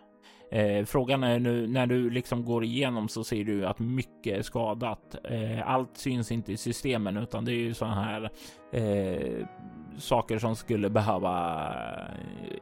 Eh, 0.55 0.85
frågan 0.85 1.25
är 1.25 1.39
nu 1.39 1.67
när 1.67 1.87
du 1.87 2.11
liksom 2.11 2.45
går 2.45 2.65
igenom 2.65 3.09
så 3.09 3.25
ser 3.25 3.45
du 3.45 3.67
att 3.67 3.79
mycket 3.79 4.39
är 4.39 4.43
skadat. 4.43 5.17
Eh, 5.25 5.71
allt 5.71 5.97
syns 5.97 6.33
inte 6.33 6.53
i 6.53 6.57
systemen 6.57 7.17
utan 7.17 7.45
det 7.45 7.53
är 7.53 7.55
ju 7.55 7.75
sådana 7.75 8.03
här 8.05 8.31
eh, 8.73 9.47
saker 9.99 10.39
som 10.39 10.57
skulle 10.57 10.91
behöva 10.91 11.71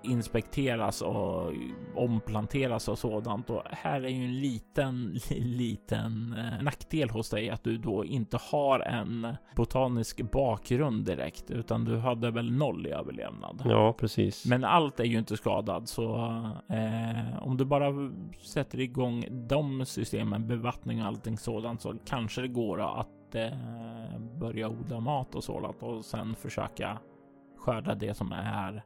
inspekteras 0.03 1.03
och 1.03 1.53
omplanteras 1.95 2.89
och 2.89 2.99
sådant. 2.99 3.51
Och 3.51 3.63
här 3.71 4.05
är 4.05 4.09
ju 4.09 4.25
en 4.25 4.41
liten, 4.41 5.19
liten 5.39 6.35
eh, 6.39 6.65
nackdel 6.65 7.11
hos 7.11 7.31
dig 7.31 7.51
att 7.51 7.65
du 7.65 7.79
då 7.79 8.05
inte 8.05 8.39
har 8.51 8.81
en 8.81 9.37
botanisk 9.57 10.33
bakgrund 10.33 11.05
direkt, 11.05 11.51
utan 11.51 11.85
du 11.85 11.99
hade 11.99 12.31
väl 12.31 12.53
noll 12.53 12.87
i 12.87 12.91
överlevnad. 12.91 13.63
Ja, 13.65 13.93
precis. 13.93 14.47
Men 14.47 14.65
allt 14.65 15.01
är 15.01 15.05
ju 15.05 15.19
inte 15.19 15.37
skadad 15.37 15.89
så 15.89 16.17
eh, 16.69 17.43
om 17.43 17.57
du 17.57 17.65
bara 17.65 17.82
sätter 18.43 18.81
igång 18.81 19.25
de 19.31 19.87
systemen, 19.87 20.47
bevattning 20.47 21.01
och 21.01 21.07
allting 21.07 21.39
sådant 21.39 21.81
så 21.81 21.95
kanske 22.05 22.41
det 22.41 22.49
går 22.49 23.01
att 23.01 23.35
eh, 23.35 24.19
börja 24.39 24.69
odla 24.69 25.01
mat 25.01 25.35
och 25.35 25.45
sådant 25.45 25.83
och 25.83 26.05
sen 26.05 26.35
försöka 26.35 26.99
skörda 27.59 27.95
det 27.95 28.15
som 28.15 28.33
är 28.33 28.83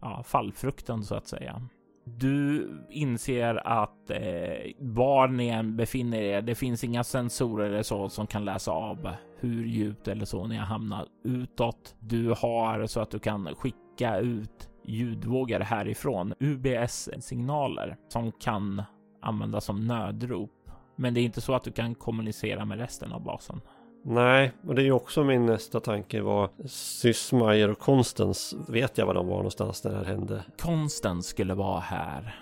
ja, 0.00 0.22
fallfrukten 0.22 1.04
så 1.04 1.14
att 1.14 1.26
säga. 1.26 1.62
Du 2.04 2.70
inser 2.90 3.66
att 3.66 4.10
eh, 4.10 4.72
var 4.78 5.28
ni 5.28 5.48
än 5.48 5.76
befinner 5.76 6.18
er, 6.18 6.42
det 6.42 6.54
finns 6.54 6.84
inga 6.84 7.04
sensorer 7.04 7.66
eller 7.66 7.82
så 7.82 8.08
som 8.08 8.26
kan 8.26 8.44
läsa 8.44 8.72
av 8.72 9.10
hur 9.40 9.64
djupt 9.64 10.08
eller 10.08 10.24
så 10.24 10.46
ni 10.46 10.56
har 10.56 10.66
hamnat 10.66 11.08
utåt. 11.24 11.94
Du 11.98 12.28
har 12.28 12.86
så 12.86 13.00
att 13.00 13.10
du 13.10 13.18
kan 13.18 13.54
skicka 13.54 14.18
ut 14.18 14.70
ljudvågor 14.84 15.60
härifrån, 15.60 16.34
UBS-signaler 16.40 17.96
som 18.08 18.32
kan 18.32 18.82
användas 19.20 19.64
som 19.64 19.86
nödrop. 19.86 20.50
Men 20.96 21.14
det 21.14 21.20
är 21.20 21.22
inte 21.22 21.40
så 21.40 21.54
att 21.54 21.64
du 21.64 21.72
kan 21.72 21.94
kommunicera 21.94 22.64
med 22.64 22.78
resten 22.78 23.12
av 23.12 23.22
basen. 23.24 23.60
Nej, 24.06 24.52
och 24.66 24.74
det 24.74 24.82
är 24.82 24.84
ju 24.84 24.92
också 24.92 25.24
min 25.24 25.46
nästa 25.46 25.80
tanke 25.80 26.20
var 26.20 26.50
Sysmayer 26.68 27.70
och 27.70 27.78
Constance. 27.78 28.56
Vet 28.68 28.98
jag 28.98 29.06
var 29.06 29.14
de 29.14 29.26
var 29.26 29.36
någonstans 29.36 29.84
när 29.84 29.90
det 29.90 29.96
här 29.96 30.04
hände? 30.04 30.44
Konsten 30.58 31.22
skulle 31.22 31.54
vara 31.54 31.80
här 31.80 32.40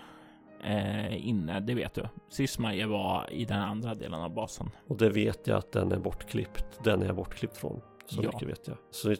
eh, 0.64 1.28
inne, 1.28 1.61
det 1.61 1.74
vet 1.74 1.95
du. 1.95 2.09
Sysmayer 2.28 2.86
var 2.86 3.32
i 3.32 3.45
den 3.45 3.61
andra 3.61 3.95
delen 3.95 4.20
av 4.20 4.34
basen. 4.34 4.70
Och 4.88 4.97
det 4.97 5.11
vet 5.11 5.47
jag 5.47 5.59
att 5.59 5.72
den 5.72 5.93
är 5.93 5.99
bortklippt. 5.99 6.84
Den 6.84 7.03
är 7.03 7.07
jag 7.07 7.16
bortklippt 7.16 7.57
från. 7.57 7.80
Så 8.07 8.22
Ja. 8.22 8.30
mycket 8.32 8.49
vet 8.49 8.68
jag. 8.68 8.76
Så 8.90 9.14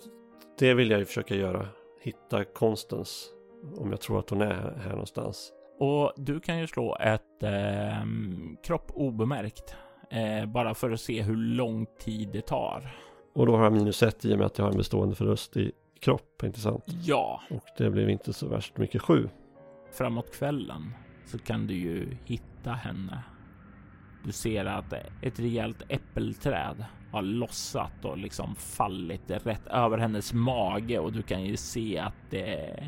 det 0.59 0.75
vill 0.75 0.91
jag 0.91 0.99
ju 1.01 1.07
försöka 1.07 1.35
göra. 1.35 1.67
Hitta 2.03 2.45
Constance. 2.45 3.29
Om 3.77 3.91
jag 3.91 4.01
tror 4.01 4.19
att 4.19 4.31
hon 4.31 4.41
är 4.41 4.55
här, 4.55 4.79
här 4.83 4.91
någonstans. 4.91 5.53
Och 5.79 6.13
du 6.17 6.41
kan 6.41 6.59
ju 6.59 6.67
slå 6.67 6.97
ett 7.01 7.43
eh, 7.43 8.05
kropp 8.65 8.91
obemärkt 8.95 9.77
eh, 10.11 10.47
bara 10.47 10.75
för 10.75 10.91
att 10.91 11.01
se 11.01 11.23
hur 11.23 11.37
lång 11.37 11.87
tid 11.99 12.29
det 12.33 12.47
tar. 12.47 12.95
Och 13.35 13.47
då 13.47 13.57
har 13.57 13.65
jag 13.65 13.73
minus 13.73 14.03
ett 14.03 14.25
i 14.25 14.35
och 14.35 14.39
med 14.39 14.47
att 14.47 14.59
jag 14.59 14.65
har 14.65 14.71
en 14.73 14.77
bestående 14.79 15.15
förlust 15.15 15.57
i 15.57 15.73
kropp, 16.01 16.43
inte 16.45 16.61
sant? 16.61 16.85
Ja, 17.03 17.41
Och 17.51 17.65
det 17.79 17.91
blev 17.91 18.11
inte 18.11 18.33
så 18.33 18.49
värst 18.49 18.77
mycket 18.79 19.03
sju. 19.03 19.29
framåt 19.93 20.37
kvällen 20.37 20.95
så 21.27 21.39
kan 21.39 21.67
du 21.67 21.75
ju 21.75 22.17
hitta 22.25 22.71
henne. 22.71 23.23
Du 24.25 24.33
ser 24.33 24.65
att 24.65 24.93
ett 25.23 25.41
rejält 25.41 25.83
äppelträd 25.89 26.85
har 27.13 27.23
lossat 27.23 28.05
och 28.05 28.19
liksom 28.19 28.55
fallit 28.55 29.31
rätt 29.31 29.67
över 29.67 29.99
hennes 29.99 30.33
mage 30.33 30.99
och 30.99 31.13
du 31.13 31.23
kan 31.23 31.45
ju 31.45 31.57
se 31.57 31.99
att 31.99 32.15
det, 32.31 32.85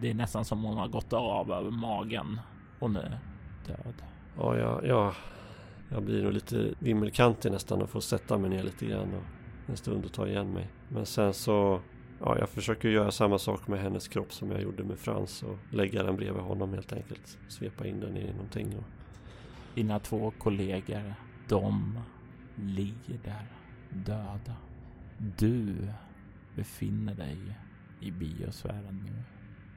det 0.00 0.10
är 0.10 0.14
nästan 0.14 0.44
som 0.44 0.64
hon 0.64 0.76
har 0.76 0.88
gått 0.88 1.12
av 1.12 1.52
över 1.52 1.70
magen. 1.70 2.40
Hon 2.78 2.96
är 2.96 3.18
död. 3.66 4.02
Ja, 4.38 4.56
jag, 4.56 4.86
jag, 4.86 5.14
jag 5.90 6.02
blir 6.02 6.22
nog 6.22 6.32
lite 6.32 6.74
vimmelkantig 6.78 7.52
nästan 7.52 7.82
och 7.82 7.90
får 7.90 8.00
sätta 8.00 8.38
mig 8.38 8.50
ner 8.50 8.62
lite 8.62 8.86
grann 8.86 9.14
och 9.14 9.22
en 9.70 9.76
stund 9.76 10.04
och 10.04 10.12
ta 10.12 10.26
igen 10.26 10.52
mig. 10.52 10.68
Men 10.88 11.06
sen 11.06 11.34
så, 11.34 11.80
ja, 12.20 12.38
jag 12.38 12.48
försöker 12.48 12.88
göra 12.88 13.10
samma 13.10 13.38
sak 13.38 13.68
med 13.68 13.80
hennes 13.80 14.08
kropp 14.08 14.32
som 14.32 14.50
jag 14.50 14.62
gjorde 14.62 14.84
med 14.84 14.98
Frans 14.98 15.42
och 15.42 15.58
lägga 15.70 16.02
den 16.02 16.16
bredvid 16.16 16.42
honom 16.42 16.72
helt 16.72 16.92
enkelt. 16.92 17.38
Svepa 17.48 17.86
in 17.86 18.00
den 18.00 18.16
i 18.16 18.32
någonting 18.32 18.76
och 18.76 18.84
Dina 19.74 19.98
två 19.98 20.32
kollegor, 20.38 21.14
de 21.48 21.98
lider 22.56 23.46
döda. 23.90 24.56
Du 25.38 25.88
befinner 26.56 27.14
dig 27.14 27.38
i 28.00 28.10
biosfären 28.10 29.06
nu 29.06 29.22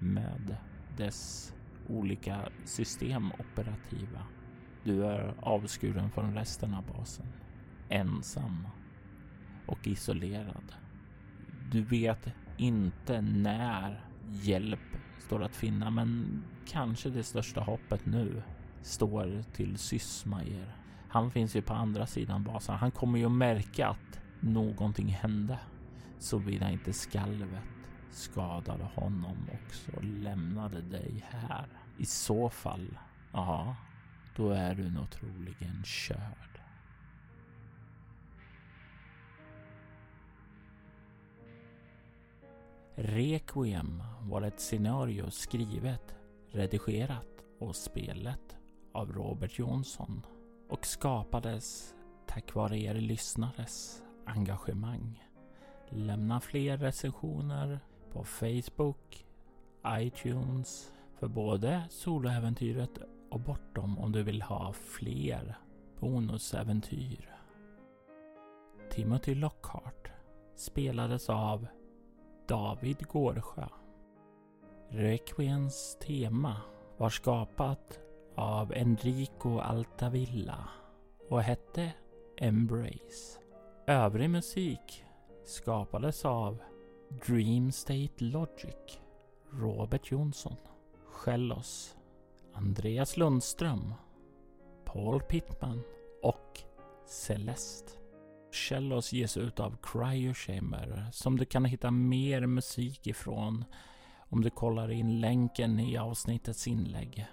med 0.08 0.58
dess 0.98 1.54
olika 1.88 2.50
systemoperativa. 2.66 4.24
Du 4.84 5.06
är 5.06 5.34
avskuren 5.40 6.12
från 6.12 6.34
resten 6.34 6.74
av 6.74 6.84
basen. 6.86 7.26
Ensam 7.90 8.68
och 9.66 9.88
isolerad. 9.88 10.74
Du 11.72 11.82
vet 11.82 12.28
inte 12.58 13.22
när 13.22 14.06
hjälp 14.30 14.98
står 15.20 15.44
att 15.44 15.56
finna, 15.56 15.90
men 15.90 16.44
kanske 16.68 17.10
det 17.10 17.24
största 17.24 17.62
hoppet 17.62 18.06
nu 18.06 18.42
står 18.82 19.44
till 19.54 19.78
Sysmajer. 19.78 20.77
Han 21.10 21.32
finns 21.32 21.56
ju 21.56 21.62
på 21.62 21.74
andra 21.74 22.08
sidan 22.08 22.44
basen. 22.44 22.76
Han 22.76 22.92
kommer 22.92 23.20
ju 23.20 23.30
märka 23.30 23.88
att 23.88 24.20
någonting 24.40 25.08
hände 25.08 25.60
såvida 26.20 26.72
inte 26.72 26.94
skalvet 26.94 27.64
skadade 28.12 28.84
honom 28.84 29.38
också 29.54 29.92
och 29.98 30.04
lämnade 30.04 30.82
dig 30.82 31.26
här. 31.30 31.68
I 31.98 32.06
så 32.06 32.50
fall, 32.50 33.00
ja, 33.32 33.76
då 34.36 34.50
är 34.50 34.76
du 34.76 34.92
nog 34.92 35.12
troligen 35.12 35.84
körd. 35.86 36.62
Requiem 42.96 44.04
var 44.22 44.42
ett 44.42 44.60
scenario 44.60 45.32
skrivet, 45.32 46.16
redigerat 46.52 47.44
och 47.60 47.76
spelet 47.76 48.58
av 48.94 49.14
Robert 49.14 49.60
Jonsson 49.60 50.26
och 50.70 50.86
skapades 50.86 51.96
tack 52.26 52.56
vare 52.56 52.78
er 52.78 52.94
lyssnares 52.94 54.04
engagemang. 54.26 55.24
Lämna 55.90 56.40
fler 56.40 56.78
recensioner 56.78 57.80
på 58.14 58.24
Facebook, 58.24 59.26
iTunes 59.88 60.94
för 61.20 61.28
både 61.28 61.84
soloäventyret 61.90 63.00
och 63.30 63.40
bortom 63.40 64.00
om 64.00 64.12
du 64.12 64.24
vill 64.24 64.42
ha 64.42 64.74
fler 64.74 65.58
bonusäventyr. 66.00 67.38
Timothy 68.90 69.36
Lockhart 69.36 70.12
spelades 70.56 71.30
av 71.30 71.68
David 72.48 73.08
Gårdsjö. 73.08 73.68
Requiens 74.90 75.98
tema 76.02 76.62
var 76.98 77.10
skapat 77.10 78.00
av 78.38 78.74
Enrico 78.74 79.60
Altavilla 79.60 80.70
och 81.30 81.42
hette 81.42 81.92
Embrace. 82.38 83.40
Övrig 83.88 84.30
musik 84.30 85.04
skapades 85.46 86.26
av 86.26 86.60
Dream 87.28 87.72
State 87.72 88.24
Logic, 88.24 89.00
Robert 89.52 90.12
Jonsson, 90.12 90.56
Shellos, 91.06 91.96
Andreas 92.54 93.18
Lundström, 93.18 93.94
Paul 94.86 95.22
Pittman 95.22 95.84
och 96.24 96.60
Celeste. 97.06 97.92
Shellos 98.52 99.14
ges 99.14 99.38
ut 99.38 99.60
av 99.60 99.78
Cryoshamer 99.84 101.10
som 101.12 101.38
du 101.38 101.46
kan 101.46 101.66
hitta 101.66 101.92
mer 101.92 102.46
musik 102.46 103.08
ifrån 103.08 103.66
om 104.30 104.42
du 104.42 104.50
kollar 104.50 104.92
in 104.92 105.22
länken 105.22 105.80
i 105.80 105.98
avsnittets 105.98 106.68
inlägg. 106.68 107.28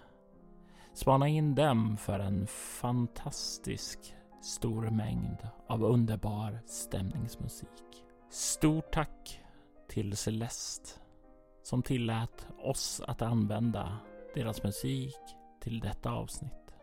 Spana 0.95 1.29
in 1.29 1.55
dem 1.55 1.97
för 1.97 2.19
en 2.19 2.47
fantastisk 2.47 4.15
stor 4.43 4.91
mängd 4.91 5.49
av 5.67 5.85
underbar 5.85 6.61
stämningsmusik. 6.67 8.05
Stort 8.31 8.93
tack 8.93 9.41
till 9.89 10.17
Celeste 10.17 11.01
som 11.63 11.83
tillät 11.83 12.47
oss 12.59 13.01
att 13.07 13.23
använda 13.23 13.99
deras 14.35 14.63
musik 14.63 15.17
till 15.61 15.81
detta 15.81 16.11
avsnitt. 16.11 16.75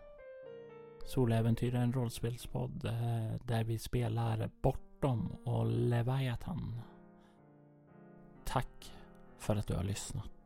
Soläventyr 1.06 1.76
är 1.76 1.80
en 1.80 1.94
rollspelspodd 1.94 2.86
eh, 2.86 3.42
där 3.46 3.64
vi 3.64 3.80
spelar 3.80 4.50
Bortom 4.62 5.36
och 5.46 5.66
Leviathan. 5.66 6.82
Tack 8.46 8.94
för 9.40 9.56
att 9.56 9.68
du 9.68 9.74
har 9.74 9.84
lyssnat. 9.84 10.41